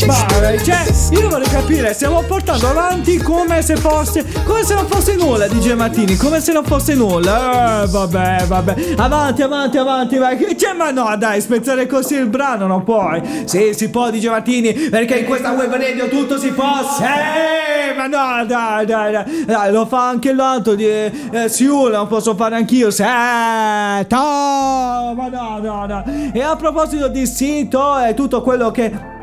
Ma 0.06 0.14
cioè, 0.62 1.18
io 1.18 1.28
vorrei 1.28 1.48
capire, 1.48 1.92
stiamo 1.92 2.22
portando 2.22 2.68
avanti 2.68 3.16
come 3.16 3.60
se 3.60 3.74
fosse. 3.74 4.24
come 4.44 4.62
se 4.62 4.74
non 4.74 4.86
fosse 4.86 5.16
nulla, 5.16 5.48
DJ 5.48 5.72
Martini, 5.72 6.16
come 6.16 6.40
se 6.40 6.52
non 6.52 6.64
fosse 6.64 6.94
nulla. 6.94 7.82
Eh, 7.82 7.86
vabbè, 7.88 8.44
vabbè. 8.46 8.74
Avanti, 8.98 9.42
avanti, 9.42 9.78
avanti, 9.78 10.16
vai. 10.16 10.56
Cioè, 10.56 10.74
ma 10.74 10.92
no, 10.92 11.12
dai, 11.16 11.40
spezzare 11.40 11.86
così 11.86 12.14
il 12.14 12.28
brano 12.28 12.68
non 12.68 12.84
puoi. 12.84 13.20
Sì, 13.46 13.72
si 13.74 13.90
può, 13.90 14.08
DJ 14.10 14.28
Martini, 14.28 14.72
perché 14.72 15.18
in 15.18 15.24
questa 15.24 15.50
web 15.50 15.74
radio 15.74 16.08
tutto 16.08 16.38
si 16.38 16.50
può. 16.50 16.72
Sì, 16.96 17.96
ma 17.96 18.06
no, 18.06 18.46
dai, 18.46 18.86
dai, 18.86 19.10
dai. 19.10 19.44
Dai, 19.44 19.72
lo 19.72 19.86
fa 19.86 20.08
anche 20.08 20.32
l'altro 20.32 20.76
di 20.76 20.86
eh, 20.86 21.12
Siul, 21.48 21.90
lo 21.90 22.06
posso 22.06 22.36
fare 22.36 22.54
anch'io. 22.54 22.92
Sì, 22.92 23.02
to, 23.02 24.16
ma 24.16 25.28
no, 25.32 25.58
no, 25.60 25.86
no. 25.86 26.04
E 26.32 26.40
a 26.40 26.54
proposito 26.54 27.08
di 27.08 27.26
sito 27.26 27.98
e 27.98 28.14
tutto 28.14 28.40
quello 28.42 28.70
che 28.70 29.14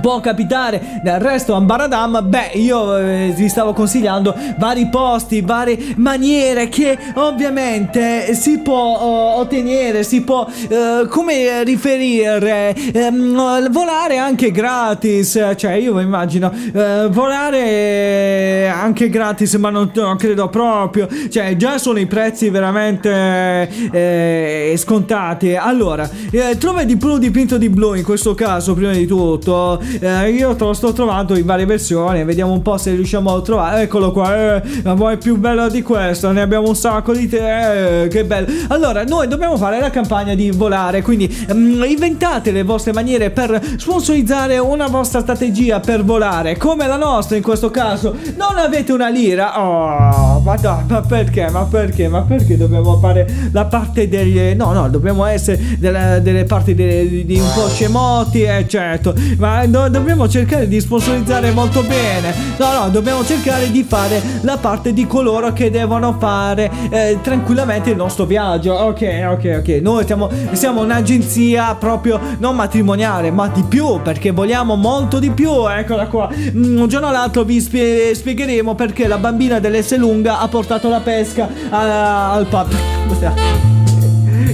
può 0.00 0.20
capitare 0.20 1.00
del 1.02 1.20
resto 1.20 1.54
Ambaradam 1.54 2.20
beh 2.28 2.50
io 2.54 2.96
eh, 2.96 3.32
vi 3.34 3.48
stavo 3.48 3.72
consigliando 3.72 4.34
vari 4.58 4.88
posti 4.88 5.40
varie 5.40 5.94
maniere 5.96 6.68
che 6.68 6.96
ovviamente 7.14 8.34
si 8.34 8.58
può 8.58 9.34
eh, 9.36 9.40
ottenere 9.40 10.02
si 10.02 10.22
può 10.22 10.46
eh, 10.68 11.06
come 11.08 11.64
riferire 11.64 12.74
ehm, 12.74 13.70
volare 13.70 14.18
anche 14.18 14.50
gratis 14.50 15.54
cioè 15.56 15.72
io 15.72 15.98
immagino 16.00 16.52
eh, 16.72 17.08
volare 17.10 18.68
anche 18.68 19.08
gratis 19.08 19.54
ma 19.54 19.70
non, 19.70 19.90
non 19.94 20.16
credo 20.16 20.48
proprio 20.48 21.08
cioè 21.30 21.56
già 21.56 21.78
sono 21.78 21.98
i 21.98 22.06
prezzi 22.06 22.50
veramente 22.50 23.68
eh, 23.90 24.74
scontati. 24.76 25.54
Allora 25.54 26.08
eh, 26.30 26.56
trova 26.58 26.84
di 26.84 26.96
blu 26.96 27.18
dipinto 27.18 27.58
di 27.58 27.68
blu 27.68 27.94
in 27.94 28.04
questo 28.04 28.34
caso 28.34 28.74
prima 28.74 28.92
di 28.92 29.06
tutto 29.06 29.77
eh, 30.00 30.30
io 30.30 30.54
te 30.54 30.64
lo 30.64 30.72
sto 30.72 30.92
trovando 30.92 31.36
in 31.36 31.44
varie 31.44 31.66
versioni. 31.66 32.24
Vediamo 32.24 32.52
un 32.52 32.62
po' 32.62 32.76
se 32.78 32.94
riusciamo 32.94 33.34
a 33.34 33.40
trovare. 33.42 33.82
Eccolo 33.82 34.12
qua. 34.12 34.56
Eh, 34.56 34.62
ma 34.84 34.94
vuoi 34.94 35.16
più 35.18 35.36
bello 35.36 35.68
di 35.68 35.82
questo? 35.82 36.30
Ne 36.32 36.40
abbiamo 36.40 36.68
un 36.68 36.76
sacco 36.76 37.12
di 37.12 37.28
te. 37.28 38.02
Eh, 38.04 38.08
che 38.08 38.24
bello. 38.24 38.46
Allora, 38.68 39.04
noi 39.04 39.28
dobbiamo 39.28 39.56
fare 39.56 39.80
la 39.80 39.90
campagna 39.90 40.34
di 40.34 40.50
volare. 40.50 41.02
Quindi 41.02 41.46
mm, 41.52 41.82
inventate 41.84 42.50
le 42.50 42.62
vostre 42.62 42.92
maniere 42.92 43.30
per 43.30 43.60
sponsorizzare 43.76 44.58
una 44.58 44.88
vostra 44.88 45.20
strategia 45.20 45.80
per 45.80 46.04
volare. 46.04 46.56
Come 46.56 46.86
la 46.86 46.96
nostra 46.96 47.36
in 47.36 47.42
questo 47.42 47.70
caso. 47.70 48.16
Non 48.36 48.58
avete 48.58 48.92
una 48.92 49.08
lira. 49.08 49.60
Oh, 49.60 50.40
ma 50.40 50.54
no, 50.60 50.84
ma 50.88 51.00
perché? 51.00 51.48
Ma 51.50 51.64
perché? 51.64 52.08
Ma 52.08 52.22
perché 52.22 52.56
dobbiamo 52.56 52.98
fare 52.98 53.26
la 53.52 53.64
parte 53.64 54.08
degli. 54.08 54.54
No, 54.54 54.72
no, 54.72 54.88
dobbiamo 54.88 55.24
essere 55.24 55.76
delle, 55.78 56.20
delle 56.22 56.44
parti 56.44 56.74
di 56.74 57.38
un 57.38 57.50
po' 57.54 57.68
scemoti, 57.68 58.42
eh, 58.42 58.66
certo. 58.68 59.14
Ma 59.38 59.66
no, 59.68 59.88
dobbiamo 59.88 60.28
cercare 60.28 60.66
di 60.68 60.80
sponsorizzare 60.80 61.50
molto 61.52 61.82
bene. 61.82 62.34
No, 62.58 62.72
no, 62.72 62.88
dobbiamo 62.90 63.24
cercare 63.24 63.70
di 63.70 63.82
fare 63.84 64.20
la 64.42 64.56
parte 64.56 64.92
di 64.92 65.06
coloro 65.06 65.52
che 65.52 65.70
devono 65.70 66.16
fare 66.18 66.70
eh, 66.90 67.18
tranquillamente 67.22 67.90
il 67.90 67.96
nostro 67.96 68.24
viaggio. 68.24 68.72
Ok, 68.74 69.02
ok, 69.30 69.56
ok. 69.60 69.68
Noi 69.82 70.04
siamo, 70.06 70.28
siamo 70.52 70.82
un'agenzia 70.82 71.74
proprio 71.74 72.18
non 72.38 72.56
matrimoniale, 72.56 73.30
ma 73.30 73.48
di 73.48 73.62
più, 73.62 74.00
perché 74.02 74.30
vogliamo 74.30 74.74
molto 74.76 75.18
di 75.18 75.30
più. 75.30 75.68
Eccola 75.68 76.06
qua. 76.06 76.28
Mm, 76.56 76.80
Un 76.80 76.88
giorno 76.88 77.08
o 77.08 77.12
l'altro 77.12 77.44
vi 77.44 77.60
spie- 77.60 78.14
spiegheremo 78.14 78.74
perché 78.74 79.06
la 79.06 79.18
bambina 79.18 79.58
dell'S 79.58 79.96
lunga 79.96 80.38
ha 80.40 80.48
portato 80.48 80.88
la 80.88 81.00
pesca 81.00 81.48
a- 81.70 82.32
al 82.32 82.46
pub. 82.46 83.77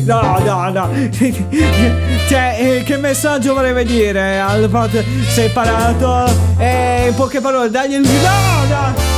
No, 0.05 0.39
no, 0.39 0.71
no. 0.71 0.91
Cioè, 2.29 2.57
eh, 2.59 2.83
che 2.85 2.97
messaggio 2.97 3.55
vorrei 3.55 3.85
dire 3.85 4.41
al 4.41 4.69
fatto 4.71 5.03
separato? 5.29 6.31
E 6.59 7.07
in 7.09 7.15
poche 7.15 7.41
parole, 7.41 7.71
dagli 7.71 7.95
il. 7.95 8.03
No, 8.03 8.67
no! 8.69 9.14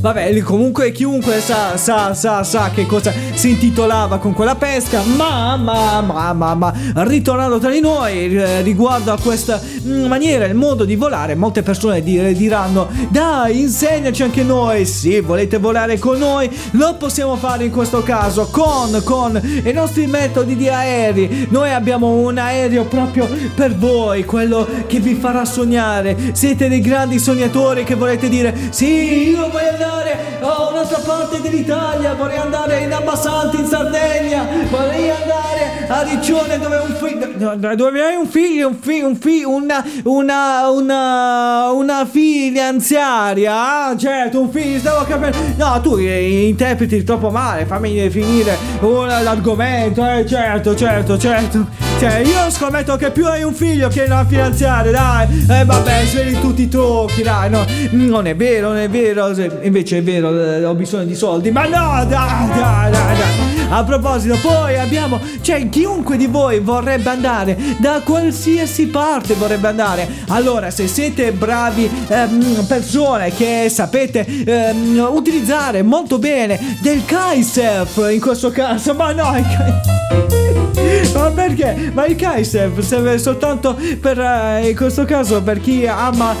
Vabbè, 0.00 0.42
comunque 0.42 0.92
chiunque 0.92 1.40
sa, 1.40 1.76
sa, 1.76 2.14
sa, 2.14 2.44
sa 2.44 2.70
che 2.70 2.86
cosa 2.86 3.12
si 3.34 3.50
intitolava 3.50 4.18
con 4.18 4.32
quella 4.32 4.54
pesca, 4.54 5.02
ma, 5.02 5.56
ma, 5.56 6.00
ma, 6.00 6.32
ma, 6.32 6.54
ma, 6.54 6.72
ritornando 6.98 7.58
tra 7.58 7.68
di 7.68 7.80
noi, 7.80 8.36
eh, 8.36 8.62
riguardo 8.62 9.10
a 9.10 9.18
questa 9.18 9.60
mm, 9.60 10.06
maniera, 10.06 10.44
il 10.44 10.54
modo 10.54 10.84
di 10.84 10.94
volare, 10.94 11.34
molte 11.34 11.64
persone 11.64 12.00
di- 12.00 12.32
diranno, 12.34 12.86
dai, 13.08 13.58
insegnaci 13.58 14.22
anche 14.22 14.44
noi, 14.44 14.86
sì, 14.86 15.18
volete 15.18 15.58
volare 15.58 15.98
con 15.98 16.16
noi? 16.16 16.48
Lo 16.72 16.94
possiamo 16.94 17.34
fare 17.34 17.64
in 17.64 17.72
questo 17.72 18.00
caso 18.04 18.46
con, 18.52 19.02
con 19.02 19.40
i 19.64 19.72
nostri 19.72 20.06
metodi 20.06 20.54
di 20.54 20.68
aerei, 20.68 21.48
noi 21.50 21.72
abbiamo 21.72 22.06
un 22.06 22.38
aereo 22.38 22.84
proprio 22.84 23.28
per 23.52 23.74
voi, 23.74 24.24
quello 24.24 24.64
che 24.86 25.00
vi 25.00 25.14
farà 25.16 25.44
sognare, 25.44 26.16
siete 26.34 26.68
dei 26.68 26.80
grandi 26.80 27.18
sognatori 27.18 27.82
che 27.82 27.96
volete 27.96 28.28
dire, 28.28 28.54
sì, 28.70 29.30
io 29.30 29.50
voglio 29.50 29.70
andare 29.70 29.87
a 30.40 30.68
un'altra 30.68 30.98
parte 30.98 31.40
dell'Italia, 31.40 32.14
vorrei 32.14 32.36
andare 32.36 32.80
in 32.80 32.92
Abbassanti 32.92 33.58
in 33.58 33.66
Sardegna, 33.66 34.46
vorrei 34.70 34.97
andare 35.98 36.10
a 36.10 36.14
Riccione 36.14 36.58
dove 36.58 36.76
un 36.76 36.94
figlio, 36.94 37.74
dove 37.74 38.02
hai 38.02 38.16
un 38.16 38.26
figlio, 38.26 38.68
un 38.68 38.76
figlio, 38.80 39.06
un 39.08 39.16
figlio, 39.16 39.50
una, 39.50 39.84
una, 40.04 40.68
una, 40.70 41.70
una 41.72 42.06
figlia 42.06 42.66
anziaria, 42.68 43.86
ah, 43.86 43.96
certo, 43.96 44.40
un 44.40 44.50
figlio, 44.50 44.78
stavo 44.78 45.04
capendo, 45.04 45.36
no, 45.56 45.80
tu 45.80 45.98
interpreti 45.98 47.02
troppo 47.02 47.30
male, 47.30 47.66
fammi 47.66 48.08
finire 48.10 48.56
un- 48.80 49.06
l'argomento, 49.06 50.06
eh, 50.06 50.24
certo, 50.26 50.74
certo, 50.76 51.18
certo. 51.18 51.86
Cioè, 51.98 52.18
io 52.18 52.48
scommetto 52.50 52.94
che 52.94 53.10
più 53.10 53.26
hai 53.26 53.42
un 53.42 53.52
figlio 53.52 53.88
che 53.88 54.02
una 54.04 54.24
finanziaria, 54.24 54.92
dai. 54.92 55.46
Eh, 55.50 55.64
vabbè, 55.64 56.04
sveli 56.04 56.38
tutti 56.38 56.62
i 56.62 56.68
trucchi, 56.68 57.22
dai, 57.22 57.50
no. 57.50 57.66
Non 57.90 58.28
è 58.28 58.36
vero, 58.36 58.68
non 58.68 58.76
è 58.76 58.88
vero. 58.88 59.34
Invece 59.62 59.98
è 59.98 60.02
vero, 60.04 60.30
eh, 60.30 60.64
ho 60.64 60.74
bisogno 60.74 61.06
di 61.06 61.16
soldi. 61.16 61.50
Ma 61.50 61.62
no, 61.64 62.04
dai, 62.04 62.48
dai, 62.50 62.90
dai, 62.92 63.16
dai. 63.16 63.66
A 63.70 63.82
proposito, 63.82 64.36
poi 64.40 64.78
abbiamo, 64.78 65.18
cioè, 65.40 65.68
chiunque 65.88 66.18
di 66.18 66.26
voi 66.26 66.60
vorrebbe 66.60 67.08
andare 67.08 67.56
da 67.78 68.02
qualsiasi 68.04 68.88
parte 68.88 69.32
vorrebbe 69.34 69.68
andare. 69.68 70.06
Allora, 70.28 70.70
se 70.70 70.86
siete 70.86 71.32
bravi 71.32 71.88
ehm, 72.08 72.66
persone 72.66 73.32
che 73.32 73.70
sapete 73.70 74.26
ehm, 74.26 75.08
utilizzare 75.10 75.82
molto 75.82 76.18
bene 76.18 76.76
del 76.82 77.02
kitesurf 77.06 78.10
in 78.12 78.20
questo 78.20 78.50
caso, 78.50 78.92
ma 78.92 79.12
no, 79.12 79.34
il 79.34 79.46
kite- 79.46 80.47
ma 81.14 81.30
perché? 81.30 81.90
Ma 81.92 82.06
il 82.06 82.16
kitesurf 82.16 82.78
serve 82.80 83.18
soltanto 83.18 83.76
per, 84.00 84.18
eh, 84.18 84.68
in 84.68 84.76
questo 84.76 85.04
caso, 85.04 85.42
per 85.42 85.60
chi 85.60 85.86
ama 85.86 86.34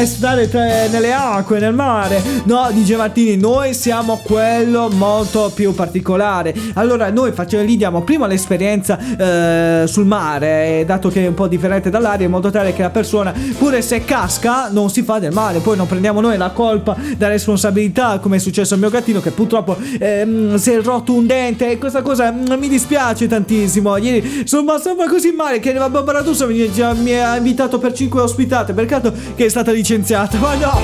eh, 0.00 0.06
stare 0.06 0.48
tra- 0.48 0.86
nelle 0.88 1.12
acque, 1.12 1.58
nel 1.58 1.74
mare. 1.74 2.22
No, 2.44 2.68
dice 2.72 2.96
Martini, 2.96 3.36
noi 3.36 3.74
siamo 3.74 4.20
quello 4.22 4.88
molto 4.90 5.50
più 5.54 5.74
particolare. 5.74 6.54
Allora, 6.74 7.10
noi 7.10 7.32
facciamo, 7.32 7.62
lì 7.64 7.76
diamo 7.76 8.02
prima 8.02 8.26
l'esperienza 8.26 8.98
eh, 8.98 9.86
sul 9.86 10.06
mare, 10.06 10.80
eh, 10.80 10.84
dato 10.84 11.08
che 11.08 11.24
è 11.24 11.26
un 11.26 11.34
po' 11.34 11.48
differente 11.48 11.90
dall'aria, 11.90 12.26
in 12.26 12.32
modo 12.32 12.50
tale 12.50 12.72
che 12.72 12.82
la 12.82 12.90
persona, 12.90 13.32
pure 13.56 13.82
se 13.82 14.04
casca, 14.04 14.68
non 14.70 14.90
si 14.90 15.02
fa 15.02 15.18
del 15.18 15.32
male. 15.32 15.60
Poi 15.60 15.76
non 15.76 15.86
prendiamo 15.86 16.20
noi 16.20 16.36
la 16.36 16.50
colpa, 16.50 16.96
la 17.16 17.28
responsabilità, 17.28 18.18
come 18.18 18.36
è 18.36 18.38
successo 18.40 18.74
al 18.74 18.80
mio 18.80 18.90
gattino, 18.90 19.20
che 19.20 19.30
purtroppo 19.30 19.76
ehm, 19.98 20.56
si 20.56 20.72
è 20.72 20.80
rotto 20.82 21.12
un 21.12 21.26
dente. 21.26 21.70
E 21.70 21.78
questa 21.78 22.02
cosa 22.02 22.30
mm, 22.32 22.52
mi 22.58 22.68
dispiace 22.68 23.26
tantissimo. 23.26 23.77
Ieri 23.98 24.46
sono 24.46 24.62
rimasto 24.62 24.94
così 25.08 25.32
male 25.32 25.58
che 25.58 25.72
la 25.72 25.88
Barbara 25.88 26.20
D'Urso 26.20 26.46
mi, 26.46 26.70
mi 26.96 27.14
ha 27.14 27.36
invitato 27.36 27.78
per 27.78 27.92
5 27.92 28.20
ospitate. 28.20 28.72
Peccato 28.72 29.12
che 29.34 29.46
è 29.46 29.48
stata 29.48 29.72
licenziata. 29.72 30.38
Ma 30.40 30.54
no! 30.54 30.80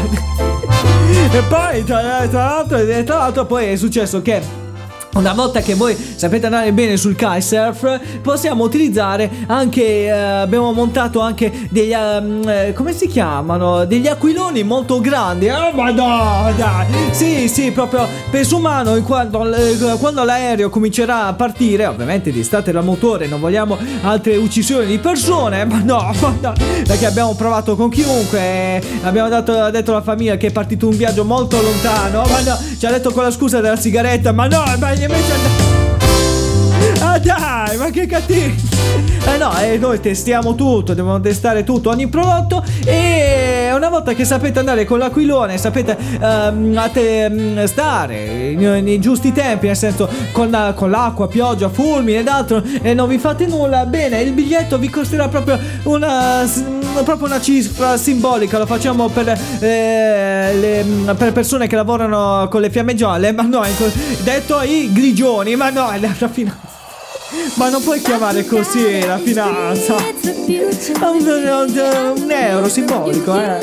E 1.33 1.43
poi, 1.49 1.85
tra, 1.85 2.27
tra 2.29 2.45
l'altro, 2.45 3.05
tra 3.05 3.17
l'altro, 3.17 3.47
poi 3.47 3.67
è 3.67 3.77
successo 3.77 4.23
che. 4.23 4.64
Una 5.15 5.33
volta 5.33 5.61
che 5.61 5.75
voi 5.75 5.97
sapete 6.17 6.47
andare 6.47 6.73
bene 6.73 6.97
sul 6.97 7.15
kitesurf, 7.15 8.01
possiamo 8.21 8.65
utilizzare 8.65 9.31
anche. 9.47 10.07
eh, 10.07 10.11
abbiamo 10.11 10.73
montato 10.73 11.21
anche 11.21 11.53
degli. 11.71 11.93
ehm, 11.93 12.43
eh, 12.49 12.73
come 12.75 12.93
si 12.93 13.07
chiamano? 13.07 13.85
Degli 13.85 14.09
aquiloni 14.09 14.65
molto 14.65 15.01
grandi. 15.01 15.49
Oh, 15.49 15.71
ma 15.73 15.91
no, 15.93 16.53
dai! 16.57 16.87
Sì, 17.13 17.47
sì, 17.49 17.71
proprio 17.71 18.09
peso 18.29 18.57
umano. 18.57 19.01
Quando, 19.03 19.55
eh, 19.55 19.77
quando 20.01 20.25
l'aereo 20.25 20.69
comincerà 20.69 21.27
a 21.27 21.33
partire, 21.35 21.87
ovviamente 21.87 22.33
di 22.33 22.43
state 22.43 22.73
da 22.73 22.81
motore, 22.81 23.29
non 23.29 23.39
vogliamo 23.39 23.79
altre 24.03 24.35
uccisioni 24.35 24.85
di 24.87 24.99
persone. 24.99 25.65
Ma 25.65 25.79
no, 25.85 26.11
ma 26.21 26.37
no, 26.41 26.53
perché 26.85 27.07
abbiamo 27.07 27.35
provato 27.37 27.77
con 27.77 27.89
chiunque. 27.89 28.39
eh, 28.41 28.83
Abbiamo 29.03 29.29
dato, 29.29 29.71
detto 29.71 29.93
alla 29.93 30.03
famiglia 30.03 30.37
che 30.37 30.49
è 30.49 30.51
partito 30.51 30.89
un 30.89 30.97
viaggio 30.97 31.25
molto 31.25 31.63
lontano. 31.63 32.23
Ma 32.29 32.41
no, 32.41 32.59
ci 32.77 32.85
ha 32.85 32.91
detto 32.91 33.13
con 33.13 33.23
la 33.23 33.31
scusa 33.31 33.61
della 33.61 33.77
sigaretta. 33.77 34.33
Ma 34.33 34.49
no, 34.49 34.65
ma 34.81 35.03
invece. 35.05 35.83
Ah 37.01 37.19
dai, 37.19 37.77
ma 37.77 37.91
che 37.91 38.07
cattivi! 38.07 38.73
Eh 39.27 39.39
no, 39.39 39.57
eh, 39.59 39.79
noi 39.79 40.01
testiamo 40.01 40.55
tutto, 40.55 40.93
dobbiamo 40.95 41.19
testare 41.21 41.65
tutto, 41.65 41.91
ogni 41.91 42.09
prodotto 42.09 42.63
e 42.85 43.71
una 43.75 43.89
volta 43.89 44.13
che 44.13 44.25
sapete 44.25 44.59
andare 44.59 44.85
con 44.85 44.99
l'aquilone, 44.99 45.57
sapete 45.57 45.97
ehm, 46.21 46.91
te, 46.93 47.31
mm, 47.31 47.65
stare 47.65 48.55
nei, 48.55 49.01
giusti 49.01 49.33
tempi, 49.33 49.67
nel 49.67 49.77
senso 49.77 50.09
con, 50.33 50.51
la- 50.51 50.75
con 50.75 50.91
l'acqua, 50.91 51.27
pioggia, 51.27 51.69
fulmine 51.71 52.19
ed 52.19 52.29
altro 52.29 52.63
e 52.83 52.93
non 52.95 53.09
vi 53.09 53.19
fate 53.19 53.47
nulla, 53.47 53.87
bene, 53.87 54.21
il 54.21 54.33
biglietto 54.33 54.79
vi 54.79 54.91
costerà 54.91 55.29
proprio 55.29 55.59
una, 55.85 56.47
proprio 57.03 57.27
una 57.27 57.41
cifra 57.41 57.97
simbolica, 57.97 58.59
lo 58.59 58.67
facciamo 58.67 59.09
per, 59.09 59.29
eh, 59.61 60.55
le, 60.55 61.15
per 61.15 61.33
persone 61.33 61.67
che 61.67 61.75
lavorano 61.77 62.47
con 62.49 62.61
le 62.61 62.71
fiamme 62.71 62.95
gialle, 62.95 63.33
ma 63.33 63.43
no, 63.43 63.65
ecco, 63.65 63.91
detto 64.23 64.61
i 64.63 64.91
grigioni, 64.93 65.57
ma 65.57 65.71
no, 65.71 65.91
è 65.91 65.99
la 65.99 66.09
finanza. 66.29 66.73
Ma 67.55 67.69
non 67.69 67.83
puoi 67.83 68.01
chiamare 68.01 68.45
così 68.47 69.05
la 69.05 69.19
finanza. 69.19 69.95
Un, 69.97 71.27
un- 71.27 72.13
un 72.23 72.31
euro 72.31 72.69
simbolico, 72.69 73.39
eh. 73.41 73.59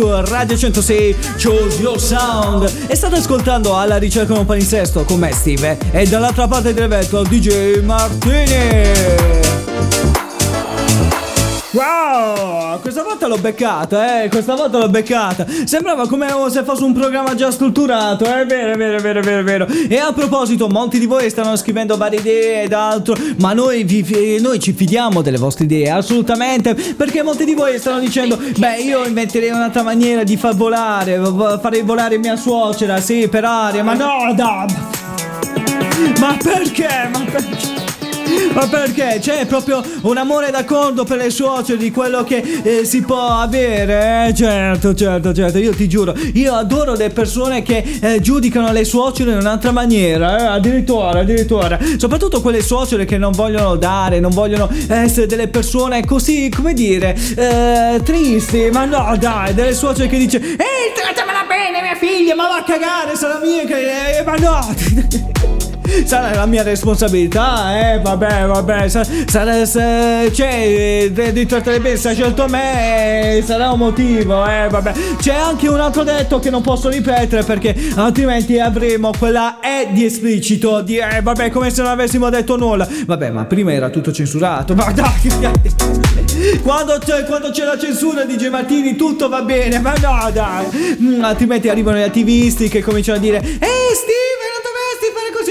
Su 0.00 0.08
Radio 0.08 0.56
106 0.56 1.16
Choose 1.36 1.80
Your 1.82 2.00
Sound. 2.00 2.86
E 2.86 2.96
state 2.96 3.16
ascoltando 3.16 3.76
alla 3.76 3.98
ricerca 3.98 4.32
di 4.32 4.38
un 4.38 4.46
palinsesto 4.46 5.04
con 5.04 5.18
me 5.18 5.30
Steve. 5.32 5.76
E 5.90 6.06
dall'altra 6.06 6.48
parte 6.48 6.72
del 6.72 6.88
vetro 6.88 7.22
DJ 7.22 7.82
Martini 7.82 9.50
Wow, 11.72 12.80
questa 12.80 13.04
volta 13.04 13.28
l'ho 13.28 13.38
beccata, 13.38 14.24
eh, 14.24 14.28
questa 14.28 14.56
volta 14.56 14.78
l'ho 14.78 14.88
beccata. 14.88 15.46
Sembrava 15.64 16.08
come 16.08 16.26
se 16.50 16.64
fosse 16.64 16.82
un 16.82 16.92
programma 16.92 17.36
già 17.36 17.52
strutturato, 17.52 18.24
è 18.24 18.44
vero, 18.44 18.72
è 18.72 18.76
vero, 18.76 18.96
è 18.96 19.00
vero, 19.00 19.20
è 19.20 19.22
vero, 19.22 19.42
vero. 19.44 19.66
E 19.88 19.96
a 19.96 20.12
proposito, 20.12 20.66
molti 20.66 20.98
di 20.98 21.06
voi 21.06 21.30
stanno 21.30 21.54
scrivendo 21.54 21.96
varie 21.96 22.18
idee 22.18 22.62
ed 22.64 22.72
altro, 22.72 23.14
ma 23.38 23.52
noi, 23.52 23.84
vi, 23.84 24.40
noi 24.40 24.58
ci 24.58 24.72
fidiamo 24.72 25.22
delle 25.22 25.38
vostre 25.38 25.64
idee, 25.64 25.90
assolutamente, 25.90 26.74
perché 26.74 27.22
molti 27.22 27.44
di 27.44 27.54
voi 27.54 27.78
stanno 27.78 28.00
dicendo, 28.00 28.36
beh, 28.36 28.78
io 28.78 29.04
inventerei 29.04 29.50
un'altra 29.50 29.84
maniera 29.84 30.24
di 30.24 30.36
far 30.36 30.56
volare, 30.56 31.20
farei 31.60 31.82
volare 31.82 32.18
mia 32.18 32.34
suocera, 32.34 33.00
sì, 33.00 33.28
per 33.28 33.44
aria, 33.44 33.84
ma 33.84 33.94
no, 33.94 34.34
da... 34.34 34.66
Ma 36.18 36.36
perché? 36.42 37.08
Ma 37.12 37.24
perché? 37.30 37.69
Ma 38.52 38.66
perché? 38.66 39.18
C'è 39.20 39.46
proprio 39.46 39.82
un 40.02 40.16
amore 40.16 40.50
d'accordo 40.50 41.04
per 41.04 41.18
le 41.18 41.30
suocere 41.30 41.78
di 41.78 41.90
quello 41.90 42.24
che 42.24 42.42
eh, 42.62 42.84
si 42.84 43.02
può 43.02 43.38
avere, 43.38 44.28
eh? 44.28 44.34
Certo, 44.34 44.94
certo, 44.94 45.32
certo, 45.32 45.58
io 45.58 45.74
ti 45.74 45.88
giuro, 45.88 46.14
io 46.34 46.54
adoro 46.54 46.94
le 46.94 47.10
persone 47.10 47.62
che 47.62 47.84
eh, 48.00 48.20
giudicano 48.20 48.72
le 48.72 48.84
suocere 48.84 49.32
in 49.32 49.38
un'altra 49.38 49.72
maniera, 49.72 50.38
eh? 50.38 50.46
addirittura, 50.46 51.20
addirittura. 51.20 51.78
Soprattutto 51.96 52.40
quelle 52.40 52.62
suocere 52.62 53.04
che 53.04 53.18
non 53.18 53.32
vogliono 53.32 53.76
dare, 53.76 54.20
non 54.20 54.30
vogliono 54.30 54.68
essere 54.88 55.26
delle 55.26 55.48
persone 55.48 56.04
così, 56.04 56.48
come 56.48 56.72
dire, 56.72 57.16
eh, 57.36 58.00
tristi, 58.02 58.70
ma 58.72 58.84
no, 58.84 59.16
dai, 59.18 59.54
delle 59.54 59.74
suocere 59.74 60.08
che 60.08 60.18
dice, 60.18 60.38
ehi, 60.38 60.92
trattamela 60.94 61.44
bene 61.46 61.82
mia 61.82 61.94
figlia, 61.94 62.34
ma 62.34 62.48
va 62.48 62.56
a 62.56 62.62
cagare, 62.62 63.16
sarà 63.16 63.38
mia 63.42 63.64
che... 63.64 64.22
Ma 64.24 64.34
no! 64.36 65.48
sarà 66.04 66.34
la 66.34 66.46
mia 66.46 66.62
responsabilità, 66.62 67.92
eh, 67.94 68.00
vabbè, 68.00 68.46
vabbè, 68.46 68.88
sarà, 68.88 69.64
se, 69.64 70.30
cioè, 70.32 71.10
di 71.32 71.46
trattare 71.46 71.80
bene, 71.80 71.96
scelto 71.96 72.48
me, 72.48 73.36
eh, 73.36 73.42
sarà 73.42 73.70
un 73.70 73.78
motivo, 73.78 74.46
eh, 74.46 74.68
vabbè. 74.68 74.92
C'è 75.18 75.34
anche 75.34 75.68
un 75.68 75.80
altro 75.80 76.02
detto 76.02 76.38
che 76.38 76.50
non 76.50 76.62
posso 76.62 76.88
ripetere 76.88 77.42
perché 77.42 77.74
altrimenti 77.96 78.58
avremo 78.58 79.12
quella 79.18 79.58
E 79.60 79.88
di 79.92 80.04
esplicito, 80.04 80.80
di, 80.82 80.96
eh, 80.96 81.20
vabbè, 81.22 81.50
come 81.50 81.70
se 81.70 81.82
non 81.82 81.90
avessimo 81.90 82.28
detto 82.30 82.56
nulla. 82.56 82.86
Vabbè, 83.06 83.30
ma 83.30 83.44
prima 83.44 83.72
era 83.72 83.90
tutto 83.90 84.12
censurato, 84.12 84.74
ma 84.74 84.90
dai, 84.92 85.08
quando 86.62 86.98
c'è, 86.98 87.24
quando 87.24 87.50
c'è 87.50 87.64
la 87.64 87.78
censura 87.78 88.24
di 88.24 88.36
Gemartini 88.36 88.96
tutto 88.96 89.28
va 89.28 89.42
bene, 89.42 89.78
ma 89.78 89.92
no, 90.00 90.30
dai, 90.32 90.66
mm, 91.00 91.22
altrimenti 91.22 91.68
arrivano 91.68 91.98
gli 91.98 92.02
attivisti 92.02 92.68
che 92.68 92.82
cominciano 92.82 93.18
a 93.18 93.20
dire, 93.20 93.38
eh, 93.38 93.94
Steve, 93.94 94.49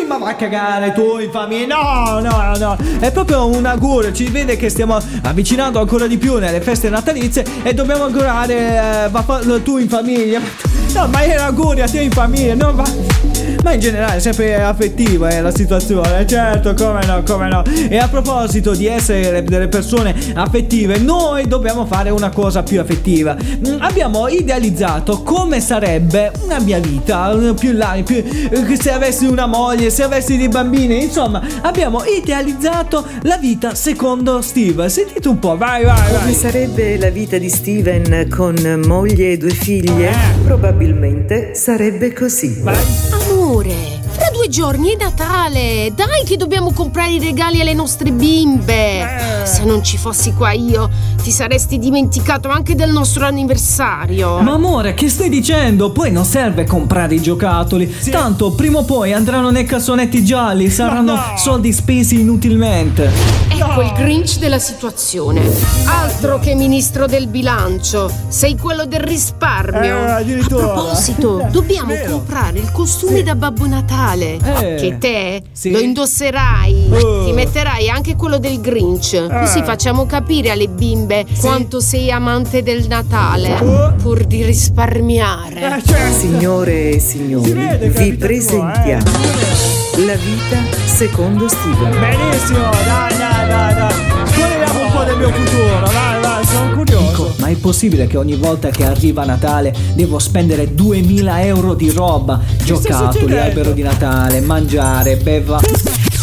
ma 0.10 0.18
va 0.18 0.30
a 0.30 0.36
cagare 0.36 0.92
tu 0.92 1.20
in 1.20 1.30
famiglia. 1.30 1.76
No, 1.76 2.20
no, 2.20 2.58
no. 2.58 2.78
È 3.00 3.12
proprio 3.12 3.46
un 3.46 3.64
augurio. 3.66 4.12
Ci 4.12 4.28
vede 4.30 4.58
che 4.58 4.68
stiamo 4.70 4.98
avvicinando 5.22 5.80
ancora 5.80 6.08
di 6.08 6.18
più 6.18 6.40
nelle 6.40 6.62
feste 6.62 6.90
natalizie 6.90 7.46
e 7.62 7.76
dobbiamo 7.76 8.06
augurare 8.06 9.06
eh, 9.06 9.10
va 9.10 9.24
tu 9.64 9.78
in 9.78 9.88
famiglia. 9.88 10.42
No, 10.92 11.08
ma 11.08 11.20
è 11.20 11.36
un 11.36 11.44
augurio 11.44 11.84
a 11.84 11.88
te 11.88 12.02
in 12.02 12.10
famiglia, 12.10 12.56
no? 12.56 12.74
Va 12.74 13.29
ma 13.64 13.74
in 13.74 13.80
generale 13.80 14.18
è 14.18 14.20
sempre 14.20 14.62
affettiva 14.62 15.30
eh, 15.30 15.42
la 15.42 15.54
situazione, 15.54 16.26
certo, 16.26 16.74
come 16.74 17.06
no, 17.06 17.24
come 17.24 17.48
no. 17.48 17.64
E 17.90 17.98
a 17.98 18.08
proposito 18.08 18.74
di 18.74 18.88
essere 18.88 19.44
delle 19.44 19.68
persone 19.68 20.16
affettive, 20.34 20.98
noi 21.00 21.48
dobbiamo 21.48 21.86
fare 21.86 22.10
una 22.10 22.30
cosa 22.30 22.64
più 22.64 22.80
affettiva. 22.80 23.36
Mm, 23.36 23.78
abbiamo 23.80 24.28
idealizzato 24.28 25.22
come 25.24 25.60
sarebbe 25.60 26.32
una 26.44 26.60
mia 26.60 26.80
vita 26.80 27.36
più 27.58 27.72
in 27.72 27.78
là, 27.78 27.98
più, 28.04 28.16
eh, 28.18 28.78
se 28.80 28.92
avessi 28.92 29.26
una 29.26 29.46
moglie, 29.46 29.90
se 29.90 30.04
avessi 30.04 30.38
dei 30.38 30.50
bambini, 30.50 31.04
insomma, 31.04 31.42
abbiamo 31.62 32.04
idealizzato 32.06 33.06
la 33.24 33.38
vita 33.38 33.76
secondo 33.76 34.42
Steve. 34.42 34.90
Sentite 34.90 35.28
un 35.28 35.40
po', 35.40 35.58
vai, 35.58 35.84
vai, 35.84 36.12
vai. 36.12 36.20
Come 36.20 36.34
sarebbe 36.34 36.98
la 36.98 37.10
vita 37.10 37.38
di 37.38 37.50
Steven 37.50 38.28
con 38.30 38.56
moglie 38.86 39.34
e 39.34 39.38
due 39.38 39.52
figlie? 39.52 40.10
Eh. 40.10 40.44
Probabilmente 40.44 41.54
sarebbe 41.56 42.14
così. 42.14 43.19
Amore, 43.50 44.00
fra 44.08 44.30
due 44.30 44.48
giorni 44.48 44.92
è 44.92 44.96
Natale. 44.96 45.92
Dai 45.96 46.24
che 46.24 46.38
dobbiamo 46.38 46.72
comprare 46.72 47.14
i 47.14 47.20
regali 47.20 47.60
alle 47.60 47.74
nostre 47.74 48.12
bimbe. 48.12 49.44
Se 49.44 49.64
non 49.64 49.84
ci 49.84 49.98
fossi 49.98 50.34
qua 50.34 50.52
io, 50.52 50.88
ti 51.22 51.32
saresti 51.32 51.78
dimenticato 51.78 52.50
anche 52.50 52.76
del 52.76 52.92
nostro 52.92 53.26
anniversario. 53.26 54.40
Ma 54.40 54.54
amore, 54.54 54.94
che 54.94 55.10
stai 55.10 55.30
dicendo? 55.30 55.92
Poi 55.92 56.12
non 56.12 56.26
serve 56.26 56.64
comprare 56.66 57.16
i 57.16 57.22
giocattoli. 57.22 57.94
Tanto 58.10 58.52
prima 58.52 58.80
o 58.80 58.84
poi 58.84 59.14
andranno 59.14 59.50
nei 59.52 59.66
cassonetti 59.66 60.24
gialli, 60.24 60.70
saranno 60.70 61.18
soldi 61.38 61.72
spesi 61.74 62.22
inutilmente. 62.22 63.12
Ecco 63.50 63.82
il 63.82 63.92
Grinch 63.94 64.38
della 64.40 64.60
situazione. 64.60 65.42
Altro 65.86 66.40
che 66.40 66.56
ministro 66.56 67.06
del 67.06 67.28
bilancio, 67.28 68.10
sei 68.30 68.58
quello 68.58 68.86
del 68.86 69.02
risparmio. 69.02 69.82
Eh. 69.82 70.40
A 70.40 70.46
proposito, 70.48 71.48
dobbiamo 71.52 71.94
Vero. 71.94 72.12
comprare 72.12 72.60
il 72.60 72.72
costume 72.72 73.22
da 73.24 73.36
Babbo 73.36 73.68
Natale. 73.68 74.38
Eh, 74.42 74.76
Che 74.80 74.98
te 75.00 75.44
sì. 75.52 75.72
lo 75.72 75.80
indosserai. 75.80 76.90
Oh. 76.92 77.26
Ti 77.26 77.32
metterai 77.34 77.90
anche 77.90 78.16
quello 78.16 78.38
del 78.40 78.62
Grinch. 78.62 79.28
Così 79.28 79.62
facciamo 79.64 80.06
capire 80.06 80.52
alle 80.52 80.68
bimbe 80.68 81.09
quanto 81.40 81.80
sei 81.80 82.12
amante 82.12 82.62
del 82.62 82.86
Natale. 82.88 83.58
Oh. 83.60 83.94
Pur 83.94 84.26
di 84.26 84.44
risparmiare. 84.44 85.78
Eh, 85.78 85.84
certo. 85.84 86.18
Signore 86.20 86.92
e 86.92 87.00
Si 87.00 87.18
signori, 87.18 87.52
vede 87.52 87.90
vi 87.90 87.98
abita 87.98 88.26
presentiamo 88.26 89.04
tua, 89.04 90.06
la 90.06 90.16
vita 90.16 90.78
secondo 90.86 91.48
Steven. 91.48 91.92
Benissimo, 92.00 92.60
dai, 92.86 93.18
dai, 93.18 93.48
dai, 93.48 93.74
dai. 93.74 93.94
Spoileriamo 94.26 94.86
un 94.86 94.92
po' 94.92 95.04
del 95.04 95.18
mio 95.18 95.32
futuro, 95.32 95.86
vai, 95.92 96.22
vai, 96.22 96.46
sono 96.46 96.76
curioso. 96.76 97.34
ma 97.38 97.48
è 97.48 97.56
possibile 97.56 98.08
che 98.08 98.18
ogni 98.18 98.36
volta 98.36 98.70
che 98.70 98.86
arriva 98.86 99.26
Natale 99.26 99.74
devo 99.96 100.20
spendere 100.20 100.74
2000 100.74 101.44
euro 101.44 101.74
di 101.74 101.90
roba? 101.90 102.40
Giocattoli, 102.64 103.38
albero 103.38 103.72
di 103.72 103.82
Natale, 103.82 104.42
mangiare, 104.42 105.16
beva. 105.18 105.60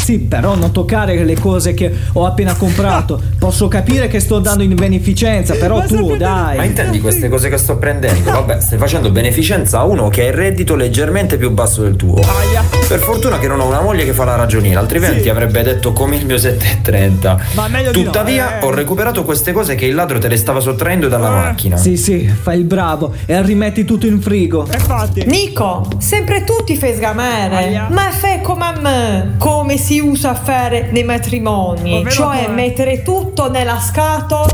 Sì, 0.07 0.21
però 0.21 0.55
non 0.55 0.71
toccare 0.71 1.25
le 1.25 1.35
cose 1.37 1.75
che 1.75 1.93
ho 2.13 2.27
appena 2.27 2.55
comprato. 2.55 3.21
Posso 3.41 3.67
capire 3.67 4.07
che 4.07 4.21
sto 4.21 4.39
dando 4.39 4.63
in 4.63 4.73
beneficenza, 4.77 5.55
però 5.55 5.85
tu, 5.85 6.15
dai. 6.17 6.59
Ma 6.59 6.63
intendi 6.63 7.01
queste 7.01 7.29
cose 7.29 7.49
che 7.49 7.57
sto 7.57 7.77
prendendo? 7.77 8.31
Vabbè, 8.31 8.61
stai 8.61 8.79
facendo 8.79 9.11
beneficenza 9.11 9.81
a 9.81 9.85
uno 9.85 10.09
che 10.09 10.23
ha 10.23 10.27
il 10.27 10.33
reddito 10.33 10.77
leggermente 10.77 11.39
più 11.39 11.51
basso 11.51 11.83
del 11.83 11.97
tuo. 11.97 12.21
Per 12.87 13.01
fortuna 13.01 13.41
che 13.41 13.49
non 13.49 13.59
ho 13.59 13.67
una 13.67 13.81
moglie 13.81 14.05
che 14.05 14.13
fa 14.13 14.23
la 14.23 14.37
ragioniera, 14.37 14.79
altrimenti 14.79 15.23
Sì. 15.23 15.29
avrebbe 15.29 15.65
detto 15.65 15.93
come 15.93 16.15
il 16.15 16.25
mio 16.25 16.37
7,30. 16.37 17.37
Ma 17.55 17.67
meglio 17.67 17.91
di 17.91 17.99
no, 17.99 18.05
Tuttavia, 18.13 18.61
eh. 18.61 18.65
ho 18.65 18.71
recuperato 18.71 19.25
queste 19.25 19.51
cose 19.51 19.75
che 19.75 19.87
il 19.87 19.95
ladro 19.97 20.21
te 20.21 20.29
le 20.29 20.37
stava 20.37 20.61
sottraendo 20.61 21.09
dalla 21.09 21.31
macchina. 21.31 21.77
Sì, 21.77 21.97
sì, 21.97 22.29
fai 22.29 22.59
il 22.59 22.65
bravo 22.65 23.13
e 23.27 23.43
rimetti 23.43 23.85
tutto 23.85 24.07
in 24.07 24.21
frigo. 24.21 24.69
Nico, 25.27 25.89
sempre 25.99 26.45
tu 26.45 26.63
ti 26.65 26.77
fai 26.77 26.95
sgamare, 26.95 27.87
ma 27.91 28.11
fai 28.13 28.41
come 28.41 28.65
a 28.65 28.81
me, 28.81 29.35
come 29.39 29.77
si 29.79 29.95
usa 30.01 30.31
a 30.31 30.35
fare 30.35 30.89
nei 30.93 31.05
matrimoni, 31.05 31.95
Ovvero 31.95 32.11
cioè 32.15 32.45
come? 32.45 32.55
mettere 32.55 33.03
tutto 33.03 33.51
nella 33.51 33.79
scatola. 33.81 34.47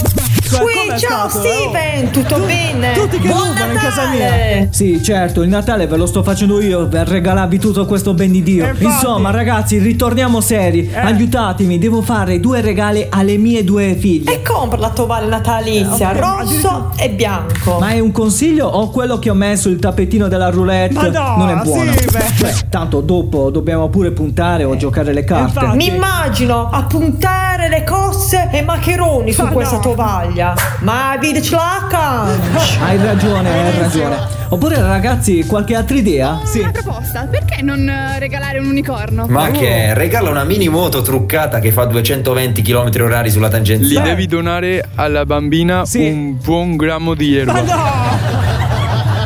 Cioè, 0.53 0.61
come 0.61 0.99
ciao 0.99 1.29
scatola? 1.31 1.55
Steven, 1.55 2.11
tutto 2.11 2.39
bene? 2.41 2.93
Tutti 2.93 3.19
che 3.19 3.29
Buon 3.29 3.49
rubano 3.49 3.73
in 3.73 3.79
casa 3.79 4.09
mia. 4.11 4.67
Sì, 4.71 5.03
certo, 5.03 5.43
il 5.43 5.49
Natale 5.49 5.87
ve 5.87 5.97
lo 5.97 6.07
sto 6.07 6.23
facendo 6.23 6.61
io 6.61 6.87
per 6.89 7.09
regalarvi 7.09 7.59
tutto 7.59 7.87
questo 7.87 8.13
ben 8.13 8.33
di 8.33 8.43
Dio. 8.43 8.65
Eh, 8.67 8.69
infatti. 8.69 8.85
Insomma, 8.85 9.31
ragazzi, 9.31 9.79
ritorniamo 9.79 10.41
seri. 10.41 10.91
Eh. 10.93 10.99
Aiutatemi, 10.99 11.79
devo 11.79 12.03
fare 12.03 12.39
due 12.41 12.61
regali 12.61 13.07
alle 13.09 13.37
mie 13.39 13.65
due 13.65 13.95
figlie. 13.95 14.35
E 14.35 14.43
compra 14.43 14.79
la 14.79 14.91
tovaglia 14.91 15.29
natalizia, 15.29 16.13
Eh, 16.13 16.19
ok, 16.19 16.21
ma 16.21 16.33
rosso 16.35 16.93
e 16.99 17.11
bianco. 17.11 17.79
Ma 17.79 17.91
è 17.91 17.99
un 17.99 18.13
consiglio 18.13 18.67
o 18.67 18.91
quello 18.91 19.19
che 19.19 19.31
ho 19.31 19.35
messo 19.35 19.69
il 19.71 19.79
tappetino 19.79 20.29
della 20.29 20.51
roulette 20.51 20.95
Ma 20.95 21.09
no, 21.09 21.37
non 21.39 21.49
è 21.49 21.63
buono? 21.63 21.93
sì, 21.93 22.05
beh. 22.11 22.25
Cioè, 22.37 22.53
tanto 22.69 23.01
dopo 23.01 23.51
dobbiamo 23.51 23.89
pure 23.89 24.11
puntare 24.11 24.65
o 24.65 24.77
giocare 24.77 25.13
le 25.15 25.25
carte. 25.25 25.67
Mi 25.75 25.87
immagino 25.89 26.69
a 26.71 26.83
puntare 26.85 27.69
le 27.69 27.85
cozze 27.85 28.49
e 28.53 28.63
maccheroni 28.63 29.33
su 29.33 29.47
questa 29.49 29.79
tovaglia. 29.79 30.42
Ma 30.81 31.17
ce 31.21 31.55
la 31.55 31.87
cancia. 31.89 32.83
Hai 32.85 32.97
ragione, 32.97 33.49
hai 33.49 33.79
ragione. 33.79 34.17
Oppure 34.49 34.81
ragazzi, 34.83 35.45
qualche 35.47 35.75
altra 35.77 35.97
idea? 35.97 36.41
Sì. 36.45 36.59
Una 36.59 36.73
proposta, 36.73 37.27
perché 37.31 37.63
non 37.63 37.89
eh, 37.89 38.19
regalare 38.19 38.59
un 38.59 38.67
unicorno? 38.67 39.27
Ma 39.29 39.51
che 39.51 39.95
regala 39.95 40.29
una 40.31 40.45
mini 40.45 40.69
moto 40.69 41.01
truccata 41.01 41.59
che 41.61 41.71
fa 41.73 41.85
220 41.85 42.61
km 42.61 42.91
orari 43.03 43.31
sulla 43.31 43.47
Li 43.47 43.53
tangenziale. 43.53 44.09
devi 44.11 44.27
donare 44.27 44.85
alla 44.97 45.25
bambina 45.25 45.85
un 45.95 46.37
buon 46.43 46.77
grammo 46.77 47.15
di 47.15 47.37
erba. 47.37 48.52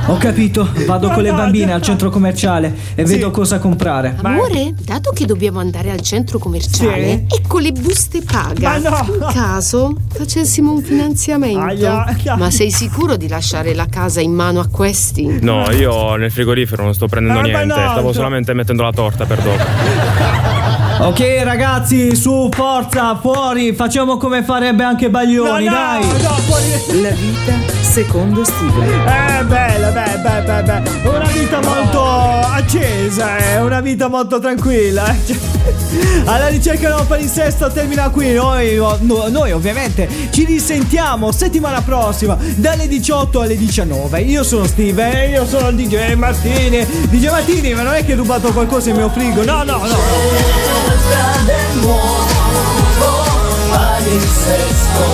Ho 0.09 0.19
capito, 0.19 0.69
vado 0.87 1.11
con 1.11 1.23
le 1.25 1.33
bambine 1.33 1.73
al 1.73 1.83
centro 1.83 2.11
commerciale 2.11 2.73
e 2.95 3.05
vedo 3.05 3.33
cosa 3.33 3.59
comprare. 3.59 4.17
Amore, 4.23 4.73
dato 4.81 5.11
che 5.11 5.27
dobbiamo 5.27 5.59
andare 5.59 5.91
al 5.91 6.01
centro 6.01 6.39
commerciale, 6.39 7.25
ecco 7.29 7.59
le 7.59 7.73
buste 7.73 8.23
paga. 8.23 8.79
Ma 8.79 8.89
no! 8.89 9.05
In 9.13 9.27
caso 9.33 9.97
facessimo 10.15 10.71
un 10.73 10.81
finanziamento. 10.83 11.59
Aia. 11.59 12.37
Ma 12.37 12.51
sei 12.53 12.71
sicuro 12.71 13.17
di 13.17 13.27
lasciare 13.27 13.75
la 13.75 13.87
casa 13.87 14.21
in 14.21 14.33
mano 14.33 14.61
a 14.61 14.69
questi? 14.69 15.41
No, 15.43 15.69
io 15.73 16.15
nel 16.15 16.31
frigorifero 16.31 16.85
non 16.85 16.95
sto 16.95 17.09
prendendo 17.09 17.41
Ah, 17.41 17.43
niente. 17.43 17.65
no, 17.67 17.75
Stavo 17.75 18.09
tu- 18.11 18.15
solamente 18.15 18.55
mettendo 18.55 18.85
la 18.85 18.93
torta 18.93 19.25
per 19.25 19.43
dopo. 19.43 20.65
Ok 21.07 21.41
ragazzi, 21.43 22.17
su, 22.17 22.49
forza, 22.51 23.17
fuori, 23.17 23.75
facciamo 23.75 24.17
come 24.17 24.43
farebbe 24.43 24.83
anche 24.83 25.11
Baglioni, 25.11 25.65
No, 25.65 25.71
no, 25.71 25.77
dai! 25.77 26.07
no, 26.23 26.31
fuori. 26.47 27.03
La 27.03 27.11
vita 27.11 27.75
secondo 27.83 28.45
Steven. 28.45 29.09
Eh, 29.09 29.45
bella, 29.45 29.89
beh, 29.91 30.19
beh, 30.19 30.43
beh, 30.43 30.63
beh. 30.63 31.09
Una 31.09 31.27
vita 31.33 31.61
molto 31.61 32.03
accesa, 32.03 33.37
eh. 33.39 33.61
Una 33.61 33.81
vita 33.81 34.09
molto 34.09 34.39
tranquilla, 34.39 35.07
eh. 35.15 35.39
Alla 36.27 36.49
ricerca 36.49 36.95
del 36.95 37.07
palinsesto 37.07 37.71
termina 37.71 38.09
qui. 38.11 38.33
Noi, 38.33 38.75
no- 38.77 39.29
noi 39.29 39.53
ovviamente 39.53 40.09
ci 40.31 40.45
risentiamo 40.45 41.33
settimana 41.33 41.81
prossima 41.81 42.37
dalle 42.57 42.87
18 42.89 43.41
alle 43.41 43.57
19. 43.57 44.21
Io 44.21 44.43
sono 44.43 44.67
Steve 44.67 45.25
e 45.25 45.31
io 45.31 45.47
sono 45.47 45.69
il 45.69 45.77
DJ 45.77 46.15
Martini. 46.15 46.85
DJ 47.09 47.29
Martini, 47.29 47.73
ma 47.75 47.83
non 47.83 47.95
è 47.95 48.05
che 48.05 48.13
hai 48.13 48.19
rubato 48.19 48.53
qualcosa 48.53 48.91
nel 48.91 48.99
mio 48.99 49.09
frigo? 49.09 49.43
No, 49.45 49.63
no, 49.63 49.79
no. 49.79 50.86
każde 50.87 51.57
słowo 51.83 53.25
pali 53.73 54.21
serce. 54.21 55.05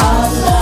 Allah. 0.00 0.61